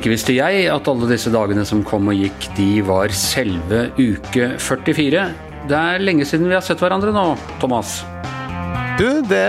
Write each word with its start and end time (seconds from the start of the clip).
Ikke 0.00 0.14
visste 0.14 0.32
jeg 0.32 0.62
at 0.72 0.86
alle 0.88 1.06
disse 1.10 1.28
dagene 1.28 1.60
som 1.68 1.82
kom 1.84 2.06
og 2.08 2.16
gikk, 2.16 2.46
de 2.56 2.78
var 2.88 3.12
selve 3.12 3.82
uke 4.00 4.46
44. 4.56 5.24
Det 5.68 5.76
er 5.76 6.00
lenge 6.00 6.24
siden 6.24 6.48
vi 6.48 6.56
har 6.56 6.64
sett 6.64 6.80
hverandre 6.80 7.12
nå, 7.12 7.24
Thomas. 7.60 7.98
Du, 8.96 9.20
det 9.28 9.42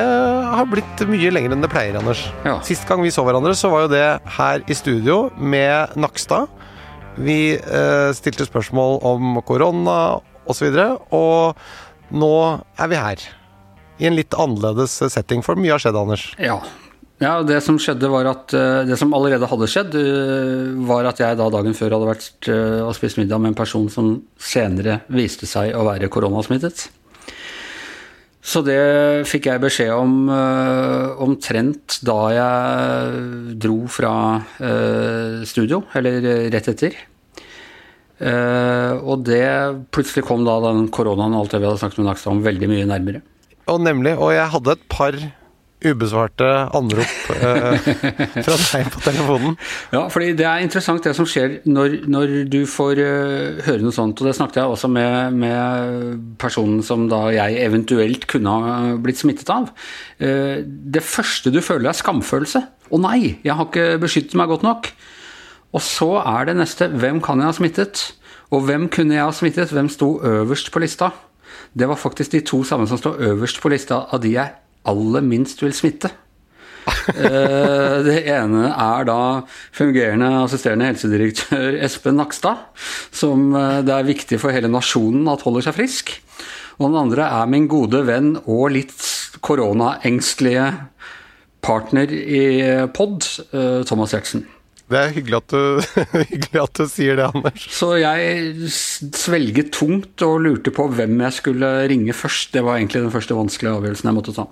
har 0.52 0.68
blitt 0.68 1.06
mye 1.08 1.32
lenger 1.32 1.56
enn 1.56 1.64
det 1.64 1.70
pleier, 1.72 1.96
Anders. 2.02 2.26
Ja. 2.44 2.58
Sist 2.68 2.84
gang 2.90 3.00
vi 3.00 3.14
så 3.16 3.24
hverandre, 3.24 3.56
så 3.56 3.72
var 3.72 3.86
jo 3.86 3.94
det 3.94 4.04
her 4.42 4.68
i 4.68 4.76
studio 4.76 5.22
med 5.40 5.96
Nakstad. 5.96 6.52
Vi 7.16 7.56
eh, 7.56 8.12
stilte 8.20 8.50
spørsmål 8.50 9.00
om 9.08 9.40
korona 9.48 9.98
osv., 10.52 10.68
og, 10.68 11.16
og 11.16 12.12
nå 12.12 12.36
er 12.76 12.92
vi 12.92 13.00
her. 13.00 13.28
I 14.04 14.12
en 14.12 14.20
litt 14.20 14.36
annerledes 14.36 15.00
setting, 15.16 15.48
for 15.48 15.56
mye 15.56 15.78
har 15.78 15.88
skjedd, 15.88 16.04
Anders. 16.04 16.28
Ja. 16.44 16.60
Ja, 17.22 17.44
Det 17.46 17.60
som 17.62 17.78
skjedde 17.78 18.10
var 18.10 18.26
at, 18.26 18.54
eh, 18.54 18.82
det 18.90 18.98
som 18.98 19.14
allerede 19.14 19.46
hadde 19.46 19.70
skjedd, 19.70 19.94
eh, 19.94 20.74
var 20.90 21.06
at 21.06 21.20
jeg 21.22 21.38
da 21.38 21.50
dagen 21.54 21.76
før 21.78 21.94
hadde 21.94 22.10
vært 22.10 22.50
eh, 22.50 22.82
og 22.82 22.96
spist 22.98 23.20
middag 23.22 23.40
med 23.40 23.52
en 23.52 23.60
person 23.62 23.88
som 23.90 24.24
senere 24.40 25.02
viste 25.08 25.46
seg 25.46 25.76
å 25.78 25.86
være 25.86 26.10
koronasmittet. 26.10 26.90
Så 28.42 28.64
det 28.66 29.28
fikk 29.30 29.46
jeg 29.46 29.62
beskjed 29.62 29.92
om 29.94 30.26
omtrent 31.22 32.00
da 32.02 32.16
jeg 32.34 33.60
dro 33.62 33.86
fra 33.86 34.42
studio, 35.46 35.84
eller 35.94 36.50
rett 36.50 36.70
etter. 36.72 36.96
Og 39.06 39.22
det 39.22 39.46
plutselig 39.94 40.26
kom 40.26 40.42
da 40.42 40.58
den 40.66 40.90
koronaen 40.90 41.38
og 41.38 41.44
alt 41.44 41.54
det 41.54 41.62
vi 41.62 41.70
hadde 41.70 41.84
snakket 41.84 42.02
med 42.02 42.10
Nakstad 42.10 42.34
om, 42.34 42.42
veldig 42.42 42.72
mye 42.74 42.90
nærmere. 42.90 43.22
Og 43.70 43.78
nemlig, 43.86 44.18
og 44.18 44.34
jeg 44.34 44.50
hadde 44.58 44.74
et 44.74 44.90
par 44.90 45.22
ubesvarte 45.82 46.48
anrop 46.78 47.30
eh, 47.34 47.88
fra 48.46 48.58
deg 48.58 48.90
på 48.94 49.02
telefonen. 49.04 49.56
Ja, 49.96 50.06
fordi 50.14 50.32
det 50.38 50.46
er 50.48 50.62
interessant 50.64 51.04
det 51.06 51.14
som 51.18 51.28
skjer 51.28 51.60
når, 51.70 51.98
når 52.12 52.34
du 52.52 52.60
får 52.70 53.02
uh, 53.02 53.62
høre 53.66 53.82
noe 53.84 53.96
sånt. 53.96 54.22
Og 54.22 54.30
det 54.30 54.36
snakket 54.38 54.62
jeg 54.62 54.76
også 54.76 54.90
med, 54.92 55.40
med, 55.42 56.22
personen 56.42 56.80
som 56.86 57.08
da 57.12 57.24
jeg 57.34 57.58
eventuelt 57.66 58.28
kunne 58.32 58.54
ha 58.54 58.94
blitt 59.02 59.20
smittet 59.22 59.50
av. 59.52 59.72
Uh, 60.22 60.62
det 60.64 61.04
første 61.06 61.54
du 61.54 61.60
føler 61.66 61.92
er 61.92 61.98
skamfølelse. 61.98 62.64
Å 62.92 63.02
nei, 63.02 63.38
jeg 63.42 63.58
har 63.58 63.68
ikke 63.68 64.00
beskyttet 64.04 64.38
meg 64.40 64.52
godt 64.54 64.68
nok. 64.68 64.92
Og 65.72 65.84
så 65.84 66.14
er 66.22 66.50
det 66.50 66.60
neste 66.60 66.92
hvem 66.94 67.22
kan 67.24 67.42
jeg 67.42 67.50
ha 67.50 67.58
smittet? 67.58 68.08
Og 68.52 68.66
hvem 68.68 68.90
kunne 68.92 69.18
jeg 69.18 69.26
ha 69.26 69.36
smittet? 69.36 69.74
Hvem 69.74 69.90
sto 69.92 70.18
øverst 70.28 70.72
på 70.74 70.84
lista? 70.84 71.14
Det 71.74 71.88
var 71.88 72.00
faktisk 72.00 72.36
de 72.36 72.44
to 72.48 72.62
samme 72.68 72.88
som 72.88 73.00
står 73.00 73.22
øverst 73.32 73.62
på 73.64 73.72
lista 73.72 74.06
av 74.12 74.20
de 74.24 74.36
jeg 74.36 74.58
aller 74.90 75.26
minst 75.26 75.64
vil 75.64 75.76
smitte. 75.76 76.14
Eh, 77.12 77.98
det 78.06 78.22
ene 78.30 78.70
er 78.70 79.06
da 79.08 79.22
fungerende 79.76 80.28
assisterende 80.44 80.88
helsedirektør 80.90 81.76
Espen 81.84 82.18
Nakstad, 82.18 82.62
som 83.14 83.52
eh, 83.58 83.82
det 83.86 83.96
er 83.96 84.08
viktig 84.08 84.40
for 84.42 84.54
hele 84.54 84.70
nasjonen 84.72 85.30
at 85.32 85.44
holder 85.46 85.66
seg 85.66 85.78
frisk. 85.78 86.14
Og 86.80 86.88
den 86.88 87.00
andre 87.02 87.28
er 87.42 87.50
min 87.52 87.68
gode 87.72 88.04
venn 88.08 88.36
og 88.44 88.72
litt 88.76 88.96
koronaengstelige 89.46 90.68
partner 91.66 92.10
i 92.14 92.44
pod, 92.96 93.28
eh, 93.54 93.82
Thomas 93.90 94.16
Gjertsen. 94.16 94.46
Det 94.92 95.00
er 95.00 95.14
hyggelig 95.16 95.38
at, 95.40 95.54
du, 95.54 96.00
hyggelig 96.34 96.64
at, 96.66 96.80
du, 96.82 96.88
sier 96.92 97.20
det, 97.20 97.28
Anders. 97.32 97.68
Så 97.72 97.94
jeg 98.02 98.72
svelget 99.16 99.72
tungt 99.78 100.26
og 100.28 100.42
lurte 100.44 100.74
på 100.76 100.90
hvem 100.92 101.22
jeg 101.28 101.38
skulle 101.38 101.70
ringe 101.92 102.16
først. 102.16 102.52
Det 102.56 102.66
var 102.66 102.80
egentlig 102.80 103.06
den 103.06 103.14
første 103.14 103.38
vanskelige 103.38 103.78
avgjørelsen 103.78 104.12
jeg 104.12 104.18
måtte 104.18 104.36
ta. 104.36 104.50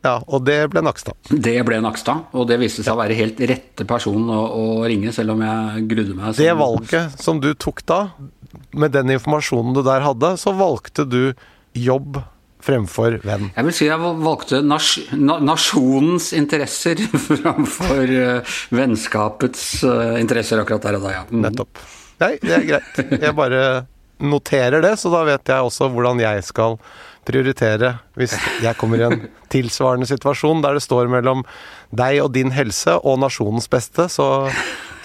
Ja, 0.00 0.16
og 0.24 0.44
det 0.48 0.58
ble 0.72 0.80
Nakstad. 0.84 1.16
Det 1.28 1.58
ble 1.68 1.80
Nakstad, 1.84 2.30
og 2.32 2.48
det 2.48 2.56
viste 2.62 2.84
seg 2.84 2.94
å 2.94 3.00
være 3.02 3.18
helt 3.18 3.40
rette 3.50 3.84
person 3.88 4.30
å, 4.32 4.40
å 4.56 4.66
ringe, 4.88 5.12
selv 5.12 5.34
om 5.34 5.44
jeg 5.44 5.86
grudde 5.90 6.16
meg. 6.16 6.36
Det 6.40 6.52
valget 6.56 7.20
som 7.20 7.40
du 7.42 7.52
tok 7.52 7.84
da, 7.88 8.02
med 8.72 8.94
den 8.96 9.12
informasjonen 9.16 9.76
du 9.76 9.82
der 9.84 10.04
hadde, 10.06 10.34
så 10.40 10.54
valgte 10.56 11.04
du 11.04 11.22
jobb 11.76 12.22
fremfor 12.64 13.18
venn? 13.24 13.50
Jeg 13.54 13.68
vil 13.68 13.76
si 13.76 13.88
jeg 13.88 14.00
valgte 14.00 14.60
nas 14.64 14.92
nasjonens 15.12 16.30
interesser 16.36 17.00
framfor 17.28 18.16
uh, 18.16 18.58
vennskapets 18.74 19.64
uh, 19.84 20.18
interesser 20.20 20.60
akkurat 20.60 20.88
der 20.88 21.00
og 21.00 21.08
da, 21.08 21.14
ja. 21.18 21.24
Mm. 21.30 21.44
Nettopp. 21.48 21.84
Nei, 22.20 22.34
det 22.42 22.56
er 22.56 22.66
greit. 22.68 23.00
Jeg 23.16 23.36
bare 23.36 23.62
noterer 24.20 24.84
det, 24.84 24.96
så 25.00 25.12
da 25.12 25.22
vet 25.28 25.48
jeg 25.48 25.68
også 25.70 25.88
hvordan 25.92 26.20
jeg 26.20 26.44
skal 26.44 26.76
prioritere 27.30 27.94
hvis 28.18 28.36
jeg 28.62 28.76
kommer 28.80 29.00
i 29.00 29.06
en 29.08 29.28
tilsvarende 29.52 30.08
situasjon 30.10 30.62
der 30.64 30.76
det 30.76 30.84
står 30.84 31.10
mellom 31.12 31.44
deg 31.96 32.20
og 32.24 32.34
din 32.34 32.52
helse 32.54 32.98
og 33.00 33.20
nasjonens 33.22 33.70
beste, 33.70 34.10
så, 34.12 34.26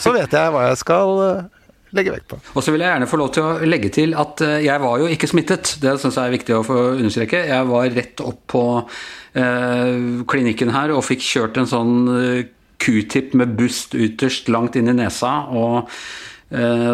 så 0.02 0.14
vet 0.16 0.34
jeg 0.34 0.54
hva 0.54 0.68
jeg 0.70 0.82
skal 0.82 1.22
eh, 1.26 1.64
legge 1.96 2.14
vekt 2.14 2.28
på. 2.32 2.40
Og 2.56 2.66
så 2.66 2.74
vil 2.74 2.84
jeg 2.84 2.92
gjerne 2.92 3.10
få 3.10 3.20
lov 3.22 3.32
til 3.36 3.46
å 3.46 3.70
legge 3.70 3.92
til 3.94 4.16
at 4.20 4.44
eh, 4.46 4.58
jeg 4.66 4.84
var 4.84 5.00
jo 5.02 5.10
ikke 5.12 5.30
smittet. 5.32 5.76
Det 5.82 5.96
syns 6.02 6.20
jeg 6.20 6.30
er 6.30 6.36
viktig 6.36 6.58
å 6.58 6.66
få 6.68 6.82
understreke. 6.98 7.46
Jeg 7.50 7.72
var 7.72 7.96
rett 7.96 8.24
opp 8.26 8.44
på 8.52 8.66
eh, 8.82 9.96
klinikken 10.32 10.74
her 10.76 10.96
og 10.96 11.06
fikk 11.08 11.26
kjørt 11.26 11.60
en 11.62 11.72
sånn 11.72 11.96
eh, 12.16 12.46
q-tip 12.82 13.36
med 13.38 13.56
bust 13.58 13.96
ytterst 13.96 14.52
langt 14.52 14.76
inn 14.80 14.92
i 14.92 14.98
nesa. 14.98 15.38
og 15.50 15.92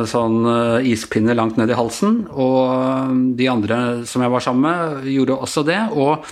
sånn 0.08 0.46
eh, 0.48 0.92
ispinne 0.94 1.36
langt 1.36 1.58
ned 1.60 1.72
i 1.72 1.78
halsen. 1.78 2.24
Og 2.32 2.62
eh, 2.72 3.18
de 3.38 3.50
andre 3.52 3.82
som 4.08 4.24
jeg 4.24 4.32
var 4.32 4.46
sammen 4.46 4.64
med, 4.68 5.10
gjorde 5.12 5.40
også 5.44 5.66
det. 5.68 5.82
Og 5.92 6.26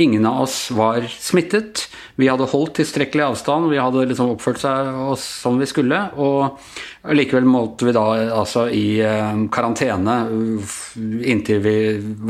ingen 0.00 0.24
av 0.28 0.44
oss 0.46 0.70
var 0.72 1.04
smittet. 1.12 1.88
Vi 2.16 2.28
hadde 2.30 2.48
holdt 2.48 2.78
tilstrekkelig 2.78 3.26
avstand, 3.26 3.68
vi 3.72 3.80
hadde 3.80 4.06
liksom 4.08 4.30
oppført 4.32 4.62
oss 4.64 5.24
som 5.42 5.58
vi 5.60 5.68
skulle. 5.68 5.98
Og 6.16 7.10
likevel 7.16 7.48
måtte 7.48 7.88
vi 7.88 7.96
da 7.96 8.06
altså 8.38 8.68
i 8.72 9.02
karantene 9.52 10.16
inntil 11.28 11.60
vi 11.64 11.76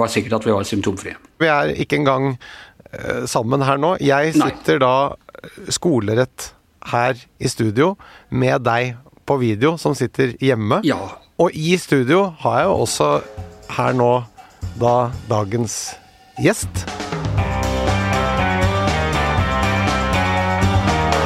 var 0.00 0.10
sikre 0.10 0.40
at 0.40 0.48
vi 0.48 0.56
var 0.56 0.66
symptomfrie. 0.66 1.14
Vi 1.38 1.50
er 1.50 1.70
ikke 1.78 2.00
engang 2.00 2.32
sammen 3.30 3.62
her 3.62 3.78
nå. 3.78 3.92
Jeg 4.02 4.34
sitter 4.34 4.80
Nei. 4.80 4.82
da 4.82 5.70
skolerett 5.70 6.50
her 6.90 7.14
i 7.38 7.50
studio 7.52 7.92
med 8.34 8.66
deg 8.66 8.96
på 9.30 9.36
video 9.38 9.76
som 9.78 9.94
sitter 9.94 10.32
hjemme. 10.42 10.80
Ja. 10.82 10.98
Og 11.38 11.54
i 11.54 11.76
studio 11.78 12.32
har 12.42 12.56
jeg 12.58 12.66
jo 12.66 12.78
også 12.82 13.10
her 13.76 13.94
nå 13.94 14.10
da 14.80 14.94
dagens 15.30 15.76
gjest. 16.42 16.82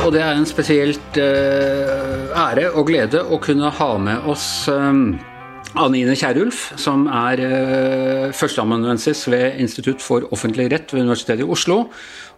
Og 0.05 0.13
det 0.13 0.21
er 0.21 0.35
en 0.37 0.45
spesielt 0.45 1.17
uh, 1.17 2.29
ære 2.45 2.75
og 2.75 2.91
glede 2.91 3.25
å 3.25 3.41
kunne 3.41 3.73
ha 3.73 3.91
med 3.97 4.29
oss 4.29 4.69
um, 4.69 5.15
Anine 5.75 6.15
Kierulf, 6.15 6.69
som 6.79 7.09
er 7.11 7.41
uh, 7.43 8.29
førsteamanuensis 8.37 9.25
ved 9.27 9.59
Institutt 9.63 10.03
for 10.05 10.29
offentlig 10.35 10.69
rett 10.71 10.95
ved 10.95 11.03
Universitetet 11.03 11.43
i 11.43 11.49
Oslo 11.51 11.81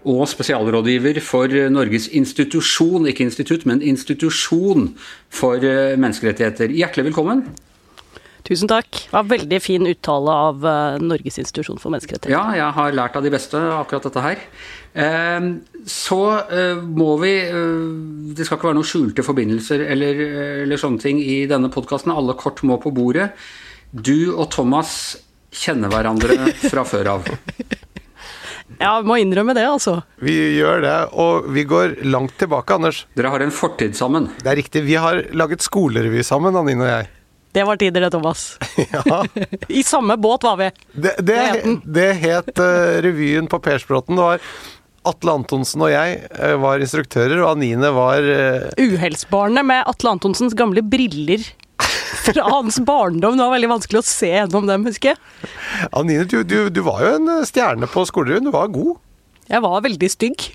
og 0.06 0.22
spesialrådgiver 0.30 1.20
for 1.24 1.50
Norges 1.72 2.06
institusjon, 2.14 3.08
ikke 3.10 3.26
institutt, 3.26 3.66
men 3.66 3.82
institusjon 3.82 4.92
for 5.34 5.58
eh, 5.58 5.96
menneskerettigheter. 5.98 6.70
Hjertelig 6.70 7.08
velkommen. 7.08 7.42
Tusen 8.46 8.70
takk. 8.70 8.88
Det 9.08 9.14
var 9.14 9.26
veldig 9.26 9.58
fin 9.62 9.86
uttale 9.90 10.34
av 10.46 10.62
uh, 10.62 10.98
Norges 11.02 11.40
institusjon 11.42 11.80
for 11.82 11.90
menneskerettigheter. 11.94 12.30
Ja, 12.30 12.54
jeg 12.54 12.76
har 12.78 12.94
lært 12.94 13.18
av 13.18 13.26
de 13.26 13.32
beste 13.34 13.58
akkurat 13.74 14.06
dette 14.06 14.22
her. 14.22 14.44
Uh, 14.96 15.48
så 15.90 16.20
uh, 16.46 16.78
må 16.80 17.16
vi 17.20 17.34
Det 18.36 18.46
skal 18.46 18.56
ikke 18.56 18.70
være 18.70 18.78
noen 18.78 18.88
skjulte 18.88 19.24
forbindelser 19.26 19.82
eller, 19.90 20.22
eller 20.64 20.80
sånne 20.80 21.02
ting 21.02 21.18
i 21.22 21.42
denne 21.50 21.72
podkasten. 21.74 22.14
Alle 22.14 22.38
kort 22.38 22.62
må 22.66 22.78
på 22.82 22.94
bordet. 22.94 23.32
Du 23.90 24.34
og 24.36 24.48
Thomas 24.54 25.16
kjenner 25.56 25.90
hverandre 25.90 26.52
fra 26.68 26.86
før 26.92 27.16
av. 27.16 27.28
Ja, 28.76 28.98
vi 29.00 29.08
må 29.08 29.16
innrømme 29.22 29.54
det, 29.56 29.64
altså. 29.66 30.00
Vi 30.20 30.34
gjør 30.58 30.82
det, 30.84 30.96
og 31.16 31.46
vi 31.54 31.64
går 31.68 32.00
langt 32.06 32.34
tilbake, 32.40 32.76
Anders. 32.76 33.04
Dere 33.16 33.30
har 33.32 33.44
en 33.44 33.54
fortid 33.54 33.96
sammen. 33.96 34.28
Det 34.42 34.50
er 34.52 34.58
riktig. 34.58 34.82
Vi 34.86 34.98
har 35.00 35.22
laget 35.38 35.64
skolerevy 35.64 36.24
sammen, 36.26 36.58
Anine 36.58 36.84
og 36.84 36.90
jeg. 36.90 37.12
Det 37.56 37.64
var 37.64 37.78
tider, 37.80 38.00
det, 38.04 38.10
Thomas. 38.12 38.58
ja. 38.92 39.24
I 39.68 39.82
samme 39.82 40.16
båt 40.20 40.42
var 40.44 40.58
vi. 40.60 40.70
Det, 40.92 41.14
det, 41.24 41.62
det 41.84 42.08
het 42.20 42.50
uh, 42.60 42.98
revyen 43.00 43.46
på 43.48 43.60
Persbråten. 43.64 44.18
Det 44.18 44.26
var 44.26 44.42
Atle 45.08 45.36
Antonsen 45.38 45.86
og 45.86 45.88
jeg 45.88 46.18
uh, 46.36 46.58
var 46.60 46.84
instruktører, 46.84 47.38
og 47.40 47.54
Anine 47.54 47.94
var 47.96 48.28
uh... 48.28 48.66
Uhellsbarnet 48.76 49.64
med 49.64 49.88
Atle 49.88 50.12
Antonsens 50.18 50.52
gamle 50.58 50.84
briller 50.84 51.46
fra 52.26 52.44
hans 52.50 52.76
barndom. 52.84 53.38
Det 53.40 53.46
var 53.46 53.56
veldig 53.56 53.72
vanskelig 53.72 54.02
å 54.02 54.06
se 54.10 54.34
gjennom 54.34 54.68
dem, 54.68 54.84
husker 54.90 55.14
jeg. 55.14 55.50
Anine, 55.96 56.28
du, 56.28 56.42
du, 56.44 56.58
du 56.68 56.82
var 56.84 57.00
jo 57.06 57.14
en 57.22 57.32
eh, 57.38 57.44
stjerne 57.48 57.88
på 57.88 58.04
skolerevyen. 58.10 58.50
Du 58.50 58.52
var 58.52 58.68
god. 58.74 58.98
Jeg 59.48 59.64
var 59.64 59.80
veldig 59.88 60.12
stygg. 60.12 60.50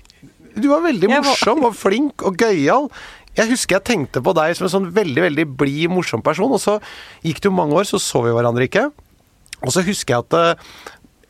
Du 0.54 0.68
var 0.68 0.86
veldig 0.86 1.10
morsom 1.16 1.66
og 1.66 1.74
flink 1.74 2.22
og 2.28 2.38
gøyal. 2.38 2.92
Jeg 3.38 3.48
husker 3.48 3.78
jeg 3.78 3.86
tenkte 3.88 4.22
på 4.24 4.34
deg 4.36 4.56
som 4.56 4.66
en 4.68 4.74
sånn 4.74 4.90
veldig 4.92 5.22
veldig 5.28 5.46
blid, 5.58 5.92
morsom 5.92 6.24
person. 6.24 6.52
Og 6.52 6.60
så 6.60 6.78
gikk 7.24 7.40
det 7.40 7.48
jo 7.48 7.56
mange 7.56 7.78
år, 7.78 7.88
så 7.88 8.00
så 8.02 8.24
vi 8.26 8.34
hverandre 8.34 8.68
ikke. 8.68 8.88
Og 9.62 9.72
så 9.72 9.84
husker 9.86 10.16
jeg 10.16 10.26
at 10.26 10.38
eh, 10.38 10.74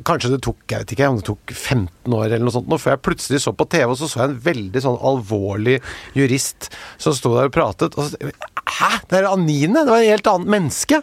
Kanskje 0.03 0.33
det 0.33 0.41
tok 0.43 0.73
jeg 0.73 0.83
vet 0.83 0.93
ikke, 0.97 1.09
om 1.13 1.19
det 1.21 1.27
tok 1.29 1.53
15 1.53 2.15
år 2.17 2.25
eller 2.25 2.43
noe 2.43 2.51
sånt, 2.51 2.73
før 2.83 2.97
jeg 2.97 3.03
plutselig 3.07 3.39
så 3.45 3.53
på 3.55 3.69
TV, 3.71 3.85
og 3.87 3.99
så 4.01 4.09
så 4.11 4.19
jeg 4.19 4.33
en 4.33 4.41
veldig 4.49 4.81
sånn 4.83 4.97
alvorlig 4.99 5.77
jurist 6.19 6.73
som 6.99 7.15
sto 7.15 7.37
der 7.37 7.51
og 7.51 7.55
pratet. 7.55 7.95
og 7.95 8.09
så, 8.11 8.33
Hæ? 8.81 8.89
Det 9.07 9.21
er 9.21 9.29
Anine? 9.31 9.85
Det 9.85 9.93
var 9.93 10.03
et 10.03 10.11
helt 10.11 10.31
annet 10.33 10.51
menneske. 10.57 11.03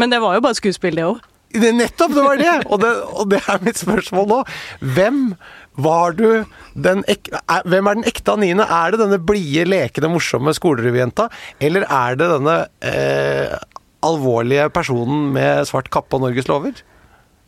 Men 0.00 0.14
det 0.14 0.22
var 0.24 0.38
jo 0.38 0.46
bare 0.46 0.56
skuespill, 0.56 0.96
det 0.96 1.04
òg. 1.10 1.20
Nettopp, 1.58 2.14
det 2.14 2.24
var 2.24 2.40
det! 2.40 2.56
Og, 2.68 2.80
det! 2.80 2.94
og 3.20 3.30
det 3.34 3.42
er 3.44 3.62
mitt 3.64 3.80
spørsmål 3.80 4.28
nå. 4.32 4.40
Hvem 4.96 5.22
var 5.78 6.16
du 6.18 6.44
den 6.74 7.04
ek, 7.10 7.30
Hvem 7.70 7.88
er 7.90 7.98
den 8.00 8.08
ekte 8.10 8.34
Anine? 8.34 8.66
Er 8.66 8.92
det 8.92 9.02
denne 9.02 9.20
blide, 9.22 9.66
lekende, 9.68 10.10
morsomme 10.12 10.54
skolerevyjenta? 10.56 11.28
Eller 11.62 11.86
er 11.86 12.18
det 12.18 12.30
denne 12.34 12.58
eh, 12.82 13.54
alvorlige 14.06 14.68
personen 14.74 15.30
med 15.34 15.66
svart 15.70 15.90
kappe 15.94 16.18
og 16.18 16.26
Norges 16.26 16.50
lover? 16.50 16.82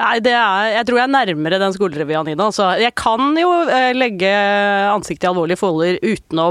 Nei, 0.00 0.16
det 0.24 0.32
er, 0.32 0.70
jeg 0.78 0.86
tror 0.88 0.96
jeg 0.96 1.04
er 1.04 1.12
nærmere 1.12 1.58
den 1.60 1.74
skolerevyen, 1.74 2.28
Nina. 2.30 2.46
Altså, 2.48 2.70
jeg 2.80 2.94
kan 2.96 3.34
jo 3.36 3.50
eh, 3.68 3.90
legge 3.92 4.30
ansiktet 4.88 5.26
i 5.26 5.30
alvorlige 5.30 5.60
folder 5.60 5.98
uten 6.00 6.40
å 6.40 6.46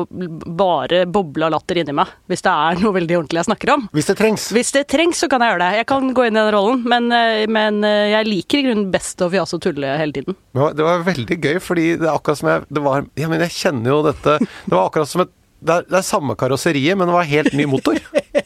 bare 0.60 1.02
boble 1.10 1.48
av 1.48 1.56
latter 1.56 1.80
inni 1.82 1.96
meg, 1.98 2.12
hvis 2.30 2.46
det 2.46 2.54
er 2.54 2.84
noe 2.84 2.94
veldig 3.00 3.18
ordentlig 3.18 3.42
jeg 3.42 3.50
snakker 3.50 3.74
om. 3.74 3.88
Hvis 3.96 4.12
det 4.12 4.18
trengs. 4.20 4.46
Hvis 4.54 4.70
det 4.76 4.86
trengs, 4.94 5.24
så 5.24 5.32
kan 5.32 5.42
jeg 5.42 5.56
gjøre 5.56 5.64
det. 5.64 5.82
Jeg 5.82 5.90
kan 5.90 6.14
gå 6.14 6.28
inn 6.28 6.38
i 6.38 6.44
den 6.44 6.54
rollen, 6.54 6.86
men, 6.94 7.10
eh, 7.16 7.48
men 7.50 7.82
eh, 7.88 8.12
jeg 8.14 8.30
liker 8.30 8.62
i 8.62 8.68
grunnen 8.68 8.94
best 8.94 9.26
å 9.26 9.32
fjase 9.34 9.58
og 9.58 9.66
tulle 9.66 9.98
hele 9.98 10.14
tiden. 10.20 10.38
Det 10.54 10.64
var, 10.64 10.78
det 10.78 10.86
var 10.86 11.10
veldig 11.10 11.40
gøy, 11.42 11.58
fordi 11.64 11.90
det 11.98 12.06
er 12.06 12.14
akkurat 12.14 12.44
som 12.44 12.54
jeg 12.54 12.68
det 12.70 12.86
var, 12.86 13.10
Ja, 13.18 13.28
men 13.32 13.42
jeg 13.42 13.54
kjenner 13.56 13.92
jo 13.92 14.00
dette 14.06 14.36
Det 14.42 14.74
var 14.74 14.88
akkurat 14.90 15.10
som 15.10 15.24
et 15.26 15.34
det 15.60 15.74
er, 15.76 15.88
det 15.92 15.98
er 16.00 16.06
samme 16.08 16.36
karosseriet, 16.40 16.96
men 16.96 17.10
det 17.10 17.16
var 17.18 17.26
helt 17.28 17.56
ny 17.58 17.66
motor. 17.68 17.98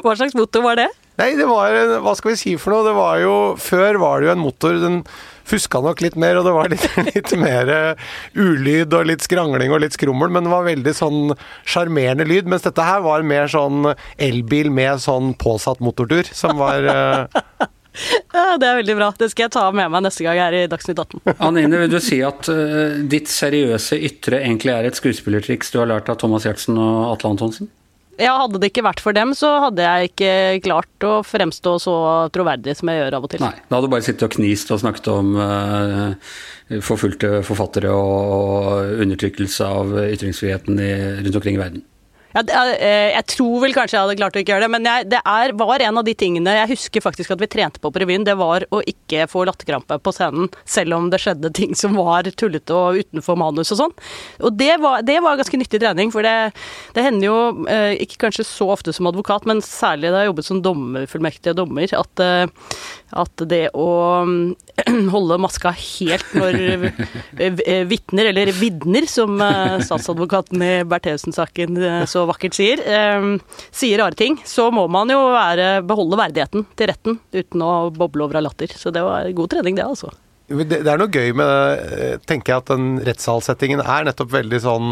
Hva 0.00 0.16
slags 0.16 0.36
motor 0.38 0.64
var 0.64 0.80
det? 0.80 0.88
Nei, 1.20 1.34
det 1.36 1.44
var 1.44 1.74
Hva 2.00 2.14
skal 2.16 2.32
vi 2.32 2.40
si 2.40 2.54
for 2.60 2.72
noe? 2.72 2.86
Det 2.86 2.94
var 2.96 3.18
jo 3.20 3.34
Før 3.60 3.98
var 4.00 4.20
det 4.20 4.30
jo 4.30 4.34
en 4.34 4.42
motor. 4.42 4.78
Den 4.80 5.02
fuska 5.48 5.82
nok 5.82 6.00
litt 6.00 6.14
mer, 6.16 6.38
og 6.38 6.46
det 6.46 6.52
var 6.54 6.70
litt, 6.70 6.84
litt 7.10 7.32
mer 7.36 7.68
eh, 7.68 8.12
ulyd 8.38 8.94
og 8.94 9.08
litt 9.10 9.24
skrangling 9.26 9.74
og 9.74 9.82
litt 9.82 9.96
skrummel, 9.96 10.30
men 10.32 10.46
det 10.46 10.52
var 10.52 10.68
veldig 10.68 10.94
sånn 10.96 11.34
sjarmerende 11.68 12.24
lyd. 12.28 12.48
Mens 12.48 12.64
dette 12.64 12.86
her 12.86 13.02
var 13.04 13.26
mer 13.26 13.50
sånn 13.50 13.90
elbil 14.22 14.70
med 14.72 15.02
sånn 15.02 15.34
påsatt 15.42 15.82
motortur, 15.84 16.30
som 16.32 16.56
var 16.62 16.86
eh, 16.94 17.42
Ja, 18.32 18.56
Det 18.56 18.68
er 18.68 18.78
veldig 18.78 18.96
bra. 18.96 19.10
Det 19.18 19.28
skal 19.32 19.46
jeg 19.46 19.54
ta 19.58 19.66
med 19.74 19.90
meg 19.92 20.06
neste 20.06 20.24
gang 20.24 20.38
jeg 20.38 20.46
er 20.46 20.56
i 20.62 20.70
Dagsnytt 20.70 21.02
18. 21.02 21.20
Anine, 21.48 21.82
vil 21.82 21.92
du 21.92 21.98
si 22.00 22.22
at 22.24 22.48
uh, 22.48 23.02
ditt 23.04 23.28
seriøse 23.28 23.98
ytre 24.08 24.40
egentlig 24.40 24.72
er 24.72 24.88
et 24.88 24.98
skuespillertriks 24.98 25.74
du 25.74 25.82
har 25.82 25.90
lært 25.90 26.08
av 26.12 26.22
Thomas 26.22 26.46
Giertsen 26.48 26.78
og 26.80 27.10
Atle 27.12 27.34
Antonsen? 27.34 27.68
Ja, 28.20 28.34
Hadde 28.42 28.60
det 28.60 28.72
ikke 28.72 28.84
vært 28.84 29.00
for 29.00 29.16
dem, 29.16 29.32
så 29.36 29.48
hadde 29.66 29.84
jeg 29.86 30.10
ikke 30.10 30.32
klart 30.66 31.06
å 31.06 31.12
fremstå 31.24 31.76
så 31.80 31.94
troverdig 32.34 32.74
som 32.78 32.90
jeg 32.92 33.00
gjør 33.00 33.16
av 33.18 33.28
og 33.28 33.32
til. 33.32 33.44
Nei, 33.44 33.54
Da 33.68 33.78
hadde 33.78 33.88
du 33.88 33.94
bare 33.94 34.06
sittet 34.06 34.26
og 34.26 34.34
knist 34.36 34.72
og 34.74 34.82
snakket 34.82 35.08
om 35.12 35.30
uh, 35.38 36.34
forfulgte 36.84 37.40
forfattere 37.46 37.94
og 37.94 39.00
undertrykkelse 39.06 39.70
av 39.80 39.96
ytringsfriheten 40.04 40.82
i, 40.82 40.92
rundt 41.22 41.40
omkring 41.40 41.56
i 41.56 41.62
verden. 41.62 41.86
Ja, 42.32 42.42
det, 42.46 42.58
jeg 43.12 43.26
tror 43.34 43.62
vel 43.62 43.74
kanskje 43.76 43.98
jeg 43.98 44.06
hadde 44.06 44.18
klart 44.20 44.36
å 44.36 44.42
ikke 44.42 44.54
gjøre 44.54 44.66
det, 44.66 44.72
men 44.72 44.88
jeg, 44.88 45.08
det 45.12 45.20
er, 45.28 45.54
var 45.60 45.82
en 45.84 46.00
av 46.00 46.06
de 46.06 46.14
tingene 46.18 46.54
Jeg 46.56 46.70
husker 46.72 47.04
faktisk 47.04 47.34
at 47.34 47.42
vi 47.42 47.48
trente 47.50 47.82
på 47.82 47.92
på 47.92 48.02
revyen. 48.02 48.24
Det 48.26 48.36
var 48.40 48.64
å 48.72 48.80
ikke 48.88 49.26
få 49.30 49.44
latterkrampe 49.48 49.98
på 50.02 50.14
scenen, 50.14 50.48
selv 50.64 50.96
om 50.96 51.10
det 51.12 51.20
skjedde 51.22 51.52
ting 51.54 51.76
som 51.78 51.96
var 51.98 52.28
tullete 52.38 52.74
og 52.74 53.02
utenfor 53.02 53.38
manus 53.40 53.72
og 53.74 53.82
sånn. 53.82 53.94
Og 54.42 54.56
det 54.58 54.74
var, 54.82 55.04
det 55.06 55.18
var, 55.24 55.38
ganske 55.40 55.60
nyttig 55.60 55.82
trening, 55.82 56.12
for 56.14 56.24
det, 56.26 56.52
det 56.96 57.04
hender 57.06 57.28
jo, 57.28 57.38
eh, 57.70 57.94
ikke 58.04 58.24
kanskje 58.26 58.46
så 58.48 58.70
ofte 58.72 58.94
som 58.94 59.08
advokat, 59.10 59.46
men 59.48 59.62
særlig 59.64 60.12
da 60.12 60.22
jeg 60.22 60.32
jobbet 60.32 60.48
som 60.48 60.62
dommerfullmektig 60.64 61.54
og 61.54 61.62
dommer, 61.62 61.96
at, 61.98 62.24
eh, 62.24 62.76
at 63.22 63.46
det 63.48 63.64
å 63.76 63.88
holde 65.14 65.40
maska 65.42 65.74
helt 65.76 66.32
når 66.36 66.88
vitner, 67.90 68.30
eller 68.30 68.52
vidner, 68.56 69.06
som 69.10 69.36
statsadvokaten 69.82 70.62
i 70.64 70.72
Bertheussen-saken 70.88 71.80
så 72.08 72.21
vakkert 72.30 72.56
sier, 72.56 72.82
eh, 72.82 73.28
sier 73.74 74.02
rare 74.02 74.18
ting, 74.18 74.38
så 74.48 74.70
må 74.74 74.86
man 74.92 75.10
jo 75.12 75.20
være, 75.34 75.70
beholde 75.86 76.20
verdigheten 76.20 76.66
til 76.78 76.92
retten 76.92 77.18
uten 77.34 77.64
å 77.64 77.72
boble 77.94 78.26
over 78.26 78.40
av 78.40 78.48
latter. 78.48 78.72
Så 78.76 78.94
det 78.94 79.04
var 79.06 79.30
god 79.36 79.54
trening, 79.54 79.78
det, 79.78 79.86
altså. 79.86 80.12
Det, 80.52 80.82
er 80.84 81.00
noe 81.00 81.08
gøy 81.08 81.32
med 81.38 81.48
det, 81.48 82.08
tenker 82.28 82.52
jeg, 82.52 82.64
at 82.64 82.72
den 82.74 82.88
rettssalsettingen 83.06 83.80
er 83.84 84.08
nettopp 84.08 84.32
veldig 84.34 84.60
sånn 84.60 84.90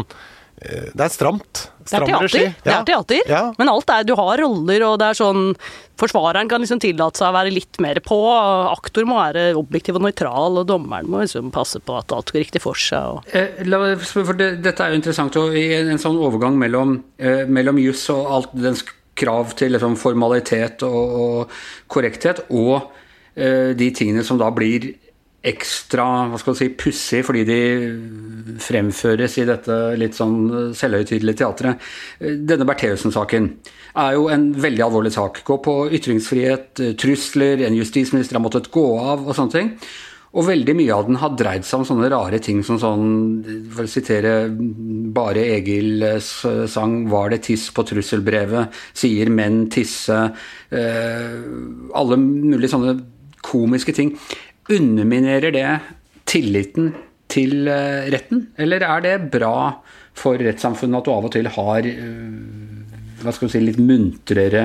det 0.61 1.01
er 1.01 1.09
stramt. 1.09 1.63
Stram 1.89 2.05
det 2.05 2.13
er 2.13 2.19
teater. 2.19 2.27
regi. 2.27 2.49
Det 2.61 2.73
er 2.73 2.83
teater. 2.85 3.21
Ja. 3.31 3.41
Men 3.57 3.71
alt 3.71 3.89
er 3.89 4.03
Du 4.05 4.13
har 4.19 4.37
roller, 4.43 4.83
og 4.85 4.99
det 5.01 5.07
er 5.09 5.17
sånn 5.17 5.55
Forsvareren 6.01 6.49
kan 6.49 6.63
liksom 6.63 6.79
tillate 6.81 7.19
seg 7.19 7.29
å 7.29 7.35
være 7.35 7.51
litt 7.53 7.77
mer 7.83 7.99
på. 8.01 8.17
Aktor 8.71 9.05
må 9.05 9.19
være 9.19 9.51
objektiv 9.59 9.99
og 9.99 10.05
nøytral, 10.07 10.57
og 10.61 10.65
dommeren 10.69 11.09
må 11.11 11.21
liksom 11.21 11.51
passe 11.53 11.81
på 11.83 11.97
at 11.99 12.13
alt 12.15 12.33
går 12.33 12.41
riktig 12.41 12.63
for 12.63 12.79
seg. 12.79 13.21
Eh, 13.37 13.61
for 14.01 14.33
det, 14.37 14.55
dette 14.65 14.81
er 14.81 14.93
jo 14.93 15.01
interessant, 15.01 15.37
og 15.37 15.53
i 15.57 15.67
en, 15.77 15.91
en 15.93 16.01
sånn 16.01 16.17
overgang 16.17 16.57
mellom, 16.57 16.95
eh, 17.21 17.43
mellom 17.45 17.77
juss 17.83 18.07
og 18.13 18.33
alt 18.37 18.57
dens 18.57 18.81
krav 19.21 19.53
til 19.59 19.75
liksom, 19.75 19.97
formalitet 19.99 20.81
og, 20.87 21.15
og, 21.21 21.61
korrekthet, 21.91 22.45
og 22.49 22.89
eh, 23.35 23.77
de 23.77 23.91
tingene 23.93 24.25
som 24.25 24.41
da 24.41 24.49
blir 24.55 24.93
ekstra 25.41 26.05
hva 26.29 26.37
skal 26.37 26.57
si, 26.57 26.67
pussig 26.77 27.23
fordi 27.25 27.41
de 27.47 27.59
fremføres 28.61 29.39
i 29.41 29.47
dette 29.49 29.77
litt 29.97 30.17
sånn 30.17 30.73
selvhøytidelige 30.77 31.41
teatret. 31.41 31.89
Denne 32.21 32.67
Bertheussen-saken 32.69 33.49
er 34.01 34.13
jo 34.17 34.29
en 34.31 34.51
veldig 34.61 34.85
alvorlig 34.85 35.15
sak. 35.15 35.41
Gå 35.47 35.57
på 35.65 35.75
ytringsfrihet, 35.97 36.85
trusler, 37.01 37.65
en 37.65 37.79
justisminister 37.79 38.37
har 38.37 38.45
måttet 38.45 38.71
gå 38.73 38.85
av 39.01 39.25
og 39.25 39.35
sånne 39.37 39.55
ting. 39.57 39.75
Og 40.31 40.45
veldig 40.47 40.75
mye 40.79 40.95
av 40.95 41.07
den 41.09 41.17
har 41.19 41.33
dreid 41.35 41.65
seg 41.67 41.81
om 41.81 41.87
sånne 41.89 42.07
rare 42.13 42.37
ting 42.39 42.61
som 42.63 42.77
sånn 42.79 43.07
For 43.73 43.83
å 43.83 43.91
sitere 43.91 44.47
Bare 45.11 45.43
Egils 45.57 46.29
sang 46.71 47.09
'Var 47.11 47.33
det 47.33 47.41
tiss 47.49 47.67
på 47.75 47.83
trusselbrevet?' 47.83 48.71
Sier 48.95 49.29
menn 49.29 49.67
tisse? 49.69 50.31
Eh, 50.71 51.35
alle 51.93 52.15
mulige 52.15 52.71
sånne 52.71 52.95
komiske 53.43 53.93
ting. 53.93 54.15
Underminerer 54.71 55.53
det 55.53 55.67
tilliten 56.29 56.93
til 57.31 57.67
eh, 57.71 58.07
retten, 58.11 58.47
eller 58.59 58.83
er 58.87 59.03
det 59.05 59.15
bra 59.33 59.55
for 60.17 60.39
rettssamfunnet 60.39 61.01
at 61.01 61.07
du 61.07 61.13
av 61.13 61.27
og 61.27 61.33
til 61.33 61.49
har 61.55 61.87
eh, 61.87 63.21
hva 63.21 63.33
skal 63.35 63.47
vi 63.47 63.53
si, 63.53 63.63
litt 63.63 63.81
muntrere 63.81 64.63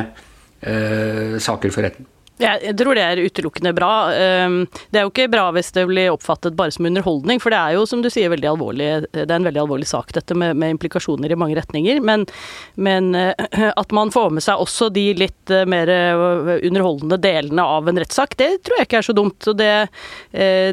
eh, 0.61 1.37
saker 1.43 1.75
for 1.75 1.87
retten? 1.87 2.09
Jeg 2.37 2.75
tror 2.77 2.99
det 2.99 3.05
er 3.05 3.21
utelukkende 3.25 3.73
bra. 3.77 3.93
Ehm, 4.13 4.59
det 4.93 5.01
er 5.01 5.07
jo 5.07 5.13
ikke 5.13 5.31
bra 5.33 5.47
hvis 5.57 5.71
det 5.73 5.87
blir 5.89 6.13
oppfattet 6.13 6.57
bare 6.57 6.75
som 6.75 6.85
underholdning, 6.89 7.41
for 7.41 7.55
det 7.55 7.61
er 7.61 7.77
jo 7.79 7.87
som 7.89 8.03
du 8.05 8.11
sier 8.13 8.29
veldig 8.33 8.51
alvorlig, 8.51 8.89
det 9.15 9.25
er 9.25 9.39
en 9.39 9.47
veldig 9.47 9.63
alvorlig 9.63 9.89
sak 9.89 10.13
dette 10.17 10.37
med, 10.37 10.57
med 10.61 10.75
implikasjoner 10.75 11.33
i 11.33 11.39
mange 11.39 11.57
retninger. 11.57 12.03
Men, 12.05 12.27
men, 12.75 13.15
eh, 13.17 13.71
at 13.73 13.95
man 13.97 14.13
får 14.13 14.35
med 14.37 14.45
seg 14.45 14.61
også 14.61 14.91
de 14.93 15.07
litt 15.17 15.55
eh, 15.55 15.65
mer 15.69 15.91
eh, 15.93 16.53
underholdende 16.69 17.19
delene 17.23 17.65
av 17.65 17.89
en 17.89 18.01
rettssak, 18.03 18.37
det 18.37 18.51
tror 18.67 18.81
jeg 18.81 18.91
ikke 18.91 19.01
er 19.01 19.09
så 19.09 19.17
dumt. 19.17 19.49
Og 19.49 19.57
det, 19.57 19.73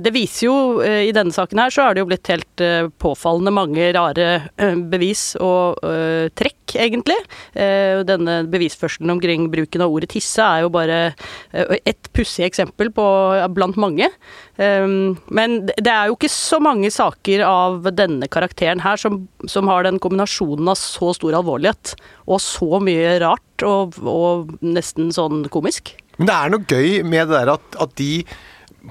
det 0.04 0.12
viser 0.14 0.48
jo 0.48 0.56
i 0.84 1.12
denne 1.16 1.34
saken 1.36 1.60
her 1.62 1.72
så 1.74 1.86
har 1.86 1.96
det 1.96 2.04
jo 2.04 2.08
blitt 2.10 2.30
helt 2.32 2.64
påfallende 3.02 3.54
mange 3.54 3.90
rare 3.96 4.28
bevis 4.90 5.34
og 5.42 5.80
trekk, 6.38 6.76
egentlig. 6.84 7.18
Denne 7.54 8.38
bevisførselen 8.50 9.14
omkring 9.14 9.46
bruken 9.54 9.86
av 9.86 9.94
ordet 9.94 10.12
tisse 10.16 10.44
er 10.44 10.66
jo 10.66 10.72
bare 10.74 11.00
Eh, 11.54 11.78
et 11.86 12.10
pussig 12.14 12.46
eksempel 12.48 12.90
på, 12.94 13.06
blant 13.54 13.78
mange. 13.80 14.10
Ehm, 14.58 15.16
men 15.30 15.60
det 15.70 15.92
er 15.92 16.10
jo 16.10 16.18
ikke 16.18 16.32
så 16.34 16.60
mange 16.64 16.90
saker 16.94 17.46
av 17.46 17.90
denne 17.94 18.30
karakteren 18.32 18.82
her 18.84 19.00
som, 19.00 19.24
som 19.50 19.70
har 19.70 19.86
den 19.86 20.02
kombinasjonen 20.02 20.74
av 20.74 20.80
så 20.82 21.14
stor 21.18 21.38
alvorlighet 21.40 21.96
og 22.26 22.42
så 22.42 22.80
mye 22.84 23.20
rart 23.24 23.68
og, 23.68 24.00
og 24.02 24.56
nesten 24.66 25.14
sånn 25.14 25.46
komisk. 25.54 25.96
Men 26.18 26.30
det 26.30 26.40
er 26.40 26.54
noe 26.54 26.68
gøy 26.70 27.04
med 27.06 27.30
det 27.30 27.38
der 27.38 27.54
at, 27.56 27.80
at 27.82 27.96
de 28.02 28.12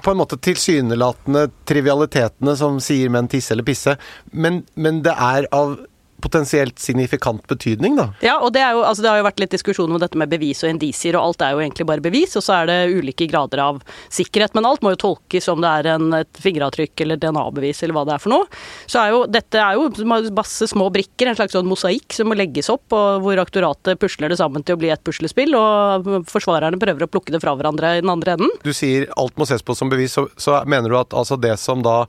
på 0.03 0.09
en 0.09 0.17
måte 0.17 0.39
tilsynelatende 0.41 1.45
trivialitetene 1.69 2.55
som 2.57 2.79
sier 2.81 3.11
menn 3.13 3.29
tisse 3.29 3.53
eller 3.53 3.67
pisse, 3.67 3.93
men, 4.31 4.63
men 4.73 5.03
det 5.05 5.13
er 5.13 5.45
av 5.53 5.75
potensielt 6.23 6.79
signifikant 6.79 7.43
betydning, 7.51 7.97
da. 7.99 8.07
Ja, 8.23 8.37
og 8.39 8.53
det, 8.55 8.63
jo, 8.63 8.83
altså 8.87 9.03
det 9.03 9.11
har 9.11 9.19
jo 9.19 9.27
vært 9.27 9.41
litt 9.43 9.53
diskusjon 9.55 9.91
om 9.91 9.99
dette 10.01 10.19
med 10.19 10.31
bevis 10.31 10.63
og 10.63 10.71
indisier, 10.71 11.17
og 11.19 11.29
alt 11.29 11.43
er 11.43 11.55
jo 11.55 11.63
egentlig 11.63 11.87
bare 11.89 12.03
bevis, 12.03 12.37
og 12.39 12.45
så 12.45 12.61
er 12.61 12.69
det 12.69 12.77
ulike 12.95 13.27
grader 13.31 13.61
av 13.63 13.81
sikkerhet. 14.13 14.55
Men 14.55 14.67
alt 14.69 14.83
må 14.85 14.93
jo 14.93 15.01
tolkes 15.03 15.49
om 15.51 15.63
det 15.63 15.71
er 15.81 15.91
en, 15.95 16.09
et 16.21 16.41
fingeravtrykk 16.43 17.05
eller 17.05 17.19
DNA-bevis 17.21 17.83
eller 17.83 17.97
hva 17.97 18.05
det 18.07 18.15
er 18.15 18.23
for 18.23 18.35
noe. 18.35 18.47
Så 18.87 19.01
er 19.01 19.13
jo 19.13 19.23
dette 19.29 19.59
er 19.59 19.79
jo 19.79 20.07
masse 20.33 20.69
små 20.71 20.89
brikker, 20.93 21.29
en 21.29 21.39
slags 21.39 21.55
sånn 21.57 21.69
mosaikk 21.69 22.15
som 22.15 22.31
må 22.31 22.37
legges 22.39 22.71
opp, 22.73 22.85
og 22.95 23.23
hvor 23.25 23.43
aktoratet 23.43 23.99
pusler 24.01 24.31
det 24.31 24.39
sammen 24.39 24.63
til 24.63 24.77
å 24.77 24.81
bli 24.81 24.93
et 24.93 25.03
puslespill, 25.03 25.57
og 25.59 26.07
forsvarerne 26.31 26.79
prøver 26.81 27.05
å 27.05 27.11
plukke 27.11 27.35
det 27.35 27.43
fra 27.43 27.55
hverandre 27.57 27.97
i 27.97 28.03
den 28.03 28.13
andre 28.13 28.37
enden. 28.37 28.53
Du 28.63 28.71
sier 28.75 29.09
alt 29.19 29.35
må 29.39 29.49
ses 29.49 29.65
på 29.65 29.75
som 29.77 29.91
bevis, 29.91 30.15
så, 30.15 30.27
så 30.39 30.61
mener 30.69 30.91
du 30.91 30.99
at 30.99 31.15
altså 31.17 31.39
det 31.39 31.57
som 31.61 31.83
da 31.85 32.03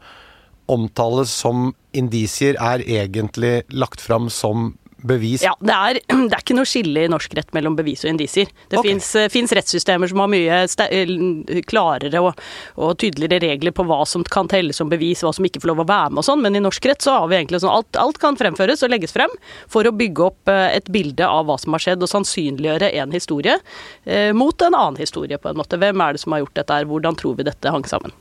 omtales 0.67 1.33
som 1.33 1.73
indisier, 1.95 2.57
er 2.61 2.83
egentlig 2.85 3.63
lagt 3.73 4.03
fram 4.03 4.31
som 4.33 4.73
bevis? 5.05 5.43
Ja, 5.45 5.53
det 5.61 5.75
er, 5.75 5.99
det 6.29 6.33
er 6.33 6.43
ikke 6.43 6.57
noe 6.57 6.69
skille 6.69 7.05
i 7.05 7.11
norsk 7.11 7.35
rett 7.37 7.53
mellom 7.57 7.77
bevis 7.79 8.05
og 8.07 8.13
indisier. 8.15 8.51
Det 8.71 8.81
Ok. 8.81 8.89
okay. 8.89 9.29
fins 9.33 9.53
rettssystemer 9.57 10.11
som 10.11 10.23
har 10.23 10.31
mye 10.33 10.61
eh, 10.65 11.61
klarere 11.69 12.23
og, 12.25 12.41
og 12.81 12.97
tydeligere 13.01 13.43
regler 13.45 13.75
på 13.77 13.87
hva 13.89 14.01
som 14.09 14.25
kan 14.25 14.49
telles 14.51 14.81
som 14.81 14.91
bevis, 14.93 15.23
hva 15.25 15.35
som 15.37 15.47
ikke 15.47 15.63
får 15.63 15.73
lov 15.75 15.85
å 15.85 15.89
være 15.91 16.15
med 16.15 16.25
og 16.25 16.29
sånn, 16.29 16.43
men 16.45 16.57
i 16.59 16.65
norsk 16.65 16.89
rett 16.91 17.05
så 17.05 17.19
har 17.19 17.31
vi 17.31 17.39
egentlig 17.39 17.63
sånn 17.65 17.75
alt, 17.75 18.01
alt 18.01 18.21
kan 18.23 18.39
fremføres 18.41 18.85
og 18.87 18.93
legges 18.93 19.15
frem 19.15 19.33
for 19.71 19.87
å 19.87 19.95
bygge 19.95 20.29
opp 20.31 20.53
eh, 20.53 20.79
et 20.81 20.91
bilde 20.93 21.29
av 21.29 21.49
hva 21.49 21.59
som 21.61 21.77
har 21.77 21.85
skjedd, 21.85 22.05
og 22.05 22.11
sannsynliggjøre 22.11 22.93
en 23.03 23.15
historie 23.15 23.59
eh, 24.05 24.33
mot 24.37 24.57
en 24.65 24.75
annen 24.75 25.01
historie, 25.01 25.39
på 25.39 25.53
en 25.53 25.61
måte. 25.61 25.79
Hvem 25.81 26.01
er 26.01 26.15
det 26.15 26.25
som 26.25 26.35
har 26.35 26.45
gjort 26.45 26.57
dette 26.59 26.81
her, 26.81 26.89
hvordan 26.89 27.19
tror 27.19 27.39
vi 27.39 27.47
dette 27.47 27.73
hang 27.73 27.85
sammen? 27.89 28.15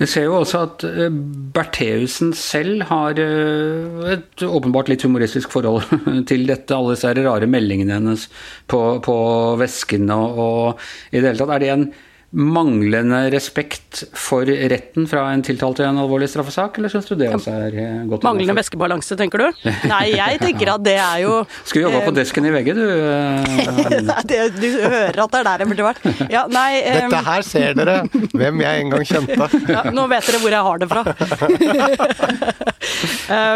Vi 0.00 0.06
ser 0.08 0.24
jo 0.24 0.38
også 0.38 0.62
at 0.64 0.84
eh, 0.88 1.12
Bertheussen 1.54 2.32
selv 2.36 2.86
har 2.88 3.18
eh, 3.20 4.14
et 4.14 4.44
åpenbart 4.46 4.88
litt 4.88 5.04
humoristisk 5.04 5.52
forhold 5.52 5.84
til 6.30 6.46
dette. 6.48 6.76
Alle 6.76 6.96
disse 6.96 7.12
rare 7.20 7.48
meldingene 7.50 7.98
hennes 7.98 8.28
på, 8.70 8.80
på 9.04 9.16
vesken 9.60 10.08
og, 10.14 10.40
og 10.40 10.86
i 11.12 11.20
det 11.20 11.26
hele 11.28 11.42
tatt. 11.42 11.52
Er 11.58 11.64
det 11.64 11.74
en 11.74 11.90
manglende 12.30 13.24
respekt 13.34 14.04
for 14.14 14.46
retten 14.46 15.08
fra 15.10 15.24
en 15.32 15.40
tiltalt 15.42 15.80
i 15.82 15.82
en 15.82 15.96
alvorlig 15.98 16.28
straffesak, 16.30 16.76
eller 16.78 16.92
syns 16.92 17.08
du 17.08 17.16
det 17.18 17.26
også 17.34 17.50
er 17.66 17.74
eh, 17.74 17.96
godt 18.06 18.22
Manglende 18.22 18.54
væskebalanse, 18.54 19.16
tenker 19.18 19.42
du? 19.42 19.64
Nei, 19.90 20.12
jeg 20.14 20.38
tenker 20.38 20.70
at 20.76 20.84
det 20.86 20.94
er 21.02 21.24
jo 21.24 21.40
Skulle 21.64 21.88
jobba 21.88 22.04
på 22.06 22.12
desken 22.14 22.46
i 22.46 22.52
VG, 22.54 22.70
du. 22.78 22.84
eh, 22.86 24.12
det, 24.30 24.38
du 24.60 24.68
hører 24.78 25.18
at 25.24 25.34
det 25.34 25.40
er 25.40 25.48
der 25.48 25.64
jeg 25.64 25.72
burde 25.72 25.88
vært. 25.88 26.06
Ja, 26.30 26.44
nei, 26.46 26.68
um... 26.84 27.10
Dette 27.10 27.24
her 27.32 27.46
ser 27.48 27.74
dere 27.80 27.96
hvem 28.30 28.62
jeg 28.62 28.84
en 28.84 28.94
gang 28.94 29.08
kjente. 29.10 29.50
ja, 29.74 29.82
nå 29.90 30.06
vet 30.14 30.30
dere 30.30 30.42
hvor 30.44 30.54
jeg 30.54 30.68
har 30.68 30.84
det 30.84 30.90
fra. 30.92 31.02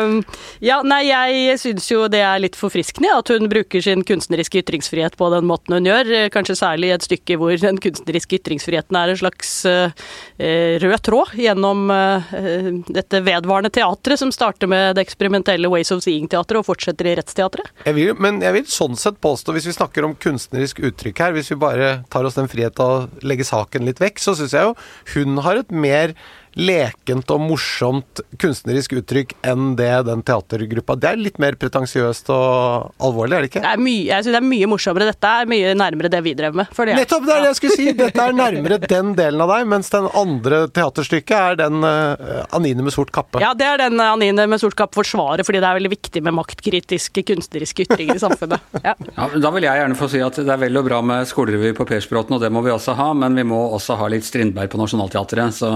um, 0.03 0.19
ja, 0.65 0.81
nei, 0.83 1.01
jeg 1.13 1.63
syns 1.63 1.87
jo 1.93 2.09
det 2.11 2.25
er 2.27 2.43
litt 2.43 2.59
forfriskende 2.59 3.15
at 3.21 3.31
hun 3.31 3.47
bruker 3.53 3.87
sin 3.87 4.03
kunstneriske 4.07 4.65
ytringsfrihet 4.65 5.15
på 5.21 5.31
den 5.37 5.47
måten 5.47 5.79
hun 5.79 5.87
gjør. 5.93 6.11
eh, 6.25 6.29
Kanskje 6.35 6.59
særlig 6.59 6.91
i 6.91 6.97
et 6.99 7.07
stykke 7.07 7.39
hvor 7.39 7.55
den 7.55 7.79
kunstneriske 7.79 8.43
ytringsfriheten 8.43 8.64
er 8.73 9.13
en 9.13 9.19
slags 9.19 9.51
eh, 9.67 9.91
eh, 10.39 10.77
rød 10.83 11.03
tråd 11.05 11.35
gjennom 11.39 11.91
eh, 11.91 12.69
dette 12.89 13.21
vedvarende 13.25 13.71
teatret 13.71 14.19
som 14.19 14.33
starter 14.33 14.71
med 14.71 14.97
det 14.97 15.05
eksperimentelle 15.05 15.69
Ways 15.69 15.93
of 15.95 16.03
Seeing-teatret 16.05 16.61
og 16.61 16.69
fortsetter 16.69 17.11
i 17.11 17.17
Rettsteatret. 17.19 17.69
Jeg 17.85 17.97
vil, 17.99 18.15
men 18.17 18.41
jeg 18.45 18.57
vil 18.57 18.69
sånn 18.71 18.97
sett 18.97 19.21
påstå, 19.21 19.55
hvis 19.57 19.69
vi 19.71 19.77
snakker 19.77 20.07
om 20.07 20.17
kunstnerisk 20.17 20.81
uttrykk 20.85 21.25
her, 21.25 21.37
hvis 21.37 21.53
vi 21.53 21.61
bare 21.61 21.91
tar 22.13 22.25
oss 22.25 22.39
den 22.39 22.51
frihet 22.51 22.81
å 22.81 23.09
legge 23.23 23.47
saken 23.49 23.87
litt 23.89 24.03
vekk, 24.03 24.23
så 24.23 24.37
syns 24.39 24.57
jeg 24.57 24.71
jo 24.71 24.75
hun 25.15 25.45
har 25.45 25.61
et 25.61 25.71
mer 25.75 26.15
lekent 26.59 27.31
og 27.35 27.43
morsomt 27.43 28.23
kunstnerisk 28.41 28.95
uttrykk 29.01 29.35
enn 29.47 29.75
det 29.79 29.91
den 30.07 30.23
teatergruppa 30.27 30.97
Det 31.01 31.11
er 31.11 31.21
litt 31.21 31.41
mer 31.43 31.57
pretensiøst 31.59 32.31
og 32.35 32.95
alvorlig, 33.03 33.37
er 33.37 33.45
det 33.45 33.51
ikke? 33.51 33.65
Det 33.65 33.73
er 33.73 33.83
mye, 33.83 34.05
jeg 34.09 34.27
synes 34.27 34.37
det 34.37 34.41
er 34.41 34.49
mye 34.49 34.71
morsommere. 34.71 35.09
Dette 35.11 35.33
er 35.41 35.51
mye 35.51 35.75
nærmere 35.79 36.11
det 36.13 36.23
vi 36.25 36.35
drev 36.39 36.59
med. 36.61 36.71
Fordi, 36.75 36.95
det, 36.95 37.05
Nettopp! 37.05 37.27
Det 37.27 37.35
er 37.35 37.43
det 37.45 37.51
jeg 37.51 37.59
skulle 37.61 37.79
si! 37.79 37.89
Dette 37.99 38.27
er 38.29 38.37
nærmere 38.37 38.79
den 38.85 39.13
delen 39.19 39.45
av 39.45 39.53
deg, 39.55 39.69
mens 39.75 39.91
den 39.93 40.09
andre 40.15 40.61
teaterstykket 40.75 41.35
er 41.39 41.59
den 41.65 41.85
uh, 41.85 42.45
Anine 42.57 42.87
med 42.87 42.95
sort 42.95 43.13
kappe. 43.15 43.43
Ja, 43.43 43.53
det 43.59 43.69
er 43.69 43.85
den 43.87 44.01
Anine 44.03 44.47
med 44.51 44.63
sort 44.63 44.77
kappe 44.79 44.99
forsvarer, 44.99 45.45
fordi 45.47 45.63
det 45.63 45.71
er 45.71 45.79
veldig 45.81 45.93
viktig 45.95 46.25
med 46.25 46.37
maktkritiske 46.39 47.27
kunstneriske 47.33 47.89
ytringer 47.89 48.21
i 48.21 48.23
samfunnet. 48.23 48.71
Ja. 48.81 48.95
Ja, 49.15 49.29
da 49.39 49.51
vil 49.55 49.65
jeg 49.67 49.79
gjerne 49.79 49.97
få 49.97 50.07
si 50.11 50.21
at 50.25 50.37
det 50.37 50.51
er 50.51 50.59
vel 50.59 50.77
og 50.79 50.87
bra 50.87 50.99
med 51.05 51.29
skolerevy 51.29 51.71
på 51.77 51.87
Persbråten, 51.87 52.35
og 52.37 52.43
det 52.43 52.51
må 52.53 52.65
vi 52.65 52.73
også 52.75 52.97
ha, 52.99 53.07
men 53.17 53.37
vi 53.39 53.45
må 53.47 53.61
også 53.77 53.97
ha 54.01 54.09
litt 54.11 54.27
Strindberg 54.27 54.71
på 54.73 54.81
Nationaltheatret, 54.81 55.55
så, 55.55 55.71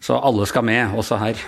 så 0.00 0.16
alle 0.16 0.46
skal 0.48 0.64
med, 0.64 0.94
også 0.96 1.18
her. 1.20 1.40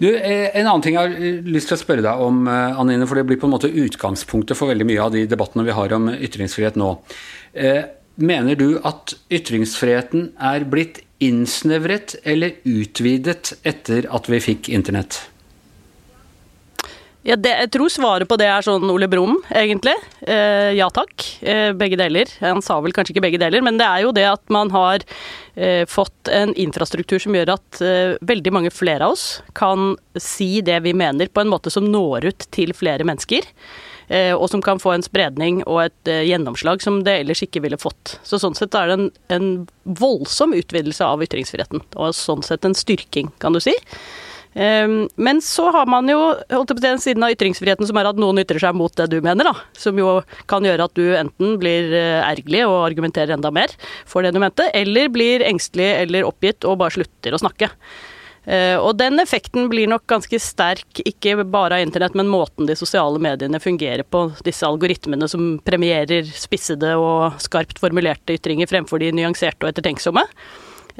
Du, 0.00 0.06
eh, 0.14 0.50
en 0.54 0.66
annen 0.66 0.84
ting 0.84 0.94
jeg 0.94 1.02
har 1.02 1.16
eh, 1.16 1.40
lyst 1.42 1.72
til 1.72 1.78
å 1.78 1.80
spørre 1.80 2.04
deg 2.06 2.22
om, 2.22 2.44
eh, 2.48 2.78
Anine, 2.80 3.08
for 3.10 3.18
det 3.18 3.26
blir 3.28 3.40
på 3.40 3.48
en 3.48 3.54
måte 3.56 3.70
utgangspunktet 3.70 4.58
for 4.58 4.70
veldig 4.70 4.86
mye 4.88 5.02
av 5.02 5.14
de 5.16 5.24
debattene 5.30 5.66
vi 5.66 5.74
har 5.76 5.96
om 5.96 6.06
ytringsfrihet 6.14 6.78
nå. 6.80 6.92
Mener 8.20 8.58
du 8.58 8.78
at 8.86 9.14
ytringsfriheten 9.32 10.32
er 10.44 10.66
blitt 10.68 11.00
innsnevret 11.24 12.18
eller 12.28 12.58
utvidet 12.68 13.54
etter 13.66 14.06
at 14.12 14.28
vi 14.30 14.42
fikk 14.44 14.70
internett? 14.72 15.22
Ja, 17.20 17.34
det, 17.36 17.50
jeg 17.52 17.68
tror 17.74 17.90
svaret 17.92 18.28
på 18.30 18.36
det 18.40 18.46
er 18.48 18.64
sånn 18.64 18.88
Ole 18.88 19.04
Brumm, 19.12 19.42
egentlig. 19.52 19.92
Eh, 20.24 20.70
ja 20.78 20.86
takk. 20.88 21.26
Eh, 21.44 21.68
begge 21.76 21.98
deler. 22.00 22.30
Han 22.40 22.62
sa 22.64 22.78
vel 22.80 22.94
kanskje 22.96 23.12
ikke 23.12 23.24
begge 23.26 23.40
deler, 23.42 23.60
men 23.66 23.76
det 23.76 23.84
er 23.84 24.06
jo 24.06 24.14
det 24.16 24.24
at 24.24 24.40
man 24.48 24.72
har 24.72 25.04
eh, 25.52 25.84
fått 25.84 26.30
en 26.32 26.54
infrastruktur 26.56 27.20
som 27.20 27.36
gjør 27.36 27.52
at 27.58 27.82
eh, 27.84 28.14
veldig 28.24 28.54
mange 28.56 28.72
flere 28.72 29.04
av 29.04 29.18
oss 29.18 29.26
kan 29.52 29.98
si 30.16 30.62
det 30.64 30.78
vi 30.86 30.94
mener 30.96 31.28
på 31.28 31.44
en 31.44 31.52
måte 31.52 31.68
som 31.74 31.90
når 31.92 32.30
ut 32.30 32.48
til 32.56 32.72
flere 32.72 33.04
mennesker. 33.04 33.44
eh, 34.08 34.32
Og 34.32 34.48
som 34.54 34.64
kan 34.64 34.80
få 34.80 34.96
en 34.96 35.04
spredning 35.04 35.60
og 35.66 35.82
et 35.90 36.08
eh, 36.14 36.22
gjennomslag 36.30 36.80
som 36.80 37.02
det 37.04 37.18
ellers 37.20 37.44
ikke 37.44 37.60
ville 37.66 37.76
fått. 37.84 38.16
Så 38.24 38.40
sånn 38.40 38.56
sett 38.56 38.72
er 38.80 38.88
det 38.88 38.96
en, 38.96 39.06
en 39.28 39.52
voldsom 39.84 40.56
utvidelse 40.56 41.04
av 41.04 41.20
ytringsfriheten. 41.28 41.84
Og 42.00 42.16
sånn 42.16 42.40
sett 42.48 42.64
en 42.64 42.72
styrking, 42.80 43.28
kan 43.44 43.52
du 43.52 43.60
si. 43.60 43.76
Um, 44.50 45.08
Men 45.14 45.38
så 45.40 45.68
har 45.70 45.86
man 45.86 46.08
jo 46.10 46.18
holdt 46.50 46.72
på 46.74 46.82
den 46.82 46.98
siden 46.98 47.22
av 47.22 47.30
ytringsfriheten 47.30 47.86
som 47.86 47.98
er 48.00 48.08
at 48.10 48.18
noen 48.18 48.42
ytrer 48.42 48.58
seg 48.58 48.74
mot 48.74 48.90
det 48.98 49.06
du 49.12 49.20
mener, 49.22 49.46
da. 49.46 49.54
Som 49.78 49.98
jo 50.00 50.20
kan 50.50 50.66
gjøre 50.66 50.88
at 50.88 50.96
du 50.98 51.04
enten 51.14 51.54
blir 51.62 51.92
eh, 51.94 52.18
ergerlig 52.26 52.64
og 52.66 52.80
argumenterer 52.88 53.36
enda 53.36 53.52
mer 53.54 53.70
for 54.10 54.26
det 54.26 54.32
du 54.34 54.40
mente, 54.42 54.66
eller 54.74 55.12
blir 55.14 55.44
engstelig 55.46 55.92
eller 56.02 56.26
oppgitt 56.26 56.66
og 56.66 56.80
bare 56.82 56.96
slutter 56.98 57.36
å 57.36 57.42
snakke. 57.42 57.70
Eh, 58.50 58.74
Og 58.74 58.96
den 58.98 59.20
effekten 59.22 59.68
blir 59.70 59.86
nok 59.86 60.06
ganske 60.10 60.40
sterk, 60.42 61.02
ikke 61.04 61.44
bare 61.44 61.78
av 61.78 61.84
internett, 61.84 62.16
men 62.18 62.30
måten 62.30 62.66
de 62.66 62.74
sosiale 62.74 63.20
mediene 63.22 63.60
fungerer 63.62 64.02
på. 64.02 64.32
Disse 64.42 64.66
algoritmene 64.66 65.28
som 65.30 65.60
premierer 65.62 66.26
spissede 66.26 66.96
og 66.98 67.38
skarpt 67.38 67.78
formulerte 67.78 68.34
ytringer 68.34 68.66
fremfor 68.66 68.98
de 68.98 69.12
nyanserte 69.12 69.62
og 69.62 69.70
ettertenksomme. 69.70 70.26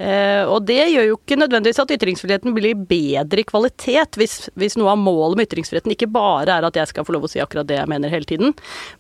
Eh, 0.01 0.49
og 0.49 0.65
det 0.65 0.79
gjør 0.89 1.05
jo 1.11 1.17
ikke 1.19 1.37
nødvendigvis 1.37 1.83
at 1.83 1.91
ytringsfriheten 1.93 2.55
blir 2.57 2.79
bedre 2.89 3.43
i 3.43 3.45
kvalitet, 3.45 4.17
hvis, 4.17 4.49
hvis 4.57 4.79
noe 4.81 4.95
av 4.95 5.01
målet 5.01 5.37
med 5.37 5.49
ytringsfriheten 5.51 5.93
ikke 5.93 6.09
bare 6.09 6.55
er 6.57 6.65
at 6.65 6.79
jeg 6.79 6.89
skal 6.89 7.05
få 7.05 7.13
lov 7.13 7.27
å 7.27 7.31
si 7.31 7.43
akkurat 7.43 7.69
det 7.69 7.77
jeg 7.77 7.91
mener 7.91 8.13
hele 8.13 8.29
tiden, 8.29 8.55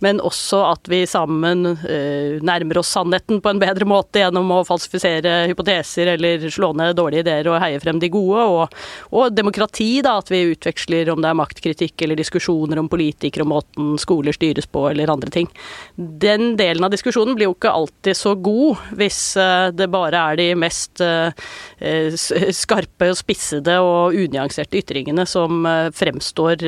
men 0.04 0.20
også 0.20 0.60
at 0.68 0.90
vi 0.92 1.06
sammen 1.08 1.70
eh, 1.88 2.36
nærmer 2.44 2.82
oss 2.82 2.92
sannheten 2.92 3.40
på 3.40 3.52
en 3.52 3.62
bedre 3.62 3.88
måte 3.88 4.20
gjennom 4.20 4.52
å 4.52 4.60
falsifisere 4.68 5.46
hypoteser 5.48 6.12
eller 6.18 6.44
slå 6.52 6.74
ned 6.76 6.98
dårlige 6.98 7.24
ideer 7.24 7.48
og 7.48 7.60
heie 7.64 7.80
frem 7.80 8.02
de 8.02 8.12
gode, 8.12 8.44
og, 8.44 8.76
og 9.16 9.32
demokrati, 9.32 9.88
da, 10.04 10.18
at 10.20 10.28
vi 10.28 10.42
utveksler 10.52 11.08
om 11.14 11.24
det 11.24 11.32
er 11.32 11.40
maktkritikk 11.40 12.04
eller 12.04 12.20
diskusjoner 12.20 12.82
om 12.82 12.92
politikere 12.92 13.46
og 13.46 13.52
måten 13.54 13.96
skoler 14.00 14.36
styres 14.36 14.68
på 14.68 14.84
eller 14.90 15.14
andre 15.16 15.32
ting. 15.32 15.48
Den 15.96 16.58
delen 16.60 16.84
av 16.84 16.92
diskusjonen 16.92 17.38
blir 17.38 17.48
jo 17.48 17.56
ikke 17.56 17.72
alltid 17.72 18.20
så 18.20 18.36
god 18.36 18.84
hvis 19.00 19.22
eh, 19.40 19.72
det 19.72 19.88
bare 19.88 20.28
er 20.28 20.40
de 20.42 20.50
mest 20.60 20.89
eh, 20.98 21.30
eh, 21.78 22.16
skarpe 22.56 23.10
og 23.12 23.18
spissede 23.18 23.76
og 23.84 24.16
unyanserte 24.18 24.80
ytringene 24.80 25.26
som 25.28 25.64
eh, 25.68 25.90
fremstår 25.94 26.64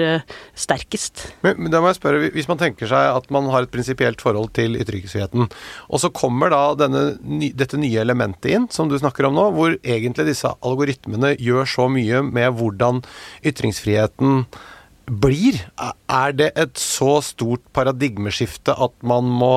sterkest. 0.55 1.26
Men, 1.45 1.59
men 1.59 1.75
da 1.75 1.83
må 1.83 1.91
jeg 1.91 1.99
spørre, 1.99 2.31
Hvis 2.35 2.50
man 2.50 2.61
tenker 2.61 2.91
seg 2.91 3.19
at 3.19 3.31
man 3.35 3.50
har 3.52 3.67
et 3.67 3.73
prinsipielt 3.73 4.23
forhold 4.23 4.52
til 4.57 4.79
ytringsfriheten, 4.81 5.49
og 5.88 6.02
så 6.02 6.12
kommer 6.14 6.52
da 6.52 6.62
denne, 6.79 7.05
dette 7.59 7.81
nye 7.81 8.02
elementet 8.02 8.52
inn, 8.52 8.69
som 8.73 8.91
du 8.91 8.99
snakker 9.00 9.29
om 9.29 9.38
nå, 9.38 9.49
hvor 9.57 9.75
egentlig 9.83 10.31
disse 10.31 10.50
algoritmene 10.62 11.35
gjør 11.41 11.69
så 11.69 11.88
mye 11.93 12.23
med 12.26 12.55
hvordan 12.59 13.02
ytringsfriheten 13.49 14.45
blir. 15.07 15.59
Er 16.09 16.37
det 16.37 16.52
et 16.59 16.79
så 16.79 17.19
stort 17.25 17.64
paradigmeskifte 17.75 18.75
at 18.76 18.95
man 19.07 19.29
må 19.29 19.55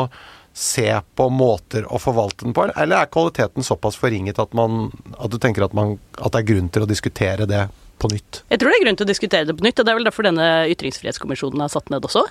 se 0.56 0.88
på 1.16 1.28
måter 1.30 1.84
å 1.92 2.00
forvalte 2.00 2.46
den 2.46 2.54
på, 2.56 2.70
eller 2.72 3.02
er 3.02 3.10
kvaliteten 3.12 3.66
såpass 3.66 3.98
forringet 4.00 4.40
at, 4.40 4.54
man, 4.56 4.88
at 5.20 5.34
du 5.34 5.36
tenker 5.42 5.66
at, 5.66 5.76
man, 5.76 5.98
at 6.16 6.32
det 6.32 6.42
er 6.42 6.48
grunn 6.54 6.70
til 6.72 6.86
å 6.86 6.88
diskutere 6.90 7.48
det 7.50 7.66
på 8.02 8.10
nytt? 8.12 8.42
Jeg 8.52 8.62
tror 8.62 8.72
det 8.72 8.78
er 8.80 8.86
grunn 8.86 8.98
til 9.00 9.06
å 9.08 9.10
diskutere 9.10 9.48
det 9.50 9.56
på 9.58 9.66
nytt, 9.66 9.80
og 9.80 9.86
det 9.88 9.94
er 9.94 10.00
vel 10.00 10.08
derfor 10.08 10.28
denne 10.28 10.48
ytringsfrihetskommisjonen 10.74 11.64
er 11.66 11.72
satt 11.74 11.92
ned 11.94 12.06
også. 12.08 12.25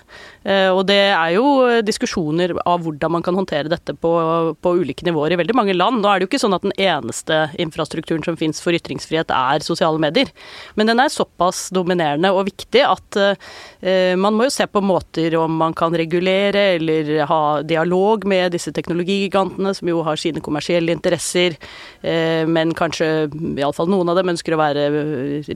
Eh, 0.44 0.71
Og 0.75 0.85
det 0.88 1.00
er 1.14 1.35
jo 1.37 1.44
diskusjoner 1.87 2.54
av 2.64 2.85
hvordan 2.85 3.14
man 3.16 3.25
kan 3.25 3.37
håndtere 3.38 3.71
dette 3.73 3.94
på, 3.94 4.12
på 4.61 4.75
ulike 4.80 5.06
nivåer 5.06 5.35
i 5.35 5.40
veldig 5.40 5.56
mange 5.56 5.76
land. 5.76 6.02
Nå 6.02 6.11
er 6.11 6.18
det 6.18 6.26
jo 6.26 6.30
ikke 6.33 6.42
sånn 6.42 6.56
at 6.56 6.64
den 6.66 6.75
eneste 6.76 7.40
infrastrukturen 7.61 8.25
som 8.26 8.38
finnes 8.40 8.61
for 8.62 8.76
ytringsfrihet 8.76 9.33
er 9.35 9.64
sosiale 9.64 10.00
medier, 10.02 10.30
men 10.75 10.90
den 10.90 11.00
er 11.02 11.12
såpass 11.12 11.68
dominerende 11.75 12.33
og 12.35 12.49
viktig 12.50 12.83
at 12.87 13.21
eh, 13.21 14.14
man 14.18 14.37
må 14.37 14.49
jo 14.49 14.54
se 14.54 14.66
på 14.71 14.83
måter 14.85 15.35
om 15.38 15.56
man 15.61 15.75
kan 15.76 15.94
regulere 15.97 16.75
eller 16.76 17.14
ha 17.30 17.42
dialog 17.62 18.26
med 18.28 18.54
disse 18.54 18.73
teknologigigantene, 18.75 19.75
som 19.75 19.88
jo 19.90 20.02
har 20.06 20.21
sine 20.21 20.42
kommersielle 20.44 20.94
interesser, 20.94 21.56
eh, 22.02 22.44
men 22.47 22.75
kanskje 22.76 23.28
iallfall 23.59 23.90
noen 23.90 24.12
av 24.12 24.18
dem 24.21 24.33
ønsker 24.35 24.56
å 24.56 24.61
være 24.61 24.87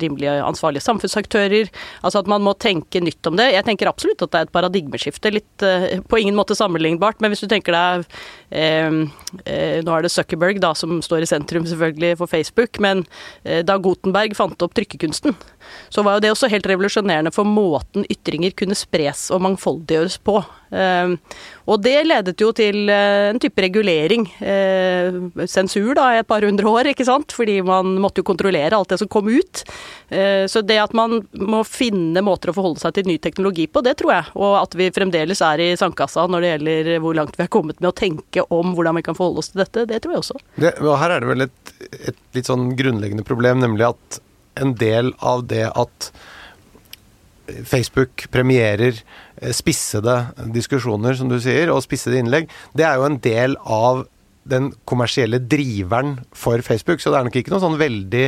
rimelig 0.03 0.31
ansvarlige 0.43 0.85
samfunnsaktører. 0.85 1.71
Altså 2.03 2.23
at 2.23 2.31
man 2.31 2.45
må 2.45 2.55
tenke 2.61 3.03
nytt 3.03 3.27
om 3.31 3.39
det. 3.39 3.51
Jeg 3.55 3.67
tenker 3.67 3.91
absolutt 3.91 4.23
at 4.25 4.33
det 4.33 4.41
er 4.41 4.49
et 4.49 4.55
paradigmeskifte. 4.55 5.33
Litt 5.35 5.67
eh, 5.67 5.99
på 6.09 6.21
ingen 6.23 6.39
måte 6.39 6.57
sammenlignbart, 6.59 7.23
men 7.23 7.33
hvis 7.33 7.45
du 7.45 7.49
tenker 7.51 7.77
deg 7.77 8.07
eh, 8.51 9.01
eh, 9.45 9.79
Nå 9.85 9.95
er 9.95 10.05
det 10.05 10.13
Zuckerberg 10.15 10.61
da 10.63 10.75
som 10.79 10.99
står 11.05 11.25
i 11.25 11.31
sentrum 11.31 11.67
selvfølgelig 11.69 12.19
for 12.21 12.31
Facebook, 12.31 12.81
men 12.83 13.05
eh, 13.45 13.65
da 13.67 13.79
Gutenberg 13.83 14.37
fant 14.39 14.63
opp 14.65 14.77
trykkekunsten, 14.79 15.37
så 15.93 16.05
var 16.07 16.17
jo 16.17 16.25
det 16.25 16.33
også 16.35 16.51
helt 16.53 16.69
revolusjonerende 16.69 17.35
for 17.35 17.49
måten 17.49 18.07
ytringer 18.11 18.55
kunne 18.57 18.79
spres 18.79 19.29
og 19.35 19.45
mangfoldiggjøres 19.45 20.21
på. 20.25 20.41
Ehm, 20.71 21.17
og 21.69 21.83
det 21.85 21.97
ledet 22.07 22.41
jo 22.41 22.51
til 22.57 22.89
eh, 22.93 23.29
en 23.31 23.41
type 23.41 23.61
regulering, 23.63 24.25
eh, 24.41 25.19
sensur 25.49 25.95
da, 25.99 26.11
i 26.15 26.21
et 26.23 26.29
par 26.29 26.45
hundre 26.47 26.69
år, 26.71 26.91
ikke 26.93 27.07
sant. 27.09 27.35
Fordi 27.37 27.59
man 27.67 27.97
måtte 28.03 28.23
jo 28.23 28.29
kontrollere 28.29 28.77
alt 28.77 28.93
det 28.93 29.01
som 29.03 29.11
kom 29.13 29.29
ut. 29.29 29.65
Eh, 30.09 30.45
så 30.51 30.63
det 30.65 30.79
at 30.83 30.97
man 30.97 31.21
må 31.33 31.63
finne 31.69 32.25
måter 32.25 32.53
å 32.53 32.57
forholde 32.57 32.83
seg 32.83 32.97
til 32.97 33.09
ny 33.11 33.19
teknologi 33.23 33.69
på, 33.71 33.85
det 33.85 33.99
tror 34.01 34.15
jeg. 34.17 34.31
Og 34.41 34.57
at 34.63 34.79
vi 34.79 34.91
fremdeles 34.95 35.45
er 35.45 35.65
i 35.65 35.73
sandkassa 35.79 36.27
når 36.29 36.45
det 36.45 36.55
gjelder 36.55 36.93
hvor 37.05 37.19
langt 37.19 37.37
vi 37.37 37.45
har 37.45 37.53
kommet 37.53 37.83
med 37.83 37.93
å 37.93 37.97
tenke 37.97 38.45
om 38.55 38.75
hvordan 38.77 38.99
vi 39.01 39.05
kan 39.07 39.19
forholde 39.19 39.45
oss 39.45 39.53
til 39.53 39.65
dette, 39.65 39.87
det 39.91 40.03
tror 40.05 40.17
jeg 40.17 40.25
også. 40.25 40.41
Det, 40.57 40.73
og 40.85 40.97
her 41.01 41.15
er 41.15 41.23
det 41.25 41.31
vel 41.33 41.47
et, 41.49 41.77
et 42.13 42.25
litt 42.37 42.49
sånn 42.49 42.73
grunnleggende 42.79 43.27
problem, 43.27 43.63
nemlig 43.65 43.91
at 43.91 44.21
en 44.59 44.75
del 44.79 45.13
av 45.23 45.45
det 45.51 45.69
at 45.69 46.11
Facebook 47.65 48.27
premierer 48.31 48.99
spissede 49.55 50.15
diskusjoner, 50.55 51.17
som 51.19 51.31
du 51.31 51.39
sier, 51.43 51.73
og 51.73 51.85
spissede 51.85 52.21
innlegg, 52.21 52.49
det 52.77 52.87
er 52.87 52.99
jo 52.99 53.09
en 53.09 53.21
del 53.25 53.59
av 53.65 54.07
den 54.49 54.71
kommersielle 54.89 55.41
driveren 55.45 56.19
for 56.37 56.63
Facebook. 56.65 57.03
Så 57.03 57.13
det 57.13 57.19
er 57.19 57.29
nok 57.29 57.39
ikke 57.41 57.53
noen 57.53 57.65
sånn 57.67 57.81
veldig 57.81 58.25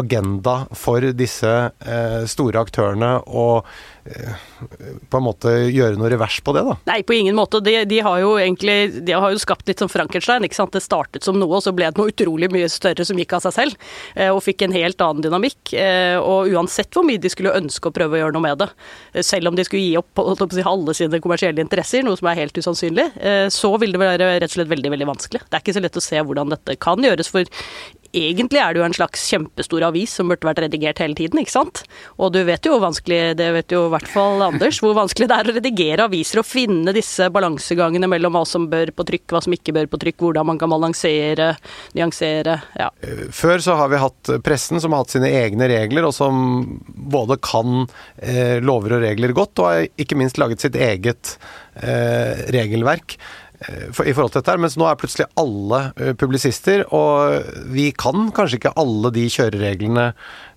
agenda 0.00 0.56
for 0.78 1.04
disse 1.16 1.52
eh, 1.70 2.22
store 2.30 2.64
aktørene 2.64 3.12
å 3.26 3.46
eh, 3.60 3.99
på 5.10 5.18
en 5.18 5.24
måte 5.24 5.52
gjøre 5.70 5.98
noe 5.98 6.10
revers 6.12 6.40
på 6.44 6.54
det, 6.56 6.62
da? 6.66 6.74
Nei, 6.90 7.00
på 7.06 7.14
ingen 7.16 7.36
måte. 7.38 7.60
De, 7.64 7.74
de, 7.88 8.00
har 8.04 8.18
jo 8.22 8.34
egentlig 8.40 9.04
de 9.06 9.14
har 9.14 9.32
jo 9.32 9.40
skapt 9.40 9.68
litt 9.70 9.82
som 9.82 9.90
Frankenstein. 9.90 10.44
ikke 10.46 10.58
sant? 10.58 10.74
Det 10.74 10.82
startet 10.84 11.26
som 11.26 11.38
noe, 11.38 11.50
og 11.58 11.64
så 11.64 11.72
ble 11.76 11.90
det 11.90 12.00
noe 12.00 12.12
utrolig 12.12 12.50
mye 12.52 12.68
større 12.72 13.06
som 13.06 13.18
gikk 13.20 13.36
av 13.38 13.44
seg 13.46 13.56
selv. 13.56 13.88
Eh, 14.14 14.30
og 14.32 14.42
fikk 14.44 14.66
en 14.66 14.76
helt 14.76 15.00
annen 15.04 15.24
dynamikk. 15.26 15.74
Eh, 15.76 16.16
og 16.18 16.50
uansett 16.50 16.92
hvor 16.96 17.06
mye 17.06 17.20
de 17.22 17.32
skulle 17.32 17.54
ønske 17.56 17.90
å 17.90 17.94
prøve 17.94 18.18
å 18.18 18.22
gjøre 18.24 18.36
noe 18.36 18.46
med 18.48 18.60
det, 18.64 18.70
eh, 19.14 19.26
selv 19.26 19.52
om 19.52 19.58
de 19.58 19.66
skulle 19.66 19.84
gi 19.84 19.98
opp 20.00 20.24
alle 20.24 20.96
sine 20.96 21.22
kommersielle 21.22 21.62
interesser, 21.62 22.04
noe 22.06 22.18
som 22.18 22.30
er 22.30 22.40
helt 22.42 22.56
usannsynlig, 22.56 23.06
så 23.52 23.70
vil 23.80 23.92
det 23.94 24.00
være 24.00 24.26
rett 24.40 24.50
og 24.50 24.54
slett 24.54 24.70
veldig, 24.70 24.90
veldig 24.92 25.08
vanskelig. 25.08 25.40
Det 25.46 25.56
er 25.56 25.62
ikke 25.62 25.74
så 25.76 25.82
lett 25.82 25.98
å 25.98 26.02
se 26.04 26.20
hvordan 26.26 26.52
dette 26.52 26.76
kan 26.80 27.02
gjøres. 27.04 27.30
for 27.30 27.44
egentlig 28.16 28.60
er 28.60 28.74
det 28.74 28.80
jo 28.80 28.86
en 28.86 28.96
slags 28.96 29.22
kjempestor 29.30 29.84
avis 29.86 30.14
som 30.18 30.30
burde 30.30 30.46
vært 30.48 30.62
redigert 30.64 31.00
hele 31.02 31.16
tiden, 31.18 31.40
ikke 31.42 31.54
sant. 31.54 31.82
Og 32.18 32.32
du 32.34 32.40
vet 32.46 32.64
jo 32.66 32.74
hvor 32.74 32.82
vanskelig, 32.84 33.20
det 33.38 33.48
vet 33.54 33.74
jo 33.74 33.84
i 33.86 33.92
hvert 33.94 34.10
fall 34.10 34.42
Anders, 34.44 34.80
hvor 34.82 34.96
vanskelig 34.98 35.28
det 35.30 35.36
er 35.36 35.50
å 35.50 35.54
redigere 35.56 36.06
aviser 36.08 36.42
og 36.42 36.48
finne 36.48 36.94
disse 36.96 37.28
balansegangene 37.32 38.10
mellom 38.10 38.34
hva 38.36 38.44
som 38.48 38.68
bør 38.70 38.92
på 38.96 39.06
trykk, 39.10 39.26
hva 39.32 39.42
som 39.44 39.54
ikke 39.56 39.74
bør 39.76 39.90
på 39.92 40.00
trykk, 40.04 40.18
hvordan 40.24 40.50
man 40.50 40.60
kan 40.60 40.72
balansere, 40.72 41.52
nyansere, 41.98 42.56
ja. 42.80 42.90
Før 43.34 43.62
så 43.62 43.76
har 43.78 43.92
vi 43.92 44.02
hatt 44.02 44.32
pressen 44.46 44.82
som 44.82 44.94
har 44.94 45.04
hatt 45.04 45.14
sine 45.14 45.30
egne 45.42 45.70
regler, 45.70 46.08
og 46.08 46.16
som 46.16 46.64
både 46.90 47.38
kan 47.44 47.84
eh, 48.18 48.58
lover 48.64 48.98
og 48.98 49.04
regler 49.06 49.36
godt, 49.36 49.62
og 49.62 49.70
har 49.70 49.86
ikke 50.00 50.18
minst 50.18 50.40
laget 50.40 50.64
sitt 50.64 50.78
eget 50.78 51.36
eh, 51.80 52.48
regelverk. 52.54 53.18
Eh, 53.60 53.92
for, 53.92 54.08
i 54.08 54.14
forhold 54.14 54.32
til 54.32 54.40
dette 54.40 54.54
her, 54.54 54.60
mens 54.62 54.76
nå 54.80 54.86
er 54.88 54.96
plutselig 54.96 55.26
alle 55.40 55.80
uh, 55.92 56.12
publisister, 56.16 56.86
og 56.96 57.44
vi 57.68 57.90
kan 57.92 58.30
kanskje 58.32 58.56
ikke 58.56 58.72
alle 58.80 59.10
de 59.12 59.26
kjørereglene, 59.28 60.06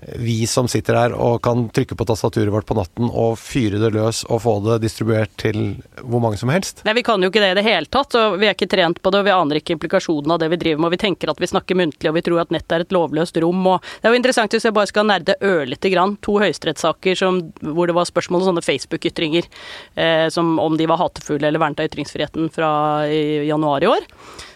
eh, 0.06 0.14
vi 0.24 0.38
som 0.48 0.70
sitter 0.72 0.96
her 0.96 1.16
og 1.18 1.42
kan 1.44 1.66
trykke 1.76 1.98
på 2.00 2.08
tastaturet 2.08 2.54
vårt 2.54 2.68
på 2.70 2.78
natten 2.78 3.10
og 3.10 3.36
fyre 3.42 3.82
det 3.82 3.92
løs 3.96 4.24
og 4.30 4.44
få 4.46 4.56
det 4.70 4.80
distribuert 4.86 5.34
til 5.42 5.76
hvor 6.00 6.24
mange 6.24 6.40
som 6.40 6.52
helst. 6.54 6.86
Nei, 6.88 6.96
vi 6.96 7.04
kan 7.04 7.20
jo 7.20 7.32
ikke 7.32 7.44
det 7.44 7.52
i 7.52 7.58
det 7.60 7.66
hele 7.68 7.92
tatt, 7.92 8.16
og 8.20 8.38
vi 8.40 8.48
er 8.48 8.56
ikke 8.56 8.70
trent 8.72 9.02
på 9.04 9.12
det, 9.12 9.20
og 9.20 9.28
vi 9.28 9.36
aner 9.36 9.60
ikke 9.60 9.76
implikasjonen 9.76 10.36
av 10.38 10.40
det 10.40 10.52
vi 10.54 10.62
driver 10.64 10.86
med, 10.86 10.88
og 10.88 10.96
vi 10.96 11.02
tenker 11.04 11.34
at 11.34 11.44
vi 11.44 11.52
snakker 11.52 11.80
muntlig, 11.80 12.12
og 12.12 12.16
vi 12.16 12.24
tror 12.24 12.46
at 12.46 12.56
nettet 12.56 12.78
er 12.78 12.88
et 12.88 12.96
lovløst 12.96 13.42
rom, 13.44 13.68
og 13.74 13.84
det 14.00 14.08
er 14.08 14.16
jo 14.16 14.22
interessant 14.22 14.56
hvis 14.56 14.70
jeg 14.70 14.78
bare 14.80 14.92
skal 14.94 15.10
nerde 15.12 15.36
ørlite 15.44 15.92
grann, 15.92 16.16
to 16.24 16.38
høyesterettssaker 16.40 17.20
hvor 17.20 17.90
det 17.90 17.96
var 17.98 18.08
spørsmål 18.08 18.46
om 18.46 18.48
sånne 18.52 18.64
Facebook-ytringer, 18.64 19.52
eh, 20.00 20.26
som 20.32 20.56
om 20.64 20.80
de 20.80 20.88
var 20.88 21.04
hatefulle 21.04 21.52
eller 21.52 21.60
vernet 21.60 21.84
av 21.84 21.92
ytringsfriheten 21.92 22.48
fra 22.54 22.72
i 23.10 23.48
januar 23.50 23.84
i 23.84 23.92
år. 23.92 24.08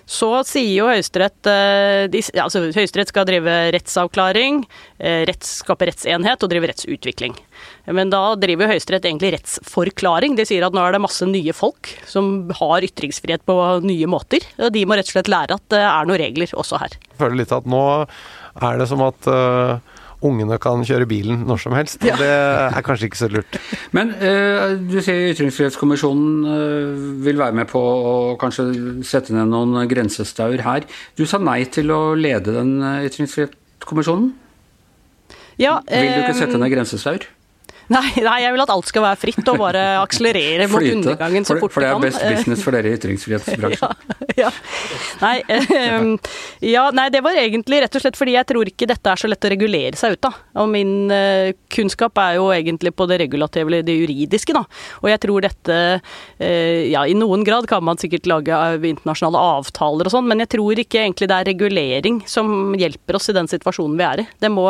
Så 0.08 0.30
sier 0.48 0.72
jo 0.72 0.86
Høyesterett 0.88 1.50
eh, 1.52 2.06
altså 2.40 2.62
Høyesterett 2.72 3.12
skal 3.12 3.26
drive 3.28 3.56
rettsavklaring, 3.76 4.62
eh, 5.04 5.26
retts, 5.28 5.58
skape 5.66 5.90
rettsenhet 5.90 6.46
og 6.46 6.52
drive 6.54 6.70
rettsutvikling. 6.72 7.36
Men 7.92 8.14
da 8.14 8.22
driver 8.40 8.72
Høyesterett 8.72 9.04
egentlig 9.10 9.34
rettsforklaring. 9.36 10.38
De 10.40 10.48
sier 10.48 10.64
at 10.64 10.76
nå 10.76 10.86
er 10.86 10.96
det 10.96 11.04
masse 11.04 11.28
nye 11.28 11.52
folk 11.56 11.92
som 12.08 12.48
har 12.56 12.88
ytringsfrihet 12.88 13.44
på 13.48 13.58
nye 13.84 14.08
måter. 14.08 14.48
Og 14.64 14.72
de 14.76 14.86
må 14.88 14.96
rett 14.96 15.12
og 15.12 15.18
slett 15.18 15.34
lære 15.34 15.60
at 15.60 15.68
det 15.76 15.84
er 15.84 16.08
noen 16.08 16.24
regler 16.24 16.56
også 16.56 16.80
her. 16.80 16.96
Jeg 17.12 17.20
føler 17.20 17.42
litt 17.44 17.56
at 17.60 17.68
nå 17.68 17.84
er 18.64 18.80
det 18.80 18.88
som 18.88 19.04
at 19.10 19.28
uh 19.28 19.96
ungene 20.26 20.58
kan 20.62 20.82
kjøre 20.88 21.08
bilen 21.10 21.44
når 21.48 21.62
som 21.62 21.76
helst. 21.78 22.02
Ja. 22.06 22.16
det 22.20 22.32
er 22.32 22.86
kanskje 22.86 23.10
ikke 23.10 23.20
så 23.20 23.30
lurt. 23.32 23.60
Men 23.98 24.14
uh, 24.18 24.74
du 24.82 24.98
sier 25.04 25.32
Ytringsfrihetskommisjonen 25.34 26.34
uh, 26.48 27.06
vil 27.26 27.40
være 27.40 27.58
med 27.60 27.70
på 27.70 27.82
å 27.82 28.18
kanskje 28.42 28.68
sette 29.08 29.36
ned 29.36 29.52
noen 29.54 29.88
grensestaur 29.90 30.66
her. 30.66 30.88
Du 31.20 31.26
sa 31.30 31.42
nei 31.42 31.62
til 31.70 31.94
å 31.94 32.02
lede 32.18 32.56
den 32.58 32.78
uh, 32.82 33.06
ytringsfrihetskommisjonen. 33.08 34.34
Ja, 35.58 35.80
vil 35.90 36.12
du 36.14 36.22
ikke 36.22 36.38
sette 36.38 36.60
ned 36.62 36.70
grensestaur? 36.70 37.26
Nei, 37.96 38.10
nei, 38.20 38.40
jeg 38.44 38.52
vil 38.52 38.62
at 38.66 38.72
alt 38.74 38.90
skal 38.90 39.04
være 39.06 39.20
fritt 39.22 39.48
og 39.48 39.62
bare 39.62 39.82
akselerere 40.02 40.66
mot 40.68 40.84
undergangen 40.84 41.46
så 41.48 41.56
fort 41.56 41.72
for, 41.72 41.80
for 41.80 41.86
det 41.86 41.92
er 41.94 42.02
best 42.04 42.24
business 42.26 42.64
for 42.66 42.76
dere 42.76 42.92
i 42.92 42.98
ytringsfrihetsbransjen. 42.98 44.02
ja, 44.42 44.50
ja. 44.50 44.50
Nei, 45.22 45.36
eh, 45.56 46.34
ja, 46.68 46.84
nei, 46.92 47.06
det 47.14 47.22
var 47.24 47.40
egentlig 47.40 47.80
rett 47.86 47.96
og 47.96 48.04
slett 48.04 48.20
fordi 48.20 48.36
jeg 48.36 48.50
tror 48.50 48.68
ikke 48.68 48.90
dette 48.92 49.14
er 49.14 49.22
så 49.22 49.30
lett 49.32 49.48
å 49.48 49.52
regulere 49.54 50.00
seg 50.00 50.18
ut 50.18 50.28
av. 50.28 50.36
Og 50.64 50.68
min 50.74 51.14
eh, 51.16 51.54
kunnskap 51.72 52.20
er 52.26 52.36
jo 52.42 52.50
egentlig 52.52 52.92
på 52.92 53.08
det 53.08 53.22
regulative 53.24 53.72
eller 53.72 53.88
det 53.88 53.96
juridiske, 54.02 54.58
da. 54.58 54.66
Og 55.06 55.08
jeg 55.14 55.24
tror 55.24 55.48
dette 55.48 55.80
eh, 55.80 56.92
Ja, 56.92 57.06
i 57.08 57.16
noen 57.16 57.48
grad 57.48 57.70
kan 57.72 57.86
man 57.88 58.00
sikkert 58.00 58.28
lage 58.28 58.58
internasjonale 58.78 59.40
avtaler 59.56 60.10
og 60.10 60.14
sånn, 60.18 60.28
men 60.28 60.44
jeg 60.44 60.52
tror 60.58 60.84
ikke 60.84 61.06
egentlig 61.06 61.32
det 61.32 61.40
er 61.40 61.50
regulering 61.54 62.20
som 62.28 62.76
hjelper 62.78 63.16
oss 63.16 63.32
i 63.32 63.38
den 63.38 63.48
situasjonen 63.48 63.96
vi 63.96 64.08
er 64.08 64.26
i. 64.26 64.28
Det 64.44 64.52
må, 64.52 64.68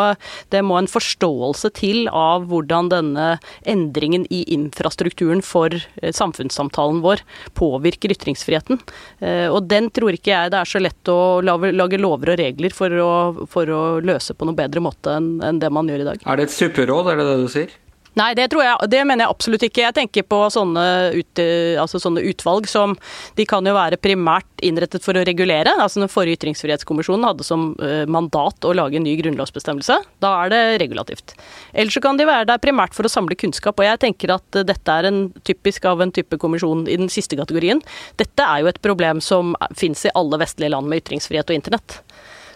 det 0.54 0.62
må 0.66 0.78
en 0.78 0.92
forståelse 0.92 1.74
til 1.82 2.06
av 2.14 2.46
hvordan 2.52 2.94
denne 2.94 3.07
denne 3.08 3.40
endringen 3.64 4.28
i 4.30 4.44
infrastrukturen 4.54 5.42
for 5.46 5.74
eh, 5.74 6.12
samfunnssamtalen 6.14 7.02
vår 7.02 7.24
påvirker 7.58 8.14
ytringsfriheten. 8.16 8.82
Eh, 9.20 9.48
og 9.48 9.68
den 9.72 9.90
tror 9.94 10.18
ikke 10.18 10.34
jeg 10.34 10.54
det 10.54 10.62
er 10.62 10.70
så 10.70 10.82
lett 10.84 11.12
å 11.12 11.40
lage 11.42 12.02
lover 12.02 12.34
og 12.34 12.40
regler 12.42 12.76
for 12.76 12.94
å, 13.02 13.12
for 13.50 13.72
å 13.72 13.82
løse 14.04 14.36
på 14.36 14.48
noe 14.48 14.58
bedre 14.58 14.84
måte 14.84 15.18
enn 15.18 15.62
det 15.62 15.72
man 15.74 15.90
gjør 15.90 16.04
i 16.04 16.10
dag. 16.12 16.24
Er 16.26 16.40
det 16.40 16.50
et 16.50 16.58
supperåd, 16.58 17.12
er 17.12 17.22
det 17.22 17.28
det 17.30 17.38
du 17.44 17.52
sier? 17.52 17.76
Nei, 18.18 18.32
det, 18.38 18.48
tror 18.50 18.64
jeg, 18.66 18.90
det 18.90 19.04
mener 19.06 19.26
jeg 19.26 19.34
absolutt 19.36 19.64
ikke. 19.68 19.84
Jeg 19.84 19.96
tenker 19.98 20.26
på 20.26 20.40
sånne, 20.54 20.84
ut, 21.14 21.42
altså 21.82 22.02
sånne, 22.02 22.24
utvalg 22.32 22.66
som 22.70 22.96
De 23.38 23.46
kan 23.50 23.66
jo 23.68 23.76
være 23.76 24.00
primært 24.02 24.64
innrettet 24.66 25.06
for 25.06 25.18
å 25.18 25.26
regulere. 25.28 25.76
altså 25.78 26.02
Den 26.02 26.12
forrige 26.12 26.40
ytringsfrihetskommisjonen 26.40 27.28
hadde 27.28 27.46
som 27.46 27.70
uh, 27.78 28.06
mandat 28.10 28.66
å 28.66 28.74
lage 28.78 28.98
en 28.98 29.06
ny 29.06 29.14
grunnlovsbestemmelse. 29.20 30.00
Da 30.24 30.34
er 30.44 30.54
det 30.54 30.62
regulativt. 30.82 31.36
Eller 31.74 31.94
så 31.94 32.02
kan 32.04 32.18
de 32.18 32.26
være 32.30 32.50
der 32.50 32.64
primært 32.64 32.98
for 32.98 33.06
å 33.06 33.12
samle 33.12 33.38
kunnskap. 33.38 33.78
Og 33.78 33.86
jeg 33.86 34.02
tenker 34.02 34.34
at 34.38 34.62
dette 34.66 34.98
er 34.98 35.12
en 35.12 35.28
typisk 35.46 35.86
av 35.90 36.02
en 36.02 36.14
type 36.14 36.42
kommisjon 36.42 36.88
i 36.90 36.98
den 36.98 37.12
siste 37.14 37.38
kategorien. 37.38 37.84
Dette 38.18 38.50
er 38.50 38.64
jo 38.64 38.72
et 38.72 38.82
problem 38.82 39.22
som 39.22 39.54
fins 39.78 40.08
i 40.08 40.16
alle 40.18 40.42
vestlige 40.42 40.74
land 40.74 40.90
med 40.90 41.06
ytringsfrihet 41.06 41.54
og 41.54 41.60
internett. 41.60 42.02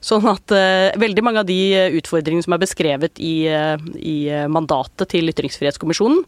Sånn 0.01 0.25
at 0.29 0.53
uh, 0.55 0.89
veldig 1.01 1.23
mange 1.25 1.43
av 1.43 1.49
de 1.49 1.59
utfordringene 1.99 2.45
som 2.45 2.55
er 2.55 2.63
beskrevet 2.63 3.21
i, 3.21 3.35
uh, 3.47 3.77
i 4.01 4.17
mandatet 4.49 5.11
til 5.13 5.29
Ytringsfrihetskommisjonen, 5.29 6.25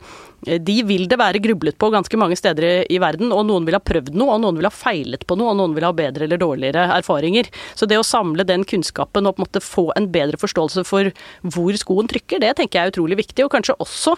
Eh, 0.47 0.59
de 0.61 0.79
vil 0.87 1.07
det 1.09 1.19
være 1.19 1.41
grublet 1.43 1.77
på 1.79 1.89
ganske 1.93 2.19
mange 2.19 2.37
steder 2.39 2.85
i 2.91 2.99
verden, 3.01 3.31
og 3.35 3.45
noen 3.47 3.67
vil 3.67 3.77
ha 3.77 3.83
prøvd 3.83 4.13
noe, 4.17 4.35
og 4.35 4.43
noen 4.43 4.59
vil 4.59 4.67
ha 4.67 4.73
feilet 4.73 5.25
på 5.27 5.37
noe, 5.39 5.53
og 5.53 5.59
noen 5.59 5.75
vil 5.77 5.87
ha 5.87 5.93
bedre 5.95 6.27
eller 6.27 6.41
dårligere 6.41 6.85
erfaringer. 6.99 7.49
Så 7.77 7.87
det 7.89 7.99
å 7.99 8.07
samle 8.07 8.45
den 8.47 8.65
kunnskapen 8.67 9.27
og 9.27 9.37
på 9.37 9.43
en 9.43 9.47
måte 9.47 9.63
få 9.63 9.87
en 9.97 10.09
bedre 10.13 10.39
forståelse 10.41 10.85
for 10.87 11.11
hvor 11.55 11.79
skoen 11.79 12.09
trykker, 12.11 12.41
det 12.43 12.55
tenker 12.59 12.79
jeg 12.79 12.89
er 12.89 12.93
utrolig 12.93 13.19
viktig, 13.23 13.45
og 13.45 13.53
kanskje 13.55 13.77
også, 13.83 14.15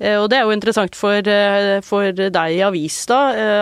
eh, 0.00 0.16
og 0.18 0.28
det 0.30 0.40
er 0.40 0.46
jo 0.46 0.56
interessant 0.56 0.98
for, 0.98 1.18
eh, 1.18 1.80
for 1.86 2.12
deg 2.12 2.58
i 2.58 2.64
avis 2.64 2.98
da, 3.08 3.18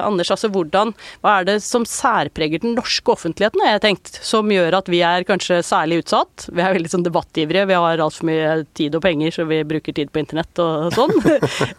Anders, 0.07 0.31
altså 0.31 0.49
hvordan, 0.53 0.93
hva 1.23 1.41
er 1.41 1.47
det 1.49 1.57
som 1.65 1.85
særpreger 1.85 2.61
den 2.63 2.75
norske 2.77 3.13
offentligheten, 3.13 3.61
har 3.63 3.77
jeg 3.77 3.83
tenkt, 3.85 4.13
som 4.25 4.49
gjør 4.51 4.79
at 4.79 4.89
vi 4.89 5.01
er 5.05 5.25
kanskje 5.25 5.36
kanskje 5.37 5.61
særlig 5.65 6.01
utsatt. 6.03 6.49
Vi 6.51 6.63
er 6.63 6.75
veldig 6.77 6.91
sånn 6.91 7.05
debattivrige, 7.07 7.67
vi 7.69 7.77
har 7.77 8.03
altfor 8.03 8.29
mye 8.29 8.65
tid 8.77 8.97
og 8.97 9.05
penger, 9.05 9.35
så 9.35 9.47
vi 9.49 9.61
bruker 9.69 9.95
tid 9.97 10.13
på 10.13 10.23
internett 10.23 10.63
og 10.63 10.93
sånn. 10.97 11.15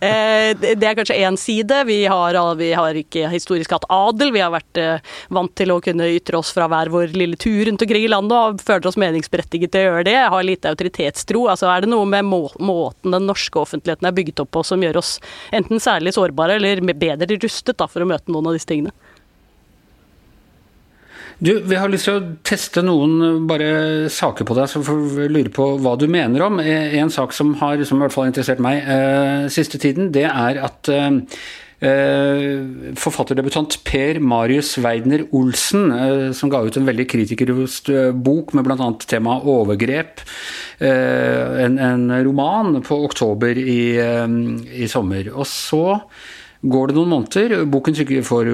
Eh, 0.08 0.54
det 0.58 0.86
er 0.86 0.96
kanskje 0.98 1.16
én 1.26 1.36
side. 1.40 1.74
Vi 1.88 1.98
har, 2.10 2.36
vi 2.60 2.68
har, 2.76 2.98
ikke 2.98 3.30
historisk 3.32 3.72
hatt 3.74 3.86
adel. 3.92 4.30
Vi 4.36 4.42
har 4.44 4.52
vært 4.54 4.80
eh, 4.80 5.16
vant 5.34 5.52
til 5.58 5.72
å 5.74 5.80
kunne 5.84 6.08
ytre 6.14 6.38
oss 6.40 6.52
fra 6.56 6.68
hver 6.70 6.92
vår 6.94 7.16
lille 7.18 7.40
tur 7.40 7.66
rundt 7.68 7.82
omkring 7.84 8.06
i 8.06 8.12
landet 8.12 8.36
og 8.38 8.62
føler 8.64 8.90
oss 8.90 9.00
meningsberettiget 9.02 9.74
til 9.74 9.84
å 9.84 9.88
gjøre 9.88 10.06
det. 10.08 10.16
Har 10.34 10.46
lite 10.46 10.72
autoritetstro. 10.72 11.48
Altså 11.52 11.70
er 11.72 11.86
det 11.86 11.92
noe 11.92 12.08
med 12.10 12.28
må 12.30 12.44
måten 12.62 13.16
den 13.16 13.28
norske 13.30 13.60
offentligheten 13.62 14.08
er 14.10 14.16
bygget 14.18 14.44
opp 14.44 14.54
på 14.58 14.66
som 14.68 14.84
gjør 14.84 15.02
oss 15.02 15.18
enten 15.56 15.82
særlig 15.84 16.14
sårbare 16.18 16.60
eller 16.60 16.84
bedre 16.94 17.40
rustet 17.42 17.78
da, 17.80 17.90
for 17.90 18.06
å 18.06 18.10
møte 18.10 18.34
noen 18.34 18.52
av 18.52 18.58
disse 18.58 18.70
tingene? 18.70 18.94
Du, 21.38 21.52
Vi 21.70 21.78
har 21.78 21.90
lyst 21.92 22.08
til 22.10 22.18
å 22.18 22.30
teste 22.46 22.82
noen 22.82 23.20
eh, 23.22 23.36
bare 23.46 23.70
saker 24.10 24.48
på 24.48 24.56
deg, 24.58 24.70
så 24.72 24.82
får 24.86 25.02
vi 25.14 25.28
lure 25.30 25.54
på 25.54 25.70
hva 25.84 25.94
du 26.00 26.08
mener 26.10 26.42
om. 26.48 26.58
Eh, 26.64 26.96
en 26.98 27.12
sak 27.14 27.36
som 27.36 27.54
har 27.60 27.78
som 27.86 28.00
i 28.00 28.06
hvert 28.06 28.16
fall 28.16 28.32
interessert 28.32 28.62
meg 28.64 28.82
eh, 28.82 29.46
siste 29.54 29.78
tiden, 29.82 30.10
det 30.16 30.26
er 30.32 30.58
at 30.66 30.90
eh, 30.90 31.20
eh 31.78 32.96
forfatterdebutant 32.98 33.76
Per 33.86 34.18
Marius 34.18 34.72
Weidner 34.82 35.28
Olsen, 35.38 35.92
eh, 35.94 36.24
som 36.34 36.50
ga 36.50 36.64
ut 36.66 36.80
en 36.80 36.90
veldig 36.90 37.06
kritikerrost 37.12 37.92
bok 38.18 38.56
med 38.58 38.66
bl.a. 38.66 38.88
temaet 39.06 39.46
overgrep, 39.46 40.24
en, 40.80 41.78
en, 41.78 42.08
roman, 42.26 42.80
på 42.86 42.98
oktober 43.06 43.58
i, 43.62 43.94
i 44.74 44.90
sommer. 44.90 45.30
Og 45.36 45.46
så 45.50 46.00
går 46.66 46.90
det 46.90 46.98
noen 46.98 47.14
måneder, 47.14 47.56
boken 47.70 48.26
får 48.26 48.52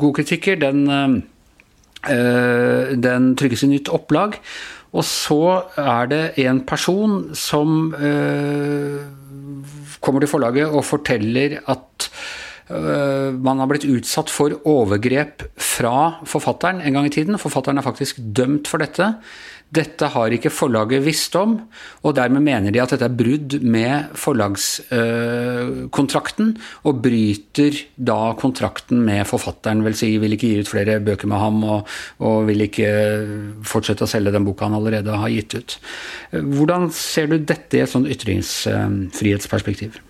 gode 0.00 0.14
kritikker. 0.22 0.56
den 0.64 1.28
den 2.00 3.32
trykkes 3.36 3.66
i 3.66 3.72
nytt 3.74 3.90
opplag. 3.92 4.38
Og 4.90 5.06
så 5.06 5.40
er 5.78 6.10
det 6.10 6.22
en 6.42 6.62
person 6.66 7.28
som 7.38 7.92
eh, 7.94 8.98
kommer 10.02 10.22
til 10.22 10.32
forlaget 10.32 10.66
og 10.72 10.86
forteller 10.86 11.60
at 11.70 12.08
eh, 12.72 13.30
man 13.30 13.62
har 13.62 13.70
blitt 13.70 13.86
utsatt 13.86 14.32
for 14.32 14.56
overgrep 14.66 15.46
fra 15.54 16.24
forfatteren 16.26 16.82
en 16.82 16.98
gang 16.98 17.06
i 17.06 17.14
tiden. 17.14 17.38
Forfatteren 17.38 17.78
er 17.78 17.86
faktisk 17.86 18.18
dømt 18.18 18.70
for 18.70 18.82
dette. 18.82 19.12
Dette 19.70 20.08
har 20.10 20.32
ikke 20.34 20.50
forlaget 20.50 21.04
visst 21.04 21.36
om, 21.38 21.52
og 22.02 22.14
dermed 22.18 22.42
mener 22.42 22.74
de 22.74 22.80
at 22.82 22.90
dette 22.94 23.06
er 23.06 23.14
brudd 23.14 23.62
med 23.62 24.10
forlagskontrakten, 24.18 26.58
og 26.82 27.02
bryter 27.04 27.70
da 27.94 28.34
kontrakten 28.40 29.04
med 29.06 29.26
forfatteren, 29.30 29.84
vil 29.86 29.94
si 29.98 30.18
vil 30.18 30.32
ikke 30.34 30.50
gi 30.50 30.60
ut 30.64 30.72
flere 30.72 31.04
bøker 31.06 31.26
med 31.30 31.38
ham, 31.38 31.62
og, 31.62 31.86
og 32.18 32.46
vil 32.50 32.60
ikke 32.66 32.90
fortsette 33.62 34.04
å 34.06 34.10
selge 34.10 34.34
den 34.34 34.46
boka 34.48 34.64
han 34.66 34.78
allerede 34.80 35.12
har 35.22 35.30
gitt 35.30 35.54
ut. 35.54 35.78
Hvordan 36.34 36.90
ser 36.94 37.26
du 37.30 37.38
dette 37.38 37.76
i 37.78 37.82
et 37.84 37.92
sånn 37.94 38.10
ytringsfrihetsperspektiv? 38.10 40.09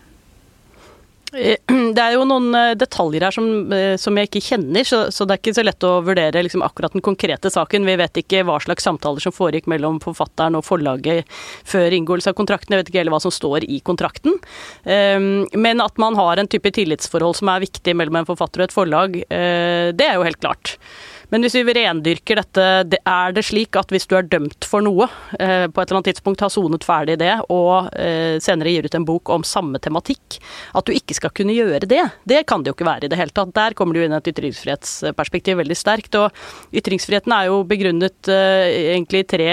Eh, 1.32 1.56
det 1.94 2.02
er 2.02 2.14
jo 2.16 2.24
noen 2.28 2.50
eh, 2.56 2.72
detaljer 2.78 3.26
her 3.26 3.34
som, 3.34 3.46
eh, 3.74 3.94
som 4.00 4.16
jeg 4.18 4.30
ikke 4.30 4.42
kjenner, 4.48 4.86
så, 4.86 5.02
så, 5.14 5.26
det 5.26 5.36
er 5.36 5.42
ikke 5.42 5.56
så 5.60 5.64
lett 5.66 5.86
å 5.86 5.92
vurdere 6.06 6.42
liksom, 6.46 6.64
akkurat 6.66 6.96
den 6.96 7.04
konkrete 7.04 7.52
saken. 7.52 7.86
Vi 7.86 7.96
vet 8.00 8.22
ikke 8.22 8.42
hva 8.48 8.58
slags 8.62 8.86
samtaler 8.86 9.22
som 9.22 9.34
foregikk 9.34 9.70
mellom 9.70 10.00
forfatteren 10.02 10.58
og 10.58 10.66
forlaget 10.66 11.28
før 11.68 11.96
inngåelse 11.96 12.32
av 12.32 12.38
kontrakten. 12.38 12.74
Jeg 12.74 12.82
vet 12.82 12.92
ikke 12.92 13.02
heller 13.02 13.16
hva 13.16 13.22
som 13.22 13.34
står 13.34 13.66
i 13.68 13.80
kontrakten. 13.84 14.36
Men 14.84 15.82
at 15.82 15.98
man 16.00 16.16
har 16.18 16.40
en 16.40 16.48
type 16.50 16.72
tillitsforhold 16.74 17.38
som 17.38 17.50
er 17.52 17.62
viktig 17.64 17.94
mellom 17.98 18.20
en 18.20 18.28
forfatter 18.28 18.62
og 18.62 18.68
et 18.68 18.74
forlag, 18.74 19.16
det 19.28 20.06
er 20.06 20.16
jo 20.16 20.26
helt 20.26 20.40
klart. 20.42 20.76
Men 21.30 21.44
hvis 21.44 21.54
vi 21.54 21.74
rendyrker 21.76 22.40
dette, 22.40 22.66
det 22.90 22.98
er 23.06 23.34
det 23.34 23.44
slik 23.46 23.76
at 23.78 23.92
hvis 23.94 24.08
du 24.10 24.16
er 24.18 24.26
dømt 24.26 24.66
for 24.66 24.82
noe, 24.82 25.06
eh, 25.38 25.68
på 25.70 25.78
et 25.78 25.86
eller 25.86 26.00
annet 26.00 26.10
tidspunkt 26.10 26.42
har 26.42 26.50
sonet 26.50 26.86
ferdig 26.86 27.20
det, 27.22 27.36
og 27.54 27.90
eh, 27.94 28.40
senere 28.42 28.72
gir 28.74 28.88
ut 28.88 28.96
en 28.98 29.06
bok 29.06 29.30
om 29.30 29.46
samme 29.46 29.78
tematikk, 29.82 30.40
at 30.74 30.86
du 30.86 30.94
ikke 30.96 31.14
skal 31.14 31.32
kunne 31.34 31.54
gjøre 31.54 31.86
det, 31.90 32.02
det 32.26 32.42
kan 32.50 32.64
det 32.64 32.72
jo 32.72 32.76
ikke 32.76 32.88
være 32.88 33.06
i 33.06 33.12
det 33.12 33.20
hele 33.20 33.34
tatt. 33.34 33.54
Der 33.54 33.76
kommer 33.78 33.94
det 33.94 34.02
jo 34.02 34.08
inn 34.08 34.16
et 34.18 34.30
ytringsfrihetsperspektiv 34.32 35.60
veldig 35.60 35.78
sterkt. 35.78 36.18
Og 36.18 36.74
ytringsfriheten 36.74 37.34
er 37.36 37.46
jo 37.46 37.62
begrunnet 37.68 38.30
eh, 38.32 38.94
egentlig 38.96 39.22
i 39.22 39.28
tre 39.30 39.48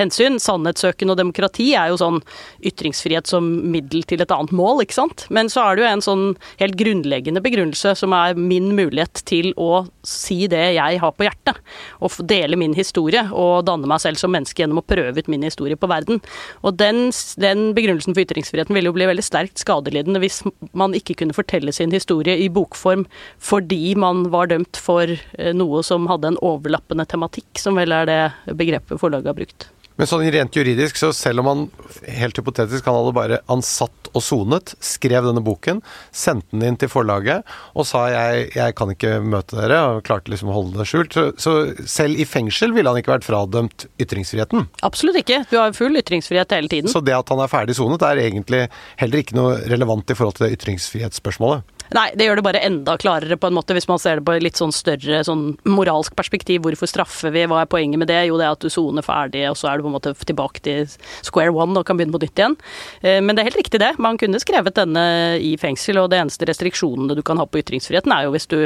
hensyn. 0.00 0.40
Sannhetssøken 0.40 1.12
og 1.12 1.20
demokrati 1.20 1.70
er 1.76 1.92
jo 1.92 2.00
sånn 2.00 2.22
ytringsfrihet 2.64 3.28
som 3.28 3.46
middel 3.68 4.06
til 4.08 4.24
et 4.24 4.32
annet 4.32 4.54
mål, 4.56 4.80
ikke 4.84 4.96
sant. 4.96 5.26
Men 5.34 5.52
så 5.52 5.66
er 5.66 5.76
det 5.76 5.84
jo 5.84 5.90
en 5.92 6.06
sånn 6.08 6.26
helt 6.62 6.80
grunnleggende 6.80 7.44
begrunnelse 7.44 7.92
som 7.98 8.16
er 8.16 8.38
min 8.38 8.72
mulighet 8.78 9.24
til 9.28 9.52
å 9.60 9.84
si 10.06 10.46
det 10.48 10.64
jeg 10.78 11.00
har 11.02 11.17
på 11.18 11.26
hjertet. 11.26 11.60
Og 12.04 12.14
dele 12.30 12.58
min 12.60 12.76
historie 12.78 13.24
og 13.32 13.66
danne 13.68 13.88
meg 13.90 14.02
selv 14.02 14.20
som 14.20 14.32
menneske 14.34 14.62
gjennom 14.62 14.82
å 14.82 14.86
prøve 14.86 15.18
ut 15.18 15.30
min 15.30 15.46
historie 15.46 15.78
på 15.78 15.90
verden. 15.90 16.22
Og 16.62 16.78
den, 16.80 17.08
den 17.40 17.72
begrunnelsen 17.76 18.16
for 18.16 18.24
ytringsfriheten 18.24 18.76
ville 18.76 18.90
jo 18.90 18.96
bli 18.96 19.08
veldig 19.10 19.26
sterkt 19.26 19.62
skadelidende 19.62 20.22
hvis 20.22 20.42
man 20.78 20.96
ikke 20.96 21.18
kunne 21.20 21.36
fortelle 21.36 21.74
sin 21.74 21.94
historie 21.94 22.38
i 22.38 22.50
bokform 22.52 23.06
fordi 23.42 23.94
man 23.98 24.28
var 24.32 24.50
dømt 24.52 24.78
for 24.80 25.10
eh, 25.10 25.54
noe 25.56 25.82
som 25.86 26.08
hadde 26.10 26.32
en 26.32 26.40
overlappende 26.44 27.06
tematikk, 27.08 27.50
som 27.60 27.78
vel 27.78 27.94
er 27.94 28.08
det 28.08 28.54
begrepet 28.58 29.00
forlaget 29.00 29.32
har 29.32 29.38
brukt. 29.38 29.68
Men 29.98 30.06
sånn 30.06 30.28
rent 30.30 30.54
juridisk, 30.54 30.98
så 31.00 31.10
selv 31.16 31.42
om 31.42 31.48
han 31.50 31.62
helt 32.06 32.38
hypotetisk 32.38 32.86
han 32.86 32.94
hadde 33.00 33.14
bare 33.16 33.40
ansatt 33.50 34.08
og 34.16 34.22
sonet, 34.24 34.74
skrev 34.84 35.26
denne 35.26 35.42
boken, 35.44 35.80
sendte 36.14 36.54
den 36.54 36.70
inn 36.70 36.78
til 36.80 36.90
forlaget 36.92 37.46
og 37.74 37.86
sa 37.88 38.04
jeg, 38.12 38.46
jeg 38.56 38.76
kan 38.78 38.92
ikke 38.94 39.18
møte 39.20 39.58
dere, 39.58 39.80
og 39.90 40.04
klarte 40.06 40.32
liksom 40.32 40.52
å 40.52 40.56
holde 40.56 40.78
det 40.78 40.86
skjult. 40.88 41.16
Så, 41.16 41.24
så, 41.42 41.54
selv 41.90 42.20
i 42.22 42.26
fengsel 42.28 42.72
ville 42.76 42.90
han 42.90 43.00
ikke 43.00 43.16
vært 43.16 43.26
fradømt 43.26 43.88
ytringsfriheten? 44.00 44.68
Absolutt 44.86 45.18
ikke. 45.20 45.42
Du 45.50 45.58
har 45.58 45.74
full 45.76 45.98
ytringsfrihet 45.98 46.54
hele 46.56 46.70
tiden. 46.72 46.92
Så 46.92 47.02
det 47.04 47.16
at 47.18 47.34
han 47.34 47.42
er 47.42 47.50
ferdig 47.50 47.76
sonet, 47.78 48.06
er 48.06 48.22
egentlig 48.22 48.66
heller 49.02 49.24
ikke 49.24 49.38
noe 49.38 49.58
relevant 49.66 50.14
i 50.14 50.18
forhold 50.18 50.38
til 50.38 50.46
det 50.46 50.60
ytringsfrihetsspørsmålet? 50.60 51.66
Nei, 51.96 52.08
det 52.18 52.26
gjør 52.26 52.40
det 52.40 52.44
bare 52.44 52.62
enda 52.66 52.96
klarere, 53.00 53.38
på 53.40 53.48
en 53.48 53.56
måte, 53.56 53.74
hvis 53.76 53.88
man 53.88 54.00
ser 54.02 54.18
det 54.18 54.26
på 54.26 54.34
et 54.36 54.44
litt 54.44 54.60
sånn 54.60 54.74
større 54.74 55.22
sånn 55.24 55.44
moralsk 55.68 56.16
perspektiv. 56.18 56.62
Hvorfor 56.64 56.90
straffer 56.90 57.32
vi? 57.34 57.46
Hva 57.48 57.62
er 57.62 57.70
poenget 57.70 58.02
med 58.02 58.10
det? 58.10 58.20
Jo, 58.28 58.36
det 58.40 58.48
er 58.48 58.56
at 58.56 58.64
du 58.64 58.72
soner 58.72 59.06
ferdig, 59.06 59.46
og 59.48 59.56
så 59.58 59.70
er 59.70 59.78
du 59.78 59.86
på 59.86 59.92
en 59.92 59.96
måte 59.96 60.14
tilbake 60.28 60.64
til 60.64 60.88
square 61.26 61.54
one 61.54 61.80
og 61.80 61.86
kan 61.88 61.98
begynne 61.98 62.16
på 62.16 62.22
nytt 62.24 62.42
igjen. 62.42 62.58
Eh, 63.00 63.20
men 63.24 63.34
det 63.34 63.44
er 63.44 63.50
helt 63.50 63.62
riktig, 63.62 63.80
det. 63.82 63.94
Man 64.02 64.20
kunne 64.20 64.42
skrevet 64.42 64.76
denne 64.76 65.04
i 65.40 65.54
fengsel, 65.60 66.02
og 66.02 66.10
det 66.12 66.20
eneste 66.20 66.48
restriksjonene 66.48 67.16
du 67.16 67.24
kan 67.24 67.40
ha 67.40 67.48
på 67.48 67.62
ytringsfriheten, 67.62 68.12
er 68.14 68.28
jo 68.28 68.34
hvis 68.36 68.50
du 68.52 68.60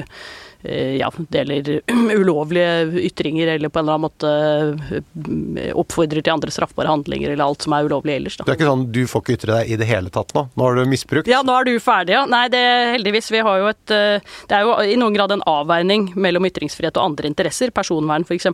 ja, 0.64 1.10
deler 1.28 1.80
ulovlige 2.20 3.00
ytringer 3.02 3.46
eller 3.46 3.68
på 3.68 3.78
en 3.78 3.84
eller 3.84 3.92
annen 3.92 4.06
måte 4.06 5.02
eh, 5.58 5.72
oppfordrer 5.78 6.22
til 6.22 6.34
andre 6.34 6.52
straffbare 6.54 6.90
handlinger 6.92 7.32
eller 7.32 7.44
alt 7.44 7.66
som 7.66 7.74
er 7.74 7.88
ulovlig 7.88 8.14
ellers. 8.16 8.36
Da. 8.38 8.46
Det 8.46 8.54
er 8.54 8.60
ikke 8.60 8.70
sånn 8.70 8.84
du 8.94 9.02
får 9.10 9.24
ikke 9.24 9.36
ytre 9.38 9.56
deg 9.56 9.72
i 9.74 9.78
det 9.80 9.88
hele 9.90 10.12
tatt 10.14 10.34
nå? 10.36 10.46
Nå 10.54 10.68
har 10.68 10.78
du 10.78 10.90
misbrukt? 10.90 11.30
Ja, 11.30 11.42
nå 11.46 11.56
er 11.58 11.66
du 11.66 11.72
ferdig, 11.82 12.14
ja. 12.14 12.22
Nei, 12.30 12.44
det 12.52 12.62
heldigvis. 12.94 13.30
Vi 13.34 13.42
har 13.42 13.62
jo 13.62 13.70
et 13.72 13.94
eh, 13.94 14.36
Det 14.48 14.58
er 14.58 14.68
jo 14.68 14.76
i 14.94 14.98
noen 15.00 15.16
grad 15.16 15.34
en 15.34 15.44
avveining 15.50 16.12
mellom 16.14 16.46
ytringsfrihet 16.46 16.98
og 17.00 17.10
andre 17.10 17.30
interesser, 17.30 17.74
personvern 17.74 18.26
f.eks., 18.26 18.48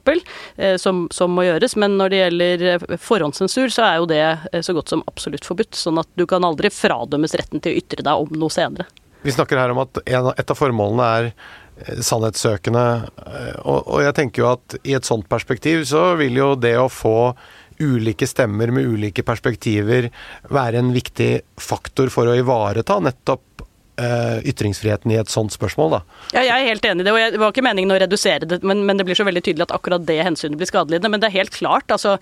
som, 0.80 1.04
som 1.14 1.32
må 1.34 1.44
gjøres. 1.44 1.76
Men 1.80 1.96
når 2.00 2.12
det 2.12 2.20
gjelder 2.22 2.86
forhåndssensur, 3.02 3.72
så 3.72 3.84
er 3.84 4.00
jo 4.00 4.08
det 4.10 4.62
så 4.64 4.74
godt 4.76 4.92
som 4.92 5.04
absolutt 5.10 5.46
forbudt. 5.48 5.76
Sånn 5.78 6.00
at 6.00 6.08
du 6.18 6.24
kan 6.28 6.46
aldri 6.46 6.70
fradømmes 6.72 7.36
retten 7.38 7.62
til 7.64 7.74
å 7.74 7.80
ytre 7.82 8.04
deg 8.06 8.24
om 8.24 8.32
noe 8.38 8.52
senere. 8.52 8.88
Vi 9.26 9.34
snakker 9.34 9.58
her 9.58 9.74
om 9.74 9.82
at 9.82 9.98
et 10.06 10.50
av 10.54 10.58
formålene 10.58 11.08
er 11.18 11.32
Eh, 11.32 11.67
sannhetssøkende. 12.04 12.84
Eh, 13.26 13.54
og, 13.62 13.80
og, 13.86 14.02
jeg 14.06 14.16
tenker 14.18 14.44
jo 14.44 14.50
at 14.52 14.78
i 14.82 14.96
et 14.98 15.08
sånt 15.08 15.28
perspektiv 15.30 15.84
så 15.88 16.12
vil 16.20 16.38
jo 16.38 16.52
det 16.58 16.76
å 16.80 16.90
få 16.92 17.32
ulike 17.78 18.26
stemmer 18.26 18.72
med 18.74 18.88
ulike 18.90 19.22
perspektiver 19.22 20.08
være 20.50 20.80
en 20.82 20.90
viktig 20.94 21.30
faktor 21.62 22.10
for 22.10 22.26
å 22.26 22.34
ivareta 22.34 22.98
nettopp 22.98 23.62
uh, 23.98 24.38
ytringsfriheten 24.42 25.12
i 25.12 25.18
et 25.20 25.30
sånt 25.30 25.54
spørsmål, 25.54 25.92
da. 25.96 26.00
Ja, 26.34 26.42
jeg 26.46 26.54
er 26.56 26.70
helt 26.72 26.88
enig 26.88 27.04
i 27.04 27.06
det, 27.06 27.14
og 27.14 27.36
det 27.36 27.42
var 27.42 27.54
ikke 27.54 27.66
meningen 27.66 27.94
å 27.94 28.00
redusere 28.02 28.48
det, 28.50 28.60
men, 28.66 28.82
men, 28.88 28.98
det 28.98 29.06
blir 29.08 29.18
så 29.18 29.26
veldig 29.28 29.44
tydelig 29.46 29.68
at 29.68 29.76
akkurat 29.76 30.06
det 30.08 30.18
hensynet 30.26 30.58
blir 30.58 30.70
skadelidende. 30.70 31.12
Men 31.12 31.22
det 31.22 31.30
er 31.30 31.38
helt 31.38 31.54
klart, 31.54 31.86
altså 31.94 32.16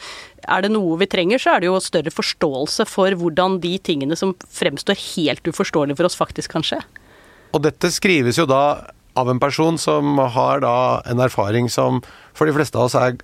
er 0.44 0.66
det 0.66 0.72
noe 0.74 0.98
vi 1.00 1.08
trenger, 1.10 1.42
så 1.42 1.54
er 1.54 1.64
det 1.64 1.70
jo 1.70 1.80
større 1.84 2.12
forståelse 2.12 2.88
for 2.90 3.16
hvordan 3.20 3.60
de 3.64 3.76
tingene 3.80 4.18
som 4.18 4.36
fremstår 4.60 5.00
helt 5.14 5.48
uforståelige 5.48 6.00
for 6.00 6.10
oss, 6.10 6.18
faktisk 6.18 6.56
kan 6.56 6.66
skje. 6.66 6.82
Og 7.56 7.62
dette 7.64 7.88
skrives 7.94 8.36
jo 8.40 8.44
da 8.48 8.62
av 9.16 9.30
en 9.30 9.40
person 9.40 9.78
som 9.80 10.18
har 10.18 10.60
da 10.64 10.76
en 11.08 11.20
erfaring 11.24 11.70
som 11.72 12.02
for 12.36 12.48
de 12.48 12.52
fleste 12.52 12.76
av 12.76 12.88
oss 12.88 12.96
er 13.00 13.16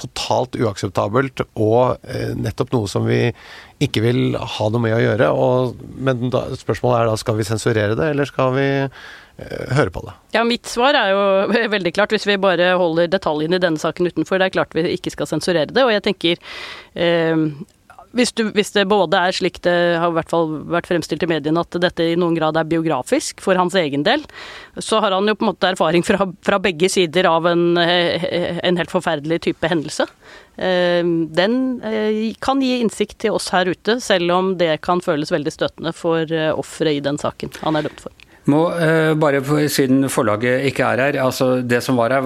totalt 0.00 0.56
uakseptabelt, 0.58 1.44
og 1.54 2.02
eh, 2.10 2.32
nettopp 2.34 2.72
noe 2.74 2.90
som 2.90 3.06
vi 3.06 3.20
ikke 3.82 4.02
vil 4.02 4.34
ha 4.34 4.70
noe 4.72 4.82
med 4.82 4.96
å 4.96 5.02
gjøre. 5.04 5.28
Og, 5.30 5.84
men 6.02 6.32
da, 6.34 6.48
spørsmålet 6.58 6.98
er 7.04 7.10
da 7.12 7.20
skal 7.20 7.38
vi 7.38 7.46
sensurere 7.46 7.98
det, 7.98 8.10
eller 8.10 8.26
skal 8.26 8.56
vi 8.56 8.66
eh, 8.82 9.62
høre 9.76 9.94
på 9.94 10.02
det? 10.08 10.16
Ja, 10.34 10.42
Mitt 10.48 10.66
svar 10.70 10.98
er 10.98 11.14
jo 11.14 11.22
veldig 11.76 11.94
klart, 11.94 12.16
hvis 12.16 12.26
vi 12.26 12.40
bare 12.42 12.72
holder 12.80 13.12
detaljene 13.12 13.60
i 13.60 13.62
denne 13.62 13.82
saken 13.82 14.10
utenfor. 14.10 14.42
Det 14.42 14.50
er 14.50 14.58
klart 14.58 14.74
vi 14.74 14.88
ikke 14.96 15.14
skal 15.14 15.30
sensurere 15.30 15.70
det. 15.70 15.86
Og 15.86 15.94
jeg 15.94 16.06
tenker 16.08 16.42
eh, 16.98 17.46
hvis, 18.16 18.32
du, 18.36 18.46
hvis, 18.56 18.72
det 18.74 18.86
både 18.90 19.20
er 19.28 19.36
slik 19.36 19.60
det 19.66 19.74
har 20.00 20.10
i 20.10 20.16
hvert 20.16 20.32
fall 20.32 20.50
vært 20.72 20.88
fremstilt 20.90 21.22
i 21.24 21.30
mediene, 21.30 21.62
at 21.62 21.78
dette 21.82 22.04
i 22.04 22.16
noen 22.18 22.36
grad 22.38 22.58
er 22.58 22.68
biografisk 22.68 23.42
for 23.44 23.58
hans 23.60 23.76
egen 23.78 24.06
del, 24.06 24.24
så 24.78 25.00
har 25.04 25.14
han 25.16 25.28
jo 25.28 25.36
på 25.36 25.46
en 25.46 25.52
måte 25.52 25.70
erfaring 25.72 26.04
fra, 26.06 26.28
fra 26.44 26.60
begge 26.62 26.90
sider 26.92 27.28
av 27.30 27.48
en, 27.50 27.78
en, 27.78 28.80
helt 28.80 28.92
forferdelig 28.92 29.42
type 29.48 29.70
hendelse. 29.70 30.08
Eh, 30.56 31.02
den 31.36 31.58
eh, 31.84 32.20
kan 32.42 32.62
gi 32.64 32.78
innsikt 32.80 33.20
til 33.24 33.36
oss 33.36 33.50
her 33.54 33.68
ute, 33.68 34.00
selv 34.04 34.32
om 34.34 34.54
det 34.60 34.78
kan 34.86 35.04
føles 35.04 35.32
veldig 35.34 35.54
støtende 35.54 35.92
for 35.96 36.24
eh, 36.32 36.52
offeret 36.56 37.00
i 37.00 37.04
den 37.04 37.20
saken 37.20 37.52
han 37.62 37.78
er 37.78 37.88
dømt 37.88 38.06
for. 38.08 38.25
Må, 38.46 38.70
eh, 38.78 39.14
bare 39.18 39.40
Siden 39.68 40.08
forlaget 40.08 40.64
ikke 40.68 40.84
er 40.84 40.98
her. 41.02 41.24
altså 41.24 41.62
Det 41.66 41.82
som 41.82 41.96
var 41.96 42.10
her, 42.10 42.20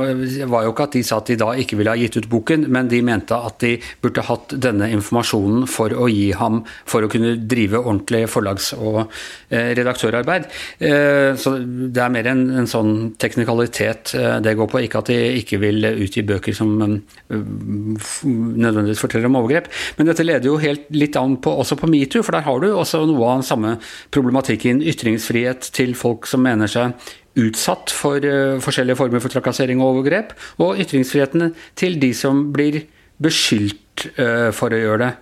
var 0.47 0.63
jo 0.65 0.73
ikke 0.73 0.83
at 0.83 0.93
de 0.93 1.03
sa 1.03 1.17
at 1.17 1.27
de 1.27 1.37
da 1.37 1.53
ikke 1.57 1.77
ville 1.77 1.91
ha 1.91 1.97
gitt 1.97 2.17
ut 2.17 2.29
boken, 2.29 2.69
men 2.69 2.89
de 2.89 3.03
mente 3.03 3.35
at 3.35 3.59
de 3.61 3.79
burde 4.03 4.21
hatt 4.21 4.61
denne 4.61 4.91
informasjonen 4.93 5.67
for 5.67 5.89
å 5.89 6.09
gi 6.11 6.33
ham 6.33 6.65
for 6.85 7.03
å 7.03 7.09
kunne 7.09 7.49
drive 7.49 7.79
ordentlig 7.81 8.29
forlags- 8.29 8.75
og 8.77 9.09
eh, 9.51 9.75
redaktørarbeid. 9.75 10.45
Eh, 10.81 11.35
så 11.37 11.59
det 11.59 12.03
er 12.03 12.09
mer 12.13 12.27
en, 12.27 12.51
en 12.51 12.67
sånn 12.69 13.15
teknikalitet 13.19 14.15
det 14.43 14.57
går 14.57 14.67
på, 14.69 14.79
ikke 14.85 14.99
at 14.99 15.07
de 15.09 15.39
ikke 15.41 15.59
vil 15.61 15.85
utgi 16.05 16.23
bøker 16.27 16.53
som 16.57 16.79
nødvendigvis 16.81 19.01
forteller 19.01 19.27
om 19.31 19.37
overgrep. 19.41 19.67
Men 19.97 20.07
dette 20.11 20.27
leder 20.27 20.47
jo 20.51 20.59
helt 20.61 20.81
litt 20.93 21.17
an 21.17 21.37
på, 21.41 21.51
også 21.63 21.77
på 21.81 21.91
metoo, 21.91 22.23
for 22.27 22.33
der 22.37 22.47
har 22.47 22.59
du 22.61 22.69
også 22.73 23.07
noe 23.09 23.27
av 23.27 23.35
den 23.41 23.49
samme 23.49 23.71
problematikken. 24.13 24.83
Ytringsfrihet 24.91 25.61
til 25.77 25.91
folk 25.99 26.10
folk 26.11 26.29
som 26.31 26.45
mener 26.45 26.71
seg 26.71 26.95
utsatt 27.41 27.93
for 27.95 28.23
uh, 28.27 28.59
forskjellige 28.63 28.99
former 28.99 29.23
for 29.23 29.33
trakassering 29.33 29.83
og 29.83 29.95
overgrep, 29.97 30.35
og 30.63 30.81
ytringsfriheten 30.83 31.55
til 31.79 31.99
de 32.03 32.13
som 32.17 32.49
blir 32.55 32.83
beskyldt 33.23 34.09
uh, 34.19 34.51
for 34.57 34.75
å 34.75 34.81
gjøre 34.81 35.05
det. 35.07 35.13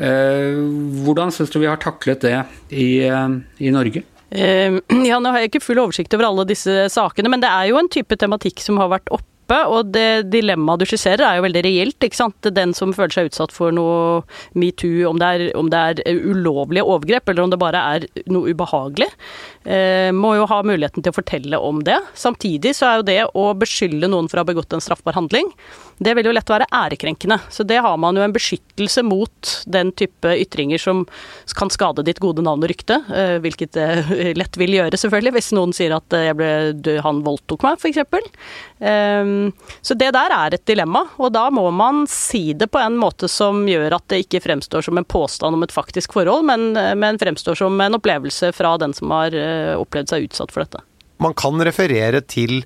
Uh, 0.00 0.62
hvordan 1.04 1.34
syns 1.34 1.52
du 1.52 1.60
vi 1.60 1.70
har 1.70 1.80
taklet 1.82 2.24
det 2.24 2.38
i, 2.70 3.04
i 3.08 3.74
Norge? 3.74 4.04
Ja, 5.08 5.16
Nå 5.16 5.30
har 5.32 5.40
jeg 5.40 5.48
ikke 5.48 5.64
full 5.64 5.78
oversikt 5.80 6.12
over 6.12 6.26
alle 6.28 6.44
disse 6.50 6.82
sakene, 6.92 7.30
men 7.32 7.40
det 7.40 7.48
er 7.48 7.70
jo 7.70 7.78
en 7.80 7.88
type 7.88 8.16
tematikk 8.20 8.60
som 8.60 8.76
har 8.76 8.90
vært 8.92 9.08
oppe 9.08 9.24
og 9.48 9.92
det 9.94 10.28
dilemmaet 10.28 10.82
du 10.82 10.86
skisserer 10.88 11.24
er 11.24 11.38
jo 11.38 11.44
veldig 11.46 11.62
reelt. 11.64 12.04
ikke 12.04 12.16
sant? 12.16 12.36
Den 12.52 12.74
som 12.76 12.92
føler 12.92 13.14
seg 13.14 13.30
utsatt 13.30 13.52
for 13.54 13.72
noe 13.72 14.22
metoo, 14.52 15.08
om, 15.08 15.16
om 15.56 15.70
det 15.72 15.78
er 16.04 16.20
ulovlige 16.20 16.84
overgrep 16.84 17.28
eller 17.28 17.42
om 17.46 17.50
det 17.50 17.60
bare 17.60 17.84
er 17.96 18.06
noe 18.28 18.52
ubehagelig, 18.52 19.08
eh, 19.08 19.57
må 20.14 20.30
jo 20.38 20.46
ha 20.48 20.62
muligheten 20.64 21.04
til 21.04 21.12
å 21.12 21.16
fortelle 21.16 21.58
om 21.60 21.82
det. 21.84 21.98
Samtidig 22.16 22.72
så 22.78 22.86
er 22.88 23.00
jo 23.00 23.06
det 23.08 23.18
å 23.36 23.50
beskylde 23.58 24.08
noen 24.08 24.30
for 24.30 24.40
å 24.40 24.44
ha 24.44 24.48
begått 24.48 24.72
en 24.72 24.80
straffbar 24.80 25.18
handling, 25.18 25.50
det 25.98 26.14
vil 26.14 26.28
jo 26.28 26.34
lett 26.34 26.50
være 26.50 26.68
ærekrenkende. 26.74 27.40
Så 27.50 27.66
det 27.66 27.80
har 27.82 27.96
man 27.98 28.16
jo 28.16 28.22
en 28.22 28.34
beskyttelse 28.34 29.02
mot 29.06 29.52
den 29.66 29.90
type 29.98 30.30
ytringer 30.44 30.80
som 30.80 31.04
kan 31.58 31.72
skade 31.74 32.04
ditt 32.06 32.20
gode 32.22 32.44
navn 32.46 32.62
og 32.62 32.70
rykte, 32.70 33.00
eh, 33.10 33.36
hvilket 33.42 33.74
det 33.74 34.34
lett 34.40 34.58
vil 34.60 34.76
gjøre, 34.78 35.00
selvfølgelig, 35.00 35.34
hvis 35.38 35.50
noen 35.58 35.74
sier 35.76 35.96
at 35.96 36.16
eh, 36.16 36.30
ble, 36.38 36.98
han 37.04 37.22
voldtok 37.26 37.66
meg, 37.66 37.82
f.eks. 37.82 38.04
Um, 38.78 39.50
så 39.82 39.96
det 39.98 40.12
der 40.14 40.32
er 40.34 40.54
et 40.54 40.66
dilemma, 40.70 41.02
og 41.18 41.32
da 41.34 41.48
må 41.50 41.66
man 41.74 42.04
si 42.10 42.52
det 42.54 42.70
på 42.70 42.78
en 42.78 42.98
måte 42.98 43.26
som 43.30 43.64
gjør 43.66 43.96
at 43.98 44.06
det 44.12 44.22
ikke 44.22 44.42
fremstår 44.44 44.86
som 44.86 45.00
en 45.00 45.08
påstand 45.08 45.58
om 45.58 45.66
et 45.66 45.74
faktisk 45.74 46.14
forhold, 46.14 46.46
men, 46.46 46.70
men 46.98 47.18
fremstår 47.18 47.58
som 47.58 47.74
en 47.82 47.98
opplevelse 47.98 48.52
fra 48.54 48.76
den 48.78 48.94
som 48.94 49.10
har 49.16 49.34
eh, 49.34 49.57
opplevd 49.78 50.12
seg 50.12 50.28
utsatt 50.28 50.54
for 50.54 50.64
dette. 50.64 50.84
Man 51.22 51.34
kan 51.38 51.58
referere 51.66 52.22
til 52.22 52.62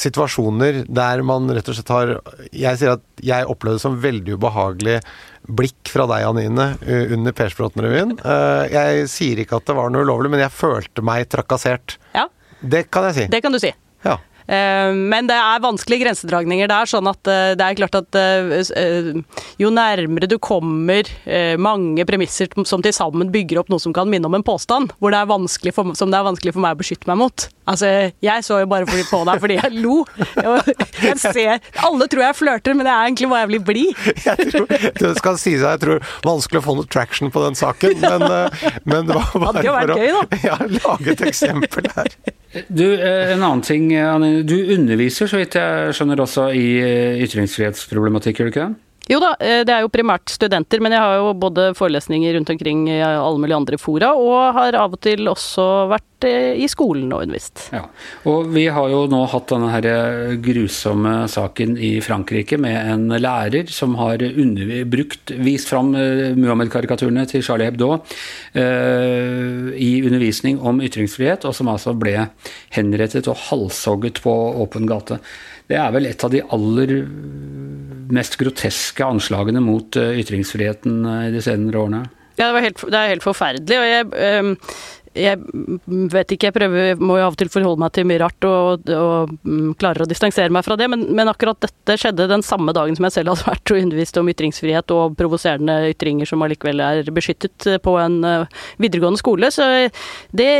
situasjoner 0.00 0.82
der 0.90 1.22
man 1.26 1.46
rett 1.54 1.68
og 1.70 1.76
slett 1.76 1.92
har 1.92 2.12
Jeg 2.50 2.80
sier 2.80 2.96
at 2.96 3.04
jeg 3.22 3.46
opplevde 3.46 3.78
det 3.78 3.84
som 3.84 3.98
veldig 4.02 4.34
ubehagelig 4.38 4.96
blikk 5.44 5.92
fra 5.92 6.06
deg, 6.08 6.24
Anine, 6.24 6.66
under 7.14 7.34
Persbråten-revyen. 7.36 8.14
Eh, 8.16 8.62
jeg 8.72 9.08
sier 9.12 9.42
ikke 9.42 9.58
at 9.60 9.68
det 9.68 9.76
var 9.76 9.92
noe 9.92 10.06
ulovlig, 10.06 10.30
men 10.32 10.40
jeg 10.40 10.54
følte 10.56 11.04
meg 11.04 11.28
trakassert. 11.32 11.98
Ja. 12.16 12.24
Det 12.64 12.86
kan 12.88 13.10
jeg 13.10 13.18
si. 13.18 13.26
Det 13.30 13.42
kan 13.44 13.52
du 13.52 13.60
si. 13.60 13.74
Ja. 14.06 14.16
Eh, 14.46 14.92
men 14.92 15.28
det 15.28 15.36
er 15.38 15.62
vanskelige 15.64 16.04
grensedragninger 16.04 16.68
der, 16.68 16.88
sånn 16.88 17.08
at 17.08 17.30
eh, 17.30 17.54
det 17.56 17.64
er 17.64 17.78
klart 17.78 17.96
at 17.96 18.18
eh, 18.20 19.14
jo 19.60 19.70
nærmere 19.72 20.28
du 20.28 20.36
kommer 20.42 21.06
mange 21.60 22.04
premisser 22.06 22.50
som 22.68 22.82
til 22.84 22.92
sammen 22.94 23.30
bygger 23.32 23.60
opp 23.60 23.70
noe 23.72 23.82
som 23.82 23.94
kan 23.96 24.08
minne 24.10 24.28
om 24.28 24.36
en 24.36 24.44
påstand, 24.44 24.92
hvor 25.00 25.14
det 25.14 25.20
er 25.20 25.72
for, 25.74 25.94
som 25.96 26.12
det 26.12 26.18
er 26.18 26.26
vanskelig 26.26 26.54
for 26.54 26.64
meg 26.64 26.76
å 26.76 26.80
beskytte 26.80 27.08
meg 27.10 27.18
mot. 27.20 27.46
Altså, 27.70 27.88
jeg 28.22 28.44
så 28.44 28.58
jo 28.60 28.68
bare 28.68 28.86
på 28.88 29.20
deg 29.24 29.40
fordi 29.40 29.56
jeg 29.56 29.80
lo. 29.80 30.02
Jeg 31.00 31.16
ser, 31.20 31.62
alle 31.86 32.08
tror 32.12 32.24
jeg 32.26 32.36
flørter, 32.36 32.76
men 32.76 32.86
det 32.86 32.92
er 32.92 33.08
egentlig 33.08 33.30
bare 33.32 33.42
jeg 33.44 33.52
blir 33.52 33.64
blid. 33.70 35.00
Det 35.00 35.12
skal 35.20 35.40
sies 35.40 35.64
at 35.64 35.78
jeg 35.78 35.82
tror 35.84 36.14
vanskelig 36.26 36.60
å 36.60 36.66
få 36.66 36.76
noe 36.80 36.90
traction 36.90 37.32
på 37.34 37.44
den 37.46 37.58
saken, 37.58 38.04
men, 38.04 38.26
men 38.84 39.06
det 39.08 39.18
var 39.18 39.34
bare 39.46 39.64
for 39.64 39.94
å 39.96 40.00
gøy, 40.00 40.22
ja, 40.48 40.58
lage 40.78 41.14
et 41.14 41.28
eksempel 41.30 41.88
her. 41.96 42.18
Du, 42.68 42.86
en 42.86 43.42
annen 43.42 43.64
ting, 43.66 43.88
Anine 43.98 44.33
du 44.42 44.56
underviser, 44.74 45.30
så 45.30 45.38
vidt 45.40 45.56
jeg 45.58 45.94
skjønner, 45.96 46.20
også 46.24 46.48
i 46.56 46.66
eh, 46.82 47.22
ytringsfrihetsproblematikk, 47.24 48.40
gjør 48.40 48.50
du 48.50 48.52
ikke 48.52 48.66
det? 48.66 48.83
Jo 49.10 49.18
da, 49.20 49.34
eh, 49.36 49.60
det 49.68 49.72
er 49.74 49.84
jo 49.84 49.92
primært 49.92 50.32
studenter, 50.32 50.80
men 50.80 50.94
jeg 50.94 51.04
har 51.04 51.18
jo 51.18 51.34
både 51.36 51.68
forelesninger 51.76 52.38
rundt 52.38 52.52
omkring 52.54 52.86
i 52.88 53.02
alle 53.04 53.40
mulige 53.40 53.58
andre 53.58 53.78
fora, 53.80 54.14
og 54.16 54.56
har 54.56 54.78
av 54.80 54.96
og 54.96 55.00
til 55.04 55.28
også 55.28 55.66
vært 55.92 56.24
eh, 56.24 56.56
i 56.64 56.68
skolen 56.72 57.12
og 57.12 57.26
undervist. 57.26 57.66
Ja, 57.74 57.82
og 58.30 58.48
vi 58.54 58.64
har 58.72 58.88
jo 58.88 59.04
nå 59.12 59.20
hatt 59.28 59.52
denne 59.52 59.68
her 59.74 59.88
grusomme 60.40 61.14
saken 61.28 61.76
i 61.76 61.98
Frankrike 62.04 62.56
med 62.56 62.78
en 62.94 63.06
lærer 63.20 63.68
som 63.68 63.98
har 64.00 64.24
brukt, 64.88 65.34
vist 65.36 65.68
fram 65.68 65.92
Muhammed-karikaturene 65.92 67.26
til 67.28 67.44
Charlie 67.44 67.68
Hebdo 67.68 67.98
eh, 68.56 69.68
i 69.76 69.98
undervisning 70.00 70.62
om 70.64 70.80
ytringsfrihet, 70.80 71.44
og 71.44 71.52
som 71.52 71.68
altså 71.68 71.92
ble 71.92 72.30
henrettet 72.72 73.28
og 73.28 73.36
halshogget 73.50 74.24
på 74.24 74.32
åpen 74.64 74.88
gate. 74.88 75.20
Det 75.70 75.78
er 75.80 75.94
vel 75.94 76.10
et 76.10 76.24
av 76.26 76.32
de 76.32 76.42
aller 76.54 76.96
mest 78.14 78.36
groteske 78.40 79.06
anslagene 79.06 79.62
mot 79.64 79.96
eh, 80.00 80.18
ytringsfriheten 80.20 81.00
eh, 81.08 81.22
i 81.30 81.32
de 81.34 81.40
senere 81.44 81.80
årene. 81.80 82.02
Ja, 82.36 82.50
det, 82.50 82.64
helt, 82.64 82.84
det 82.90 82.98
er 82.98 83.14
helt 83.14 83.26
forferdelig. 83.26 83.80
og 83.80 83.88
jeg... 83.92 84.12
Um 84.42 84.54
jeg 85.14 85.40
vet 86.14 86.34
ikke, 86.34 86.50
jeg 86.50 86.56
prøver, 86.56 87.00
må 87.00 87.18
jo 87.20 87.28
av 87.28 87.36
og 87.36 87.40
til 87.40 87.52
forholde 87.52 87.84
meg 87.84 87.94
til 87.94 88.08
mye 88.08 88.22
rart 88.24 88.48
og, 88.48 88.90
og 88.94 89.14
og 89.24 89.74
klarer 89.80 90.04
å 90.04 90.08
distansere 90.08 90.52
meg 90.54 90.64
fra 90.66 90.76
det, 90.78 90.88
men, 90.90 91.06
men, 91.14 91.30
akkurat 91.30 91.58
dette 91.62 91.96
skjedde 92.00 92.28
den 92.30 92.44
samme 92.46 92.74
dagen 92.76 92.96
som 92.96 93.06
jeg 93.08 93.16
selv 93.18 93.32
hadde 93.32 93.48
vært 93.52 93.72
og 93.72 93.80
undervist 93.82 94.20
om 94.20 94.30
ytringsfrihet 94.32 94.94
og 94.94 95.16
provoserende 95.18 95.76
ytringer 95.92 96.28
som 96.28 96.44
allikevel 96.44 96.82
er 96.84 97.10
beskyttet 97.14 97.68
på 97.84 97.96
en 98.00 98.20
uh, 98.24 98.64
videregående 98.82 99.20
skole. 99.20 99.50
Så 99.54 99.66
det, 100.34 100.50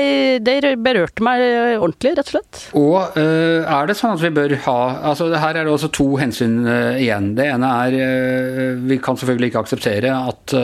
det, 0.44 0.58
berørte 0.84 1.24
meg 1.24 1.42
ordentlig, 1.78 2.14
rett 2.18 2.30
og 2.30 2.34
slett. 2.36 2.62
Og 2.78 3.18
uh, 3.18 3.60
er 3.64 3.90
det 3.90 3.98
sånn 3.98 4.16
at 4.16 4.24
vi 4.24 4.32
bør 4.34 4.56
ha 4.66 4.78
altså 5.10 5.28
Her 5.34 5.58
er 5.58 5.66
det 5.66 5.72
også 5.72 5.90
to 5.94 6.08
hensyn 6.20 6.62
uh, 6.66 6.94
igjen. 7.00 7.32
Det 7.38 7.48
ene 7.50 7.70
er 7.86 8.80
Vi 8.84 8.98
kan 9.02 9.18
selvfølgelig 9.18 9.50
ikke 9.50 9.64
akseptere 9.64 10.14
at 10.14 10.54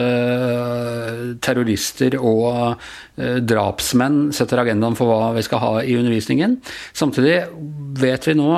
terrorister 1.43 2.15
og 2.17 2.77
drapsmenn 3.45 4.31
setter 4.35 4.61
agendaen 4.63 4.97
for 4.97 5.09
hva 5.11 5.33
vi 5.35 5.43
skal 5.45 5.61
ha 5.63 5.75
i 5.83 5.97
undervisningen. 5.99 6.57
Samtidig 6.97 7.43
vet 8.01 8.27
vi 8.27 8.37
nå 8.39 8.49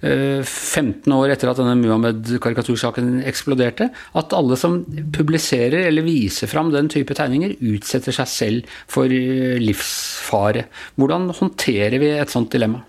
15 0.00 1.10
eh, 1.10 1.16
år 1.16 1.32
etter 1.34 1.50
at 1.50 1.58
denne 1.58 1.74
Muhammed-karikatursaken 1.80 3.24
eksploderte, 3.26 3.88
at 3.90 4.36
alle 4.36 4.58
som 4.60 4.80
publiserer 5.14 5.88
eller 5.88 6.06
viser 6.06 6.50
fram 6.50 6.70
den 6.74 6.90
type 6.92 7.16
tegninger, 7.18 7.56
utsetter 7.74 8.14
seg 8.14 8.30
selv 8.30 8.78
for 8.90 9.10
eh, 9.10 9.58
livsfare. 9.58 10.68
Hvordan 10.94 11.32
håndterer 11.40 11.98
vi 11.98 12.14
et 12.14 12.34
sånt 12.34 12.52
dilemma? 12.54 12.84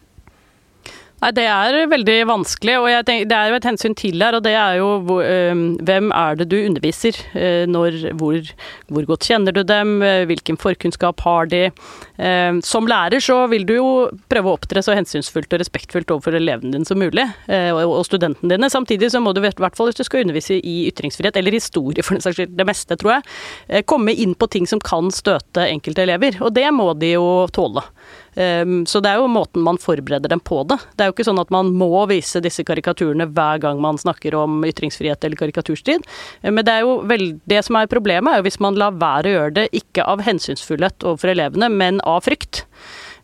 Nei, 1.19 1.33
Det 1.35 1.43
er 1.43 1.89
veldig 1.91 2.17
vanskelig, 2.29 2.75
og 2.79 2.87
tenker, 3.07 3.27
det 3.27 3.35
er 3.35 3.49
jo 3.51 3.57
et 3.57 3.65
hensyn 3.67 3.95
til 3.97 4.21
her. 4.23 4.37
og 4.37 4.43
det 4.43 4.53
er 4.55 4.77
jo 4.79 4.89
Hvem 5.83 6.11
er 6.15 6.35
det 6.39 6.47
du 6.47 6.55
underviser? 6.63 7.17
Øh, 7.35 7.67
når, 7.67 8.15
hvor, 8.15 8.39
hvor, 8.87 9.05
godt 9.05 9.27
kjenner 9.27 9.51
du 9.51 9.63
dem? 9.63 10.01
Øh, 10.01 10.25
hvilken 10.25 10.57
forkunnskap 10.57 11.19
har 11.19 11.45
de? 11.45 11.71
som 12.63 12.83
lærer 12.83 13.21
så 13.23 13.47
vil 13.47 13.63
du 13.63 13.73
jo 13.77 13.89
prøve 14.27 14.49
å 14.49 14.57
opptre 14.57 14.81
så 14.83 14.91
hensynsfullt 14.91 15.53
og 15.53 15.61
respektfullt 15.61 16.11
overfor 16.11 16.35
elevene 16.35 16.73
dine 16.73 16.83
som 16.83 16.99
mulig, 16.99 17.23
og, 17.47 17.79
og 17.79 18.03
studentene 18.03 18.51
dine. 18.51 18.67
Samtidig 18.69 19.07
så 19.13 19.21
må 19.23 19.31
du 19.31 19.39
i 19.39 19.47
hvert 19.47 19.77
fall 19.77 19.87
hvis 19.87 19.95
du 19.95 20.03
skal 20.03 20.25
undervise 20.25 20.57
i 20.59 20.89
ytringsfrihet, 20.89 21.39
eller 21.39 21.55
historie 21.55 22.03
for 22.03 22.17
den 22.17 22.25
saks 22.25 22.35
skyld, 22.35 22.57
det 22.59 22.67
meste, 22.67 22.97
tror 22.99 23.13
jeg, 23.15 23.85
komme 23.87 24.11
inn 24.11 24.35
på 24.35 24.49
ting 24.51 24.67
som 24.67 24.83
kan 24.83 25.07
støte 25.15 25.63
enkelte 25.63 26.03
elever. 26.03 26.35
Og 26.43 26.51
det 26.59 26.67
må 26.75 26.91
de 26.99 27.13
jo 27.13 27.47
tåle. 27.55 27.85
Ehm, 28.39 28.85
så 28.85 29.01
det 29.03 29.11
er 29.11 29.19
jo 29.19 29.31
måten 29.31 29.63
man 29.65 29.79
forbereder 29.81 30.31
dem 30.31 30.39
på 30.39 30.61
det. 30.69 30.79
Det 30.95 31.03
er 31.03 31.09
jo 31.09 31.15
ikke 31.17 31.27
sånn 31.27 31.41
at 31.41 31.51
man 31.53 31.73
må 31.75 32.05
vise 32.11 32.41
disse 32.43 32.63
karikaturene 32.67 33.27
hver 33.35 33.61
gang 33.63 33.81
man 33.83 33.99
snakker 33.99 34.37
om 34.37 34.61
ytringsfrihet 34.67 35.25
eller 35.25 35.39
karikaturstrid. 35.39 36.07
Ehm, 36.43 36.55
men 36.55 36.65
det 36.67 36.77
er 36.77 36.87
jo 36.87 36.99
vel, 37.09 37.27
det 37.49 37.63
som 37.67 37.79
er 37.79 37.91
problemet, 37.91 38.31
er 38.31 38.41
jo 38.41 38.47
hvis 38.49 38.61
man 38.63 38.79
lar 38.79 38.97
være 38.99 39.31
å 39.31 39.37
gjøre 39.37 39.57
det, 39.59 39.67
ikke 39.83 40.07
av 40.07 40.23
hensynsfullhet 40.25 41.05
overfor 41.05 41.35
elevene, 41.35 41.71
men 41.73 42.03
av 42.07 42.25
frykt. 42.27 42.65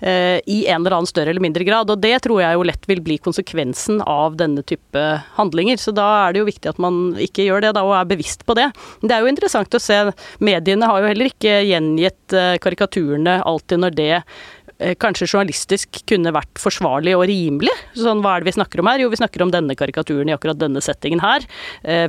eh, 0.01 0.41
i 0.45 0.67
en 0.67 0.81
eller 0.81 0.97
annen 0.97 1.07
større 1.07 1.29
eller 1.31 1.41
mindre 1.41 1.63
grad. 1.63 1.89
Og 1.89 2.01
det 2.03 2.17
tror 2.25 2.41
jeg 2.41 2.57
jo 2.57 2.65
lett 2.67 2.83
vil 2.85 3.01
bli 3.01 3.15
konsekvensen 3.17 4.01
av 4.01 4.35
denne 4.35 4.61
type 4.67 5.03
handlinger. 5.37 5.79
Så 5.79 5.93
da 5.95 6.25
er 6.25 6.33
det 6.33 6.41
jo 6.41 6.49
viktig 6.49 6.69
at 6.69 6.81
man 6.83 7.15
ikke 7.15 7.45
gjør 7.47 7.63
det, 7.63 7.71
da, 7.77 7.85
og 7.87 7.95
er 7.95 8.09
bevisst 8.11 8.43
på 8.45 8.57
det. 8.59 8.67
Men 8.99 9.09
det 9.09 9.15
er 9.15 9.23
jo 9.23 9.31
interessant 9.31 9.77
å 9.77 9.81
se. 9.81 10.01
Mediene 10.43 10.91
har 10.91 11.01
jo 11.01 11.09
heller 11.13 11.31
ikke 11.31 11.61
gjengitt 11.69 12.35
eh, 12.35 12.57
karikaturene 12.59 13.39
alltid 13.47 13.85
når 13.85 13.95
det 13.95 14.11
Eh, 14.64 14.64
kanskje 15.01 15.29
journalistisk 15.29 16.01
kunne 16.09 16.33
vært 16.35 16.59
forsvarlig 16.61 17.15
og 17.15 17.25
rimelig. 17.29 17.73
Sånn, 17.95 18.23
hva 18.23 18.35
er 18.35 18.43
det 18.43 18.51
vi 18.51 18.55
snakker 18.57 18.81
om 18.81 18.89
her? 18.91 19.03
Jo, 19.03 19.11
vi 19.13 19.19
snakker 19.21 19.45
om 19.45 19.53
denne 19.53 19.77
karikaturen 19.77 20.29
i 20.29 20.35
akkurat 20.35 20.59
denne 20.59 20.83
settingen 20.83 21.21
her. 21.23 21.45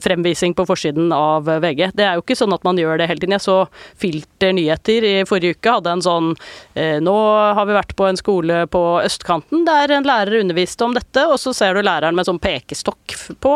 Fremvisning 0.03 0.55
på 0.57 0.67
forsiden 0.69 1.13
av 1.15 1.47
VG. 1.47 1.93
Det 1.97 2.07
er 2.07 2.19
jo 2.19 2.25
ikke 2.25 2.39
sånn 2.39 2.55
at 2.57 2.65
man 2.67 2.79
gjør 2.81 2.99
det 3.01 3.09
hele 3.11 3.23
tiden. 3.23 3.37
Jeg 3.37 3.47
så 3.47 3.59
Filter 4.01 4.53
nyheter 4.57 5.07
i 5.07 5.15
forrige 5.29 5.57
uke 5.57 5.75
hadde 5.79 5.93
en 5.97 6.05
sånn 6.05 6.33
eh, 6.75 6.99
Nå 7.03 7.15
har 7.57 7.69
vi 7.69 7.77
vært 7.77 7.95
på 7.99 8.09
en 8.09 8.19
skole 8.19 8.63
på 8.73 8.83
østkanten 9.03 9.65
der 9.67 9.93
en 9.95 10.07
lærer 10.07 10.41
underviste 10.41 10.87
om 10.87 10.97
dette, 10.97 11.27
og 11.27 11.39
så 11.43 11.55
ser 11.57 11.77
du 11.77 11.85
læreren 11.85 12.17
med 12.17 12.29
sånn 12.29 12.41
pekestokk 12.43 13.17
på, 13.43 13.55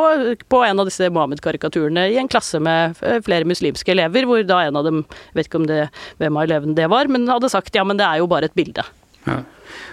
på 0.51 0.63
en 0.67 0.83
av 0.83 0.89
disse 0.89 1.11
Mohammed-karikaturene 1.13 2.09
i 2.13 2.19
en 2.21 2.31
klasse 2.31 2.61
med 2.63 2.99
flere 3.27 3.49
muslimske 3.49 3.95
elever, 3.95 4.29
hvor 4.29 4.45
da 4.47 4.63
en 4.67 4.81
av 4.81 4.87
dem, 4.87 5.05
vet 5.37 5.49
ikke 5.49 5.63
om 5.63 5.69
det, 5.71 5.83
hvem 6.21 6.39
av 6.39 6.49
elevene 6.49 6.79
det 6.79 6.89
var, 6.93 7.11
men 7.11 7.29
hadde 7.31 7.53
sagt 7.53 7.77
ja, 7.77 7.87
men 7.87 8.01
det 8.01 8.09
er 8.09 8.23
jo 8.23 8.31
bare 8.31 8.51
et 8.51 8.59
bilde. 8.59 8.85
Ja. 9.27 9.43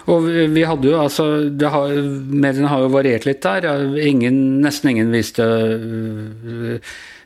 Og 0.07 0.23
vi 0.53 0.63
hadde 0.65 0.89
jo 0.89 1.01
altså 1.01 1.27
har, 1.59 1.99
Mediene 2.31 2.71
har 2.71 2.85
jo 2.85 2.95
variert 2.95 3.27
litt 3.27 3.43
der. 3.43 3.67
Ingen, 3.99 4.61
nesten 4.63 4.93
ingen 4.93 5.11
viste, 5.13 5.45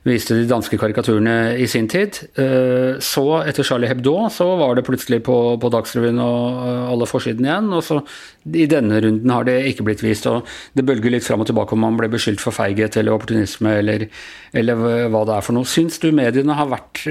viste 0.07 0.35
de 0.39 0.47
danske 0.49 0.79
karikaturene 0.81 1.53
i 1.61 1.67
sin 1.69 1.85
tid. 1.91 2.17
Eh, 2.41 2.97
så, 3.05 3.25
etter 3.45 3.67
Charlie 3.67 3.91
Hebdo, 3.91 4.15
så 4.33 4.49
var 4.59 4.75
det 4.75 4.85
plutselig 4.87 5.21
på, 5.29 5.37
på 5.61 5.71
Dagsrevyen 5.77 6.19
og 6.25 6.65
alle 6.89 7.09
forsidene 7.09 7.51
igjen. 7.51 7.71
Og 7.77 7.85
så 7.85 8.01
i 8.49 8.67
denne 8.69 8.99
runden 9.05 9.35
har 9.37 9.45
det 9.47 9.59
ikke 9.71 9.85
blitt 9.87 10.03
vist. 10.03 10.25
Og 10.31 10.49
det 10.73 10.87
bølger 10.89 11.13
litt 11.13 11.27
fram 11.27 11.45
og 11.45 11.51
tilbake 11.51 11.77
om 11.77 11.85
man 11.85 12.01
ble 12.01 12.09
beskyldt 12.11 12.41
for 12.43 12.57
feighet 12.57 12.97
eller 12.97 13.15
opportunisme 13.15 13.77
eller, 13.77 14.09
eller 14.57 14.85
hva 15.13 15.25
det 15.29 15.37
er 15.37 15.45
for 15.45 15.55
noe. 15.55 15.69
Syns 15.69 16.01
du 16.01 16.09
mediene 16.17 16.57
har 16.57 16.73
vært 16.73 17.05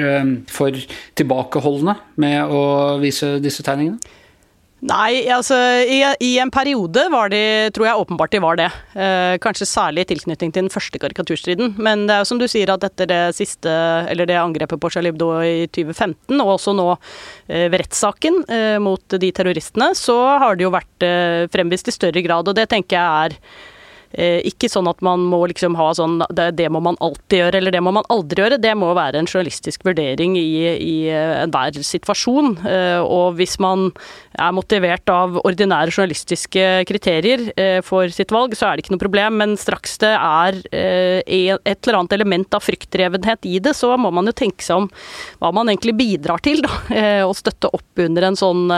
for 0.50 0.86
tilbakeholdne 1.22 2.00
med 2.20 2.50
å 2.50 2.64
vise 3.00 3.36
disse 3.40 3.62
tegningene? 3.64 4.18
Nei, 4.80 5.26
altså 5.28 5.56
i, 5.84 5.98
i, 6.24 6.30
en 6.40 6.50
periode 6.52 7.02
var 7.12 7.28
de, 7.32 7.40
tror 7.76 7.84
jeg 7.84 8.00
åpenbart 8.00 8.32
de 8.32 8.40
var 8.40 8.56
det. 8.56 8.68
Eh, 8.96 9.34
kanskje 9.44 9.68
særlig 9.68 10.06
i 10.06 10.08
tilknytning 10.14 10.54
til 10.54 10.64
den 10.64 10.72
første 10.72 11.00
karikaturstriden. 11.02 11.74
Men 11.76 12.06
det 12.08 12.14
er 12.16 12.22
jo 12.22 12.28
som 12.30 12.40
du 12.40 12.46
sier 12.48 12.72
at 12.72 12.86
etter 12.88 13.10
det 13.10 13.20
siste, 13.36 13.68
eller 14.08 14.28
det 14.30 14.38
angrepet 14.40 14.80
på 14.80 14.92
Shalibdo 14.92 15.34
i 15.44 15.66
2015, 15.68 16.38
og 16.38 16.54
også 16.54 16.74
nå 16.78 16.88
eh, 16.94 17.66
ved 17.68 17.76
rettssaken 17.82 18.40
eh, 18.48 18.78
mot 18.80 19.20
de 19.20 19.32
terroristene, 19.36 19.90
så 19.98 20.16
har 20.40 20.56
det 20.56 20.64
jo 20.64 20.72
vært 20.72 21.06
eh, 21.06 21.44
fremvist 21.52 21.92
i 21.92 21.96
større 21.98 22.24
grad. 22.24 22.48
Og 22.48 22.56
det 22.56 22.70
tenker 22.72 22.96
jeg 22.96 23.28
er 23.28 23.38
ikke 24.10 24.68
sånn 24.70 24.88
at 24.90 25.02
man 25.06 25.22
må 25.30 25.44
liksom 25.50 25.76
ha 25.78 25.90
sånn 25.94 26.18
det, 26.34 26.50
det, 26.58 26.66
må 26.72 26.80
man 26.82 26.98
alltid 27.02 27.44
gjøre, 27.44 27.60
eller 27.60 27.74
det 27.74 27.82
må 27.84 27.92
man 27.94 28.06
aldri 28.10 28.42
gjøre. 28.42 28.58
Det 28.62 28.72
må 28.78 28.90
være 28.96 29.20
en 29.20 29.28
journalistisk 29.28 29.84
vurdering 29.86 30.36
i, 30.38 30.50
i 30.74 30.94
eh, 31.10 31.42
enhver 31.44 31.78
situasjon. 31.86 32.56
Eh, 32.66 32.98
og 33.00 33.38
hvis 33.38 33.58
man 33.62 33.90
er 34.40 34.54
motivert 34.56 35.10
av 35.12 35.38
ordinære 35.44 35.94
journalistiske 35.94 36.66
kriterier 36.88 37.48
for 37.84 38.08
sitt 38.14 38.30
valg, 38.32 38.54
så 38.56 38.68
er 38.68 38.76
det 38.76 38.84
ikke 38.84 38.94
noe 38.94 39.02
problem. 39.02 39.38
Men 39.42 39.56
straks 39.60 39.98
det 40.00 40.12
er 40.14 40.58
et 40.70 41.68
eller 41.68 41.98
annet 41.98 42.14
element 42.16 42.56
av 42.56 42.64
fryktdrevenhet 42.64 43.46
i 43.50 43.58
det, 43.62 43.74
så 43.76 43.92
må 44.00 44.12
man 44.14 44.30
jo 44.30 44.34
tenke 44.36 44.64
seg 44.64 44.84
om 44.84 44.88
hva 45.42 45.50
man 45.54 45.70
egentlig 45.70 45.96
bidrar 45.98 46.42
til. 46.44 46.62
Da, 46.64 46.72
og 47.28 47.34
støtte 47.38 47.72
opp 47.76 48.00
under 48.06 48.30
en 48.30 48.38
sånn 48.38 48.70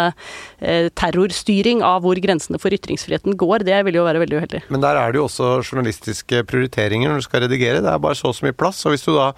terrorstyring 0.99 1.85
av 1.87 2.03
hvor 2.07 2.19
grensene 2.23 2.61
for 2.63 2.75
ytringsfriheten 2.75 3.37
går. 3.39 3.67
Det 3.69 3.85
vil 3.87 4.01
jo 4.01 4.07
være 4.09 4.25
veldig 4.25 4.41
uheldig. 4.41 4.65
Men 4.73 4.85
der 4.85 4.99
er 4.99 5.15
det 5.15 5.22
jo 5.22 5.22
også 5.25 5.61
journalistiske 5.63 6.43
prioriteringer 6.49 7.11
når 7.11 7.23
du 7.23 7.27
skal 7.29 7.45
redigere. 7.47 7.83
Det 7.85 7.91
er 7.91 8.03
bare 8.03 8.19
så 8.19 8.31
og 8.31 8.37
så 8.37 8.47
mye 8.47 8.57
plass. 8.57 8.85
Og 8.87 8.95
hvis 8.95 9.07
du 9.07 9.15
da 9.17 9.33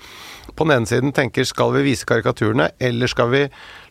på 0.55 0.67
den 0.67 0.75
ene 0.77 0.89
siden 0.89 1.15
tenker 1.15 1.47
skal 1.49 1.73
vi 1.77 1.85
vise 1.89 2.07
karikaturene, 2.09 2.71
eller 2.81 3.11
skal 3.11 3.31
vi 3.33 3.43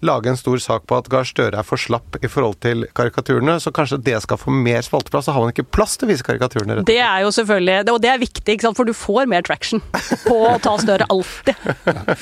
lage 0.05 0.31
en 0.31 0.39
stor 0.39 0.59
sak 0.61 0.85
på 0.89 0.97
at 0.99 1.09
Gahr 1.11 1.27
Støre 1.27 1.59
er 1.59 1.67
for 1.67 1.79
slapp 1.79 2.17
i 2.21 2.29
forhold 2.31 2.59
til 2.63 2.85
karikaturene, 2.97 3.57
så 3.63 3.73
kanskje 3.75 4.01
det 4.03 4.19
skal 4.25 4.39
få 4.41 4.53
mer 4.53 4.83
spalteplass. 4.85 5.27
Så 5.27 5.35
har 5.35 5.43
man 5.43 5.53
ikke 5.53 5.67
plass 5.75 5.95
til 5.97 6.07
å 6.07 6.11
vise 6.11 6.25
karikaturene. 6.27 6.81
Det 6.87 6.99
er 6.99 7.23
jo 7.23 7.31
selvfølgelig, 7.35 7.93
og 7.93 8.01
det 8.03 8.11
er 8.11 8.21
viktig, 8.21 8.57
for 8.75 8.87
du 8.87 8.93
får 8.97 9.29
mer 9.31 9.45
traction 9.45 9.83
på 10.27 10.37
å 10.51 10.57
ta 10.63 10.75
Støre 10.83 11.05
alltid. 11.13 11.59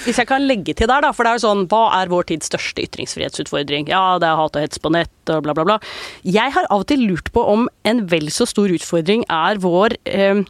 Hvis 0.04 0.20
jeg 0.20 0.28
kan 0.30 0.44
legge 0.46 0.76
til 0.78 0.90
der, 0.92 1.02
da, 1.06 1.14
for 1.16 1.26
det 1.26 1.32
er 1.32 1.40
jo 1.40 1.46
sånn 1.46 1.64
Hva 1.72 1.86
er 1.98 2.12
vår 2.12 2.28
tids 2.30 2.52
største 2.52 2.84
ytringsfrihetsutfordring? 2.84 3.88
Ja, 3.90 4.20
det 4.22 4.28
er 4.28 4.38
hat 4.38 4.60
og 4.60 4.66
hets 4.66 4.82
på 4.82 4.92
nett 4.94 5.32
og 5.32 5.46
bla, 5.46 5.56
bla, 5.58 5.66
bla. 5.66 5.80
Jeg 6.28 6.54
har 6.54 6.68
av 6.70 6.84
og 6.84 6.90
til 6.92 7.06
lurt 7.08 7.32
på 7.34 7.44
om 7.48 7.68
en 7.88 8.06
vel 8.12 8.30
så 8.34 8.46
stor 8.50 8.70
utfordring 8.74 9.24
er 9.32 9.62
vår 9.64 9.96
eh, 10.10 10.44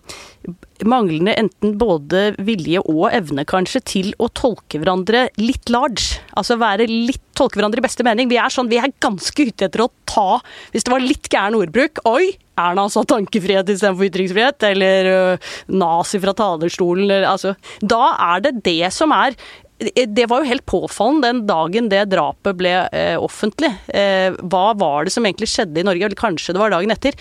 manglende 0.88 1.36
enten 1.38 1.76
både 1.80 2.32
vilje 2.42 2.82
og 2.90 3.10
evne, 3.14 3.46
kanskje, 3.48 3.82
til 3.94 4.14
å 4.22 4.30
tolke 4.34 4.82
hverandre 4.82 5.28
litt 5.42 5.70
large. 5.72 6.22
Altså 6.38 6.58
være 6.62 6.90
litt 6.90 7.21
Tolke 7.42 7.58
hverandre 7.58 7.82
i 7.82 7.88
beste 7.88 8.06
mening. 8.06 8.30
Vi 8.30 8.38
er 8.38 8.54
sånn, 8.54 8.70
vi 8.70 8.78
er 8.78 8.94
ganske 9.02 9.48
ute 9.50 9.66
etter 9.66 9.82
å 9.82 9.90
ta 10.06 10.40
Hvis 10.74 10.86
det 10.86 10.94
var 10.94 11.02
litt 11.02 11.30
gæren 11.32 11.58
ordbruk 11.58 12.04
Oi! 12.10 12.36
Erna 12.62 12.84
sa 12.92 13.02
tankefrihet 13.08 13.70
istedenfor 13.72 14.06
ytringsfrihet, 14.10 14.66
eller 14.68 15.08
uh, 15.10 15.52
nazi 15.72 16.20
fra 16.22 16.34
talerstolen, 16.38 17.08
eller 17.08 17.26
altså 17.30 17.56
Da 17.82 18.12
er 18.36 18.44
det 18.46 18.52
det 18.68 18.92
som 18.94 19.14
er 19.16 19.34
det 19.82 20.28
var 20.30 20.42
jo 20.42 20.50
helt 20.52 20.66
påfallende 20.70 21.28
den 21.28 21.42
dagen 21.50 21.90
det 21.90 22.04
drapet 22.12 22.58
ble 22.60 22.74
eh, 22.94 23.16
offentlig. 23.18 23.72
Eh, 23.88 24.36
hva 24.52 24.76
var 24.78 25.08
det 25.08 25.14
som 25.16 25.26
egentlig 25.26 25.50
skjedde 25.50 25.82
i 25.82 25.86
Norge? 25.88 26.06
Eller 26.06 26.20
kanskje 26.20 26.54
det 26.54 26.62
var 26.62 26.74
dagen 26.74 26.94
etter. 26.94 27.18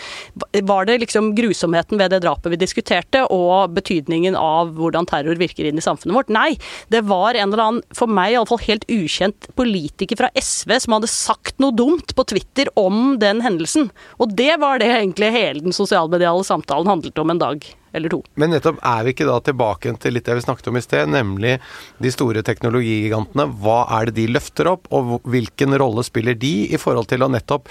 Var 0.69 0.89
det 0.89 0.99
liksom 1.05 1.33
grusomheten 1.39 2.01
ved 2.01 2.13
det 2.13 2.23
drapet 2.25 2.53
vi 2.53 2.61
diskuterte, 2.61 3.25
og 3.33 3.73
betydningen 3.77 4.37
av 4.37 4.75
hvordan 4.77 5.09
terror 5.09 5.41
virker 5.41 5.69
inn 5.69 5.81
i 5.81 5.85
samfunnet 5.85 6.19
vårt? 6.19 6.33
Nei, 6.35 6.53
det 6.93 7.03
var 7.09 7.39
en 7.39 7.49
eller 7.49 7.65
annen, 7.65 7.97
for 7.97 8.11
meg 8.11 8.37
iallfall 8.37 8.61
helt 8.67 8.85
ukjent 8.93 9.51
politiker 9.57 10.21
fra 10.21 10.33
SV 10.37 10.77
som 10.85 10.99
hadde 10.99 11.13
sagt 11.13 11.61
noe 11.63 11.77
dumt 11.77 12.15
på 12.17 12.29
Twitter 12.29 12.69
om 12.81 13.17
den 13.23 13.41
hendelsen. 13.45 13.89
Og 14.21 14.37
det 14.37 14.61
var 14.61 14.83
det 14.83 14.93
egentlig 14.93 15.33
hele 15.33 15.65
den 15.65 15.77
sosialmediale 15.77 16.45
samtalen 16.47 16.91
handlet 16.91 17.25
om 17.25 17.33
en 17.33 17.41
dag 17.41 17.71
eller 17.93 18.13
to. 18.13 18.21
Men 18.41 18.55
nettopp 18.55 18.81
er 18.87 19.05
vi 19.05 19.15
ikke 19.15 19.29
da 19.29 19.39
tilbake 19.45 19.95
til 20.03 20.17
litt 20.17 20.29
det 20.29 20.37
vi 20.39 20.45
snakket 20.45 20.71
om 20.71 20.79
i 20.79 20.85
sted, 20.85 21.11
nemlig 21.11 21.57
de 22.03 22.13
store 22.15 22.45
teknologigigantene. 22.47 23.49
Hva 23.63 23.81
er 23.99 24.11
det 24.11 24.19
de 24.21 24.29
løfter 24.35 24.71
opp, 24.71 24.91
og 24.95 25.19
hvilken 25.31 25.77
rolle 25.81 26.05
spiller 26.07 26.39
de 26.39 26.55
i 26.71 26.81
forhold 26.81 27.11
til 27.11 27.27
å 27.27 27.31
nettopp 27.33 27.71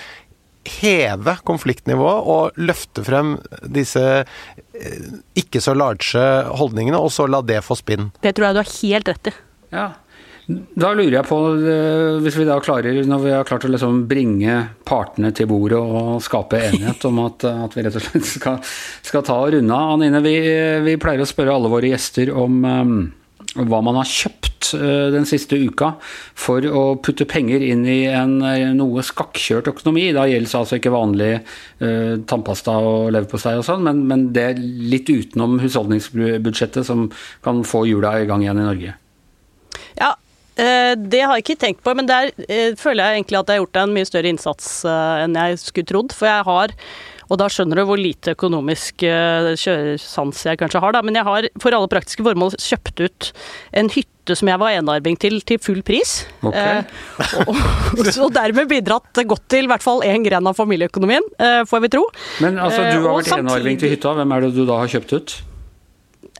heve 0.69 1.38
konfliktnivået 1.47 2.27
og 2.29 2.60
løfte 2.60 3.03
frem 3.08 3.38
disse 3.63 4.03
eh, 4.19 5.05
ikke 5.39 5.62
så 5.63 5.73
large 5.77 6.25
holdningene, 6.60 6.99
og 6.99 7.13
så 7.15 7.29
la 7.29 7.41
det 7.45 7.62
få 7.65 7.79
spinn? 7.79 8.12
Det 8.21 8.36
tror 8.36 8.49
jeg 8.49 8.58
du 8.58 8.62
har 8.62 8.73
helt 8.75 9.13
rett 9.13 9.32
i. 9.32 9.36
Ja, 9.73 9.88
da 10.49 10.89
lurer 10.97 11.13
jeg 11.13 11.27
på, 11.29 11.38
eh, 11.62 12.15
hvis 12.23 12.38
vi 12.39 12.47
da 12.47 12.55
klarer, 12.63 13.03
når 13.05 13.21
vi 13.21 13.33
har 13.35 13.45
klart 13.45 13.67
å 13.67 13.69
liksom 13.69 14.01
bringe 14.09 14.55
partene 14.88 15.29
til 15.35 15.45
bordet 15.49 15.77
og 15.77 16.23
skape 16.25 16.57
enighet 16.71 17.03
om 17.05 17.19
at, 17.27 17.45
at 17.45 17.75
vi 17.77 17.83
rett 17.85 17.97
og 17.99 18.01
slett 18.01 18.25
skal, 18.25 18.57
skal 19.05 19.25
ta 19.27 19.38
og 19.43 19.53
runde 19.53 19.75
av 19.75 19.93
Anine, 19.93 20.23
vi, 20.25 20.35
vi, 20.88 20.95
pleier 21.01 21.21
å 21.21 21.29
spørre 21.29 21.53
alle 21.53 21.69
våre 21.69 21.91
gjester 21.91 22.31
om 22.33 22.63
um, 22.65 22.95
hva 23.59 23.81
man 23.85 23.99
har 23.99 24.09
kjøpt 24.09 24.71
uh, 24.79 25.12
den 25.13 25.27
siste 25.29 25.59
uka 25.59 25.91
for 26.33 26.65
å 26.65 26.81
putte 26.97 27.27
penger 27.29 27.62
inn 27.67 27.83
i 27.85 27.99
en 28.09 28.39
noe 28.77 29.03
skakkjørt 29.05 29.69
økonomi. 29.69 30.07
Da 30.17 30.23
gjelder 30.29 30.49
det 30.49 30.62
altså 30.63 30.79
ikke 30.79 30.93
vanlig 30.95 31.27
uh, 31.43 32.15
tannpasta 32.25 32.73
og 32.88 33.12
leverpostei 33.13 33.53
og 33.59 33.67
sånn, 33.67 33.85
men, 33.85 34.01
men 34.09 34.25
det 34.33 34.47
litt 34.57 35.13
utenom 35.13 35.59
husholdningsbudsjettet 35.62 36.89
som 36.89 37.05
kan 37.45 37.62
få 37.62 37.83
hjula 37.91 38.15
i 38.17 38.25
gang 38.31 38.47
igjen 38.47 38.63
i 38.63 38.65
Norge. 38.71 38.95
Ja, 39.99 40.09
Eh, 40.09 40.28
det 41.00 41.22
har 41.24 41.38
jeg 41.38 41.45
ikke 41.45 41.60
tenkt 41.62 41.86
på, 41.86 41.93
men 41.98 42.10
der 42.10 42.32
eh, 42.48 42.76
føler 42.80 43.06
jeg 43.06 43.19
egentlig 43.19 43.39
at 43.39 43.50
jeg 43.52 43.60
har 43.60 43.63
gjort 43.63 43.80
en 43.84 43.95
mye 43.95 44.10
større 44.10 44.34
innsats 44.34 44.67
eh, 44.88 45.24
enn 45.24 45.38
jeg 45.39 45.62
skulle 45.62 45.89
trodd. 45.89 46.15
For 46.15 46.30
jeg 46.30 46.45
har, 46.48 46.76
og 47.30 47.41
da 47.41 47.50
skjønner 47.52 47.80
du 47.80 47.86
hvor 47.89 48.02
lite 48.02 48.36
økonomisk 48.38 49.06
kjøresans 49.06 50.45
jeg 50.50 50.62
kanskje 50.62 50.84
har, 50.84 50.95
da, 50.95 51.04
men 51.06 51.19
jeg 51.19 51.28
har 51.28 51.50
for 51.62 51.76
alle 51.76 51.91
praktiske 51.91 52.26
formål 52.26 52.58
kjøpt 52.58 53.04
ut 53.06 53.32
en 53.80 53.91
hytte 53.93 54.38
som 54.38 54.50
jeg 54.52 54.62
var 54.62 54.76
enarving 54.78 55.17
til, 55.19 55.39
til 55.48 55.60
full 55.62 55.82
pris. 55.86 56.24
Okay. 56.45 56.82
Eh, 56.84 57.36
og, 57.45 57.60
og, 58.26 58.32
dermed 58.36 58.69
bidratt 58.69 59.24
godt 59.30 59.45
til 59.52 59.67
i 59.67 59.72
hvert 59.72 59.86
fall 59.86 60.04
én 60.08 60.26
gren 60.26 60.50
av 60.50 60.58
familieøkonomien, 60.58 61.26
eh, 61.39 61.62
får 61.69 61.86
vi 61.86 61.93
tro. 61.98 62.06
Men 62.43 62.60
altså, 62.62 62.86
du 62.89 63.06
har 63.08 63.22
vært 63.22 63.38
enarving 63.39 63.80
til 63.82 63.95
hytta, 63.95 64.15
hvem 64.19 64.36
er 64.36 64.48
det 64.48 64.56
du 64.58 64.65
da 64.67 64.82
har 64.84 64.91
kjøpt 64.91 65.15
ut? 65.15 65.39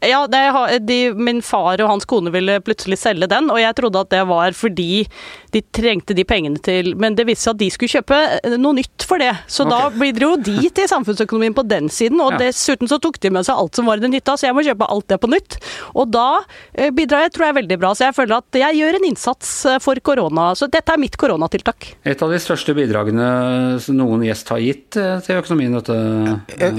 Ja, 0.06 0.22
det, 0.32 0.42
de, 0.88 0.98
min 1.16 1.42
far 1.44 1.82
og 1.84 1.90
hans 1.90 2.06
kone 2.10 2.32
ville 2.32 2.60
plutselig 2.64 2.98
selge 3.02 3.28
den, 3.32 3.50
og 3.52 3.60
jeg 3.60 3.76
trodde 3.76 4.00
at 4.06 4.10
det 4.14 4.22
var 4.30 4.56
fordi 4.56 5.06
de 5.52 5.62
trengte 5.76 6.14
de 6.16 6.24
pengene 6.30 6.60
til 6.62 6.92
Men 7.00 7.16
det 7.18 7.26
viste 7.26 7.48
seg 7.48 7.56
at 7.56 7.62
de 7.64 7.70
skulle 7.74 7.90
kjøpe 7.90 8.18
eh, 8.38 8.56
noe 8.62 8.78
nytt 8.78 9.06
for 9.08 9.18
det. 9.22 9.32
Så 9.50 9.66
da 9.68 9.88
Ok. 9.90 9.98
bidro 10.00 10.36
de 10.38 10.70
til 10.70 10.88
samfunnsøkonomien 10.92 11.56
på 11.58 11.64
den 11.68 11.90
siden, 11.90 12.22
og 12.22 12.34
Ja. 12.34 12.38
dessuten 12.46 12.88
så 12.88 13.00
tok 13.02 13.20
de 13.20 13.30
med 13.34 13.46
seg 13.48 13.56
alt 13.58 13.76
som 13.76 13.86
var 13.90 13.98
i 13.98 14.04
den 14.06 14.14
hytta, 14.14 14.38
så 14.38 14.48
jeg 14.48 14.56
må 14.56 14.64
kjøpe 14.66 14.88
alt 14.90 15.08
det 15.10 15.20
på 15.22 15.30
nytt. 15.32 15.58
Og 15.96 16.12
da 16.12 16.40
eh, 16.76 16.92
bidrar 16.92 17.26
jeg, 17.26 17.34
tror 17.34 17.46
jeg, 17.50 17.56
veldig 17.64 17.80
bra. 17.82 17.94
Så 17.98 18.06
jeg 18.08 18.16
føler 18.16 18.38
at 18.38 18.60
jeg 18.62 18.78
gjør 18.80 18.96
en 19.00 19.08
innsats 19.10 19.66
eh, 19.66 19.80
for 19.80 19.96
korona. 20.06 20.52
Så 20.56 20.70
dette 20.70 20.94
er 20.94 21.02
mitt 21.02 21.18
koronatiltak. 21.18 21.96
Et 22.06 22.22
av 22.24 22.30
de 22.32 22.40
største 22.40 22.76
bidragene 22.78 23.80
noen 23.96 24.24
gjest 24.24 24.50
har 24.54 24.60
gitt 24.64 24.92
til 24.96 25.40
økonomien, 25.42 25.74
dette. 25.80 25.98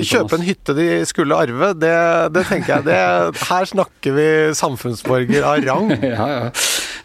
Kjøpe 0.06 0.38
en 0.38 0.46
hytte 0.46 0.74
de 0.76 0.87
skulle 1.09 1.35
arve, 1.37 1.72
det, 1.78 1.92
det 2.35 2.44
tenker 2.48 2.76
jeg 2.78 2.85
det, 2.87 3.00
Her 3.50 3.68
snakker 3.68 4.16
vi 4.16 4.28
samfunnsborger 4.58 5.46
av 5.46 5.60
rang. 5.66 5.92
Ja, 6.10 6.26
ja. 6.30 6.48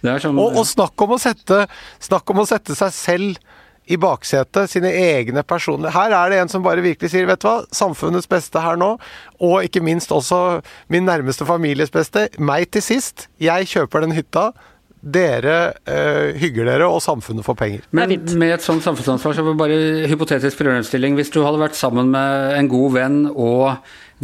Det 0.05 0.19
som 0.21 0.37
Og, 0.39 0.57
og 0.59 0.65
snakk, 0.67 1.01
om 1.01 1.15
sette, 1.21 1.65
snakk 2.03 2.29
om 2.29 2.43
å 2.43 2.47
sette 2.49 2.75
seg 2.77 2.93
selv 2.93 3.53
i 3.85 3.97
baksetet, 4.01 4.69
sine 4.71 4.89
egne 4.97 5.43
personlige 5.45 5.93
Her 5.93 6.13
er 6.17 6.31
det 6.33 6.39
en 6.41 6.51
som 6.51 6.63
bare 6.65 6.81
virkelig 6.81 7.12
sier, 7.13 7.27
vet 7.29 7.41
du 7.41 7.47
hva, 7.47 7.60
samfunnets 7.75 8.29
beste 8.29 8.62
her 8.62 8.79
nå, 8.81 8.95
og 9.45 9.65
ikke 9.65 9.83
minst 9.85 10.13
også 10.13 10.62
min 10.93 11.06
nærmeste 11.06 11.45
families 11.45 11.93
beste, 11.93 12.27
meg 12.37 12.71
til 12.73 12.85
sist. 12.85 13.27
Jeg 13.41 13.69
kjøper 13.69 14.06
den 14.06 14.15
hytta. 14.17 14.49
Dere 15.06 15.56
eh, 15.85 16.33
hygger 16.41 16.65
dere, 16.65 16.87
og 16.89 17.03
samfunnet 17.03 17.45
får 17.45 17.58
penger. 17.60 17.83
Men 17.93 18.15
med 18.41 18.56
et 18.56 18.65
sånt 18.65 18.81
samfunnsansvar, 18.81 19.35
så 19.37 19.45
var 19.45 19.60
bare 19.60 20.08
hypotetisk 20.10 20.58
problemstilling. 20.58 21.13
Hvis 21.19 21.29
du 21.33 21.43
hadde 21.45 21.62
vært 21.62 21.77
sammen 21.77 22.10
med 22.15 22.56
en 22.58 22.69
god 22.71 22.95
venn 22.97 23.19
og 23.29 23.75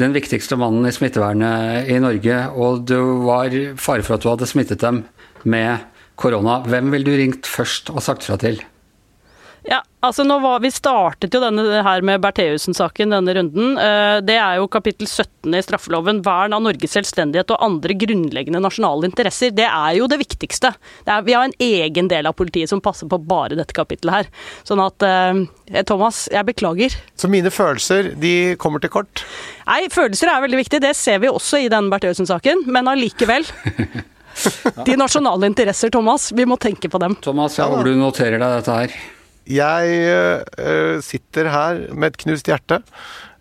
den 0.02 0.16
viktigste 0.16 0.58
mannen 0.58 0.88
i 0.90 0.96
smittevernet 0.96 1.92
i 1.92 2.00
Norge, 2.02 2.40
og 2.58 2.86
det 2.90 2.98
var 3.28 3.54
fare 3.78 4.08
for 4.08 4.18
at 4.18 4.26
du 4.26 4.32
hadde 4.32 4.50
smittet 4.50 4.82
dem 4.82 5.04
med 5.46 5.86
korona, 6.18 6.62
hvem 6.66 6.90
ville 6.96 7.06
du 7.06 7.18
ringt 7.20 7.50
først 7.50 7.94
og 7.94 8.02
sagt 8.06 8.26
fra 8.26 8.40
til? 8.42 8.62
Ja, 9.64 9.84
altså 10.02 10.24
nå 10.26 10.40
var, 10.42 10.60
Vi 10.64 10.72
startet 10.74 11.36
jo 11.36 11.40
denne 11.44 11.84
her 11.86 12.02
med 12.02 12.22
Bertheussen-saken, 12.24 13.12
denne 13.14 13.36
runden. 13.38 13.76
Eh, 13.78 14.18
Det 14.26 14.38
er 14.42 14.58
jo 14.58 14.68
kapittel 14.72 15.06
17 15.06 15.54
i 15.54 15.62
straffeloven. 15.62 16.24
Vern 16.26 16.56
av 16.58 16.64
Norges 16.66 16.96
selvstendighet 16.96 17.54
og 17.54 17.62
andre 17.62 17.94
grunnleggende 17.94 18.62
nasjonale 18.64 19.06
interesser. 19.06 19.54
Det 19.54 19.68
er 19.68 20.00
jo 20.00 20.08
det 20.10 20.18
viktigste. 20.24 20.74
Det 21.06 21.14
er, 21.14 21.22
vi 21.28 21.38
har 21.38 21.46
en 21.46 21.54
egen 21.62 22.10
del 22.10 22.26
av 22.26 22.34
politiet 22.34 22.74
som 22.74 22.82
passer 22.82 23.06
på 23.12 23.22
bare 23.22 23.60
dette 23.60 23.78
kapittelet 23.78 24.18
her. 24.18 24.32
Sånn 24.66 24.82
at 24.82 25.06
eh, 25.06 25.84
Thomas, 25.86 26.24
jeg 26.34 26.50
beklager. 26.50 26.98
Så 27.16 27.30
mine 27.30 27.54
følelser, 27.54 28.16
de 28.18 28.56
kommer 28.58 28.82
til 28.82 28.90
kort. 28.98 29.24
Nei, 29.70 29.86
følelser 29.94 30.34
er 30.34 30.42
veldig 30.42 30.64
viktig. 30.64 30.82
Det 30.82 30.96
ser 30.98 31.22
vi 31.22 31.30
også 31.30 31.62
i 31.62 31.70
denne 31.70 31.94
Bertheussen-saken. 31.94 32.66
Men 32.66 32.90
allikevel. 32.90 33.46
De 34.88 34.96
nasjonale 34.98 35.46
interesser, 35.46 35.92
Thomas. 35.94 36.32
Vi 36.34 36.46
må 36.48 36.58
tenke 36.58 36.90
på 36.90 36.98
dem. 37.04 37.14
Thomas, 37.22 37.58
jeg 37.60 37.68
håper 37.70 37.92
du 37.92 37.98
noterer 38.00 38.40
deg 38.42 38.62
dette 38.62 38.78
her. 38.82 39.02
Jeg 39.50 40.00
eh, 40.12 40.98
sitter 41.04 41.50
her 41.52 41.86
med 41.94 42.12
et 42.12 42.24
knust 42.26 42.50
hjerte. 42.50 42.82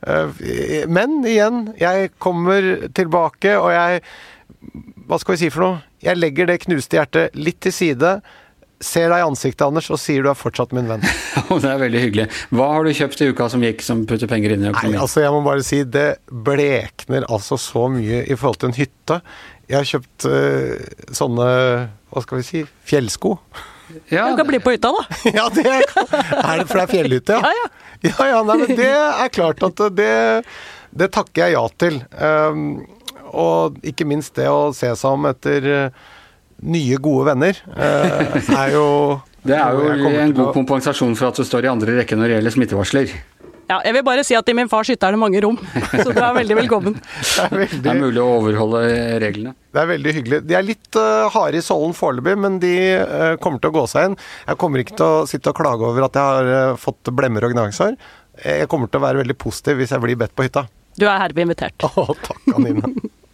Eh, 0.07 0.44
men 0.88 1.20
igjen, 1.28 1.70
jeg 1.80 2.12
kommer 2.22 2.88
tilbake, 2.96 3.57
og 3.61 3.72
jeg 3.74 4.05
Hva 5.09 5.18
skal 5.20 5.34
vi 5.34 5.40
si 5.40 5.51
for 5.53 5.64
noe? 5.64 5.80
Jeg 6.05 6.16
legger 6.18 6.48
det 6.48 6.62
knuste 6.64 6.96
hjertet 6.98 7.36
litt 7.36 7.61
til 7.64 7.72
side. 7.74 8.12
Ser 8.80 9.11
deg 9.12 9.20
i 9.20 9.24
ansiktet, 9.26 9.64
Anders, 9.66 9.90
og 9.92 10.01
sier 10.01 10.24
du 10.24 10.30
er 10.30 10.38
fortsatt 10.38 10.72
min 10.76 10.88
venn. 10.88 11.03
Det 11.51 11.68
er 11.68 11.80
veldig 11.82 12.03
hyggelig. 12.05 12.26
Hva 12.55 12.68
har 12.74 12.86
du 12.86 12.92
kjøpt 12.96 13.24
i 13.24 13.28
uka 13.32 13.48
som 13.53 13.64
gikk, 13.64 13.82
som 13.84 14.05
putter 14.09 14.30
penger 14.30 14.55
inn 14.55 14.64
i 14.64 14.72
Nei, 14.72 14.92
altså 14.94 15.24
jeg 15.24 15.34
må 15.34 15.42
bare 15.44 15.64
si 15.66 15.82
det 15.84 16.07
blekner 16.30 17.26
altså 17.28 17.59
så 17.61 17.88
mye 17.92 18.22
i 18.24 18.36
forhold 18.38 18.62
til 18.62 18.70
en 18.70 18.78
hytte. 18.78 19.18
Jeg 19.68 19.76
har 19.76 19.90
kjøpt 19.90 20.28
eh, 20.30 21.12
sånne, 21.16 21.51
hva 22.12 22.24
skal 22.24 22.40
vi 22.40 22.46
si, 22.46 22.64
fjellsko. 22.88 23.36
Ja, 24.12 24.30
Du 24.30 24.36
kan 24.41 24.49
bli 24.49 24.61
på 24.62 24.74
hytta, 24.74 24.93
da. 24.95 25.20
ja, 25.38 25.47
det 25.55 25.66
er, 25.66 25.84
er 25.84 26.62
det 26.62 26.66
for 26.68 26.80
det 26.80 26.84
er 26.84 26.93
fjellhytte, 26.95 27.38
ja? 27.38 27.51
Ja, 27.51 27.64
ja. 27.64 27.70
Ja, 28.01 28.26
ja, 28.30 28.38
nei, 28.49 28.57
men 28.62 28.78
det 28.78 28.88
er 28.97 29.28
klart 29.32 29.61
at 29.66 29.80
det, 29.93 30.12
det 30.97 31.11
takker 31.12 31.45
jeg 31.45 31.57
ja 31.59 31.64
til. 31.82 31.99
Um, 32.16 32.62
og 33.36 33.76
ikke 33.86 34.07
minst 34.09 34.32
det 34.38 34.49
å 34.51 34.70
se 34.76 34.88
seg 34.97 35.18
om 35.18 35.28
etter 35.28 35.66
eh, 35.70 36.07
nye, 36.66 36.97
gode 36.99 37.28
venner 37.28 37.61
uh, 37.76 38.32
er 38.57 38.72
jo 38.74 38.86
det 39.47 39.55
er 39.55 39.76
jo 39.76 40.11
en 40.11 40.34
god 40.34 40.51
kompensasjon 40.57 41.14
for 41.16 41.30
at 41.30 41.38
du 41.38 41.47
står 41.47 41.68
i 41.68 41.70
andre 41.70 41.95
rekke 42.01 42.18
når 42.18 42.26
det 42.26 42.34
gjelder 42.38 42.57
smittevarsler. 42.57 43.14
Ja, 43.71 43.77
jeg 43.87 43.95
vil 43.95 44.03
bare 44.03 44.23
si 44.27 44.35
at 44.35 44.49
i 44.51 44.55
min 44.57 44.68
fars 44.71 44.89
hytte 44.91 45.07
er 45.07 45.14
det 45.14 45.21
mange 45.23 45.39
rom, 45.45 45.55
så 45.93 46.11
du 46.11 46.18
er 46.18 46.33
veldig 46.35 46.57
velkommen. 46.59 46.97
Det 47.39 47.45
er 47.47 47.75
Det 47.85 47.93
er 47.93 48.01
mulig 48.01 48.18
å 48.18 48.27
overholde 48.41 48.81
reglene. 49.23 49.53
det 49.71 49.83
er 49.83 49.87
veldig 49.93 50.14
hyggelig. 50.16 50.41
De 50.49 50.57
er 50.59 50.66
litt 50.66 50.99
uh, 50.99 51.29
harde 51.31 51.61
i 51.61 51.62
sålen 51.62 51.95
foreløpig, 51.95 52.35
men 52.43 52.59
de 52.62 52.73
uh, 52.99 53.37
kommer 53.43 53.62
til 53.62 53.71
å 53.71 53.77
gå 53.79 53.85
seg 53.93 54.09
inn. 54.09 54.16
Jeg 54.49 54.59
kommer 54.59 54.83
ikke 54.83 54.97
til 54.99 55.07
å 55.07 55.23
sitte 55.31 55.53
og 55.53 55.61
klage 55.61 55.87
over 55.87 56.09
at 56.09 56.18
jeg 56.18 56.35
har 56.35 56.73
uh, 56.73 56.81
fått 56.83 57.12
blemmer 57.14 57.47
og 57.47 57.55
gnagsår. 57.55 57.95
Jeg 58.43 58.66
kommer 58.73 58.91
til 58.91 58.99
å 58.99 59.05
være 59.07 59.23
veldig 59.23 59.39
positiv 59.39 59.79
hvis 59.79 59.95
jeg 59.95 60.03
blir 60.03 60.18
bedt 60.18 60.35
på 60.35 60.49
hytta. 60.49 60.64
Du 60.99 61.07
er 61.07 61.23
herved 61.23 61.47
invitert. 61.47 61.87
Å, 61.87 62.09
takk, 62.27 62.43
Anine. 62.57 62.91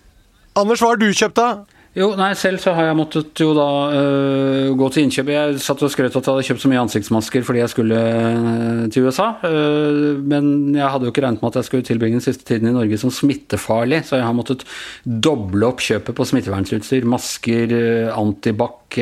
Anders, 0.60 0.84
hva 0.84 0.92
har 0.92 1.00
du 1.00 1.08
kjøpt, 1.08 1.40
da? 1.40 1.48
Jo, 1.96 2.10
nei, 2.12 2.34
selv 2.36 2.60
så 2.60 2.74
har 2.76 2.90
jeg 2.90 2.96
måttet 2.98 3.40
jo 3.40 3.54
da 3.56 3.66
uh, 3.88 4.72
gå 4.76 4.88
til 4.92 5.06
innkjøp. 5.06 5.30
Jeg 5.32 5.60
satt 5.64 5.80
og 5.86 5.92
skrøt 5.94 6.12
at 6.12 6.18
jeg 6.18 6.28
hadde 6.28 6.44
kjøpt 6.50 6.60
så 6.60 6.68
mye 6.68 6.82
ansiktsmasker 6.82 7.46
fordi 7.46 7.62
jeg 7.62 7.72
skulle 7.72 8.00
øh, 8.00 8.82
til 8.92 9.06
USA. 9.08 9.30
Uh, 9.40 10.20
men 10.20 10.76
jeg 10.76 10.90
hadde 10.92 11.08
jo 11.08 11.14
ikke 11.14 11.24
regnet 11.24 11.40
med 11.40 11.54
at 11.54 11.62
jeg 11.62 11.70
skulle 11.70 11.88
tilbringe 11.88 12.20
den 12.20 12.26
siste 12.26 12.44
tiden 12.44 12.68
i 12.68 12.74
Norge 12.76 13.00
som 13.00 13.14
smittefarlig, 13.14 14.02
så 14.04 14.20
jeg 14.20 14.28
har 14.28 14.36
måttet 14.36 14.66
doble 15.08 15.70
opp 15.70 15.80
kjøpet 15.86 16.18
på 16.18 16.28
smittevernsutstyr. 16.28 17.08
Masker, 17.08 17.72
antibac 18.12 19.00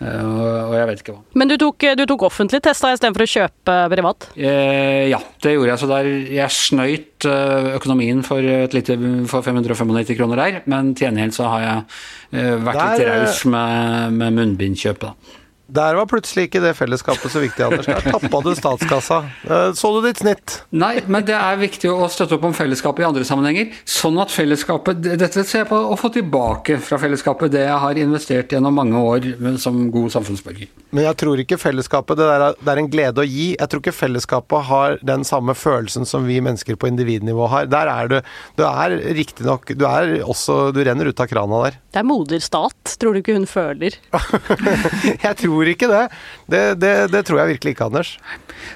og 0.00 0.72
jeg 0.78 0.86
vet 0.88 1.02
ikke 1.02 1.12
hva. 1.12 1.22
Men 1.36 1.50
du 1.50 1.56
tok, 1.60 1.84
du 1.98 2.04
tok 2.08 2.22
offentlig 2.30 2.62
test 2.64 2.84
da 2.84 2.92
istedenfor 2.94 3.24
å 3.26 3.28
kjøpe 3.34 3.74
privat? 3.92 4.28
Eh, 4.36 5.10
ja, 5.12 5.18
det 5.44 5.52
gjorde 5.56 5.74
jeg. 5.74 5.82
Så 5.82 5.90
der 5.90 6.08
jeg 6.38 6.56
snøyt 6.56 7.28
eh, 7.28 7.68
økonomien 7.76 8.22
for, 8.24 8.40
et 8.40 8.76
lite, 8.76 8.96
for 9.28 9.44
595 9.44 10.16
kroner 10.16 10.40
der, 10.40 10.62
men 10.72 10.94
til 10.96 11.10
gjengjeld 11.10 11.36
så 11.36 11.50
har 11.52 11.66
jeg 11.66 11.84
eh, 12.32 12.56
vært 12.64 12.80
Der, 12.80 12.94
litt 12.96 13.12
raus 13.12 13.44
med, 13.52 14.16
med 14.16 14.40
munnbindkjøpet. 14.40 15.10
da. 15.10 15.39
Der 15.70 15.94
var 15.94 16.06
plutselig 16.10 16.48
ikke 16.48 16.60
det 16.64 16.72
fellesskapet 16.78 17.30
så 17.30 17.40
viktig, 17.42 17.62
Anders. 17.66 17.86
Der 17.86 18.00
tappa 18.10 18.40
du 18.42 18.50
statskassa. 18.58 19.18
Eh, 19.46 19.70
Så 19.78 19.90
du 19.94 20.00
ditt 20.08 20.18
snitt? 20.18 20.56
Nei, 20.74 21.00
men 21.06 21.24
det 21.28 21.36
er 21.38 21.56
viktig 21.60 21.90
å 21.92 22.08
støtte 22.10 22.34
opp 22.38 22.44
om 22.48 22.54
fellesskapet 22.56 23.04
i 23.04 23.06
andre 23.06 23.24
sammenhenger. 23.28 23.70
Sånn 23.86 24.18
at 24.22 24.32
fellesskapet 24.34 25.00
Dette 25.20 25.44
ser 25.46 25.62
jeg 25.64 25.68
på 25.70 25.78
å 25.78 25.96
få 26.00 26.10
tilbake 26.14 26.78
fra 26.82 26.98
fellesskapet, 26.98 27.52
det 27.54 27.62
jeg 27.68 27.78
har 27.84 28.00
investert 28.02 28.50
gjennom 28.56 28.74
mange 28.74 28.98
år 28.98 29.28
som 29.62 29.78
god 29.94 30.10
samfunnsborger. 30.14 30.68
Men 30.90 31.04
jeg 31.06 31.16
tror 31.22 31.38
ikke 31.44 31.58
fellesskapet 31.60 32.18
det, 32.18 32.26
der, 32.26 32.46
er- 32.48 32.58
det 32.60 32.72
er 32.74 32.82
en 32.82 32.90
glede 32.90 33.22
å 33.22 33.28
gi. 33.28 33.48
Jeg 33.60 33.68
tror 33.70 33.80
ikke 33.84 33.94
fellesskapet 33.94 34.66
har 34.70 34.98
den 35.06 35.22
samme 35.28 35.54
følelsen 35.54 36.06
som 36.08 36.26
vi 36.26 36.40
mennesker 36.42 36.74
på 36.80 36.88
individnivå 36.90 37.46
har. 37.52 37.66
Der 37.70 37.86
er 37.92 38.08
du 38.10 38.16
Du 38.58 38.64
er 38.66 38.96
riktignok 39.14 39.70
Du 39.78 39.84
er 39.86 40.16
også 40.26 40.72
Du 40.74 40.80
renner 40.84 41.06
ut 41.06 41.20
av 41.20 41.28
krana 41.30 41.62
der. 41.68 41.78
Det 41.92 42.00
er 42.00 42.06
moder 42.06 42.40
stat, 42.42 42.96
tror 42.98 43.14
du 43.14 43.20
ikke 43.22 43.34
hun 43.38 43.46
føler? 43.46 43.94
Jeg 45.26 45.36
tror 45.40 45.59
ikke 45.68 45.88
det. 45.90 46.02
Det, 46.50 46.62
det. 46.80 46.94
det 47.12 47.24
tror 47.28 47.42
jeg 47.42 47.54
virkelig 47.54 47.74
ikke, 47.74 47.88
Anders. 47.90 48.12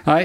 Nei, 0.05 0.21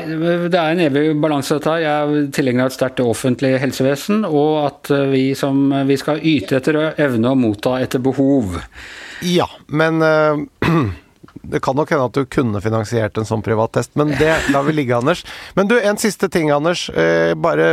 det 0.51 0.59
er 0.59 0.73
en 0.73 0.83
evig 0.83 1.03
balanse 1.21 1.55
dette. 1.57 1.71
her. 1.71 1.83
Jeg 1.85 1.95
er 2.19 2.31
tilhenger 2.35 2.65
av 2.65 2.71
et 2.71 2.77
sterkt 2.77 3.03
offentlig 3.03 3.53
helsevesen, 3.63 4.25
og 4.27 4.55
at 4.65 4.93
vi, 5.13 5.23
som, 5.39 5.69
vi 5.87 5.99
skal 5.99 6.19
yte 6.19 6.59
etter 6.59 6.81
evne 6.99 7.31
og 7.31 7.39
motta 7.39 7.77
etter 7.83 8.03
behov. 8.03 8.59
Ja, 9.25 9.47
men 9.67 10.01
eh, 10.05 10.43
det 11.41 11.61
kan 11.63 11.77
nok 11.77 11.89
hende 11.93 12.07
at 12.09 12.17
du 12.17 12.25
kunne 12.29 12.61
finansiert 12.63 13.17
en 13.17 13.27
sånn 13.27 13.43
privat 13.45 13.73
test, 13.77 13.93
men 13.99 14.11
det 14.19 14.31
lar 14.53 14.65
vi 14.67 14.73
ligge, 14.75 14.97
Anders. 14.97 15.23
Men 15.55 15.69
du, 15.69 15.75
en 15.79 15.97
siste 16.01 16.29
ting, 16.31 16.51
Anders. 16.53 16.87
Eh, 16.89 17.33
bare 17.39 17.69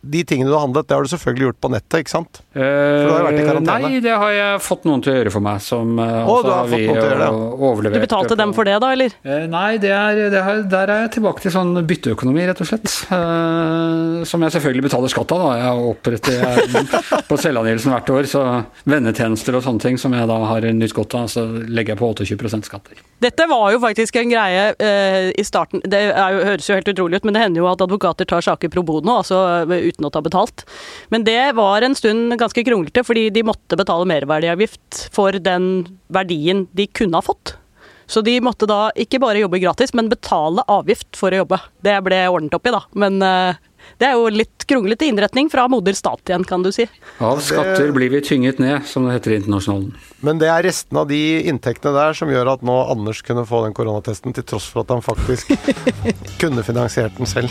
de 0.00 0.22
tingene 0.28 0.50
du 0.50 0.56
har 0.56 0.64
handlet, 0.66 0.88
det 0.88 0.96
har 0.96 1.04
du 1.06 1.10
selvfølgelig 1.12 1.48
gjort 1.50 1.60
på 1.62 1.70
nettet, 1.74 1.98
ikke 2.04 2.14
sant? 2.14 2.42
For 2.52 2.62
du 2.62 3.12
har 3.12 3.22
jo 3.22 3.26
vært 3.28 3.40
i 3.40 3.46
karantene. 3.46 3.90
Nei, 3.90 4.00
det 4.04 4.16
har 4.22 4.34
jeg 4.36 4.62
fått 4.66 4.88
noen 4.88 5.04
til 5.04 5.12
å 5.12 5.16
gjøre 5.18 5.34
for 5.34 5.44
meg. 5.44 5.60
Som, 5.62 5.92
eh, 5.98 6.12
Å, 6.22 6.26
og 6.26 6.46
du 6.46 6.50
har 6.52 6.70
fått 6.72 6.86
noen 6.88 6.98
til 6.98 7.06
å 7.06 7.12
gjøre 7.12 7.84
det. 7.86 7.92
Du 7.92 8.06
betalte 8.06 8.38
dem 8.38 8.54
for 8.56 8.68
det, 8.68 8.78
da, 8.82 8.92
eller? 8.96 9.16
Eh, 9.22 9.46
Nei, 9.52 9.76
det 9.82 9.92
er, 9.92 10.22
det 10.32 10.42
er, 10.42 10.62
der 10.72 10.94
er 10.96 11.04
jeg 11.06 11.14
tilbake 11.18 11.44
til 11.44 11.54
sånn 11.54 11.74
bytteøkonomi, 11.86 12.46
rett 12.48 12.64
og 12.64 12.70
slett. 12.70 12.88
Eh, 13.12 14.24
som 14.28 14.46
jeg 14.46 14.56
selvfølgelig 14.56 14.86
betaler 14.88 15.12
skatt 15.12 15.36
av. 15.36 15.46
da. 15.46 15.52
Jeg 15.62 15.86
oppretter 15.92 16.38
jeg, 16.40 16.84
på 17.30 17.40
selvangivelsen 17.40 17.94
hvert 17.94 18.12
år, 18.16 18.30
så 18.30 18.44
vennetjenester 18.88 19.58
og 19.58 19.66
sånne 19.66 19.86
ting 19.86 20.00
som 20.00 20.14
jeg 20.16 20.28
da 20.30 20.38
har 20.52 20.68
nytt 20.72 20.96
godt 20.96 21.18
av, 21.18 21.30
så 21.32 21.46
legger 21.46 21.94
jeg 21.96 22.02
på 22.02 22.12
28% 22.12 22.70
skatter. 22.70 23.02
Dette 23.22 23.46
var 23.46 23.70
jo 23.74 23.80
faktisk 23.82 24.16
en 24.18 24.32
greie 24.32 24.64
eh, 24.82 25.28
i 25.38 25.44
starten 25.46 25.82
Det 25.86 26.00
jo, 26.08 26.42
høres 26.48 26.68
jo 26.68 26.76
helt 26.78 26.90
utrolig 26.90 27.20
ut, 27.20 27.28
men 27.28 27.36
det 27.36 27.44
hender 27.44 27.62
jo 27.62 27.70
at 27.70 27.84
advokater 27.84 28.28
tar 28.28 28.44
saker 28.44 28.72
pro 28.72 28.84
bono, 28.86 29.18
altså 29.20 29.40
eh, 29.62 29.88
uten 29.88 30.08
å 30.08 30.12
ta 30.12 30.22
betalt. 30.24 30.64
Men 31.14 31.26
det 31.28 31.54
var 31.58 31.86
en 31.86 31.96
stund 31.98 32.34
ganske 32.40 32.64
kronglete, 32.66 33.04
fordi 33.06 33.28
de 33.34 33.46
måtte 33.46 33.78
betale 33.78 34.08
merverdiavgift 34.10 35.06
for 35.14 35.38
den 35.38 35.72
verdien 36.12 36.66
de 36.76 36.88
kunne 36.90 37.20
ha 37.20 37.24
fått. 37.24 37.56
Så 38.12 38.20
de 38.20 38.34
måtte 38.44 38.66
da 38.68 38.90
ikke 38.98 39.20
bare 39.22 39.40
jobbe 39.40 39.60
gratis, 39.62 39.94
men 39.96 40.10
betale 40.12 40.64
avgift 40.68 41.14
for 41.16 41.32
å 41.32 41.44
jobbe. 41.44 41.58
Det 41.84 41.94
ble 42.04 42.18
ordnet 42.28 42.56
opp 42.58 42.66
i, 42.68 42.74
da. 42.74 42.82
Men 42.98 43.22
eh, 43.24 43.60
det 44.00 44.08
er 44.08 44.16
jo 44.18 44.30
litt 44.32 44.66
kronglete 44.68 45.06
innretning 45.06 45.50
fra 45.52 45.68
moder 45.70 45.96
stat 45.96 46.28
igjen, 46.28 46.46
kan 46.48 46.64
du 46.64 46.72
si. 46.74 46.88
Av 47.22 47.40
skatter 47.44 47.92
blir 47.94 48.10
vi 48.12 48.22
tynget 48.24 48.58
ned, 48.62 48.86
som 48.88 49.06
det 49.06 49.18
heter 49.18 49.34
i 49.34 49.38
Internasjonalen. 49.42 49.92
Men 50.22 50.38
det 50.38 50.48
er 50.50 50.62
restene 50.66 51.02
av 51.02 51.08
de 51.10 51.20
inntektene 51.50 51.94
der 51.96 52.14
som 52.14 52.30
gjør 52.30 52.52
at 52.54 52.64
nå 52.66 52.76
Anders 52.92 53.22
kunne 53.26 53.44
få 53.46 53.64
den 53.64 53.74
koronatesten, 53.74 54.34
til 54.36 54.46
tross 54.46 54.68
for 54.70 54.84
at 54.84 54.92
han 54.94 55.02
faktisk 55.02 55.50
kunne 56.42 56.62
finansiert 56.66 57.16
den 57.18 57.30
selv. 57.30 57.50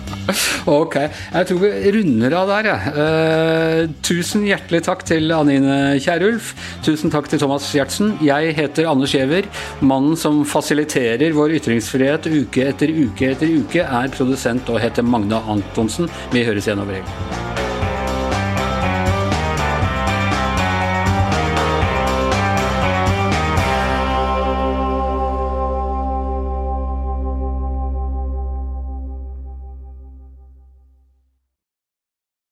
ok. 0.80 0.96
Jeg 0.98 1.48
tror 1.48 1.60
vi 1.62 1.92
runder 1.96 2.36
av 2.40 2.50
der, 2.50 2.70
jeg. 2.72 2.94
Uh, 2.96 3.94
tusen 4.06 4.46
hjertelig 4.48 4.82
takk 4.88 5.06
til 5.08 5.30
Anine 5.34 5.78
Kierulf. 6.02 6.52
Tusen 6.86 7.12
takk 7.14 7.30
til 7.30 7.42
Thomas 7.42 7.68
Gjertsen. 7.74 8.16
Jeg 8.24 8.54
heter 8.58 8.90
Anders 8.90 9.14
Giæver. 9.14 9.46
Mannen 9.80 10.18
som 10.18 10.42
fasiliterer 10.48 11.34
vår 11.36 11.56
ytringsfrihet 11.60 12.26
uke 12.32 12.66
etter 12.70 12.92
uke 12.92 13.32
etter 13.32 13.50
uke, 13.50 13.82
er 13.82 14.12
produsent 14.14 14.68
og 14.72 14.82
heter 14.82 15.06
Magne 15.06 15.38
Antonsen. 15.52 16.10
Vi 16.32 16.44
høres 16.48 16.68
igjen 16.68 16.82
over 16.82 17.00
helgen. 17.00 17.91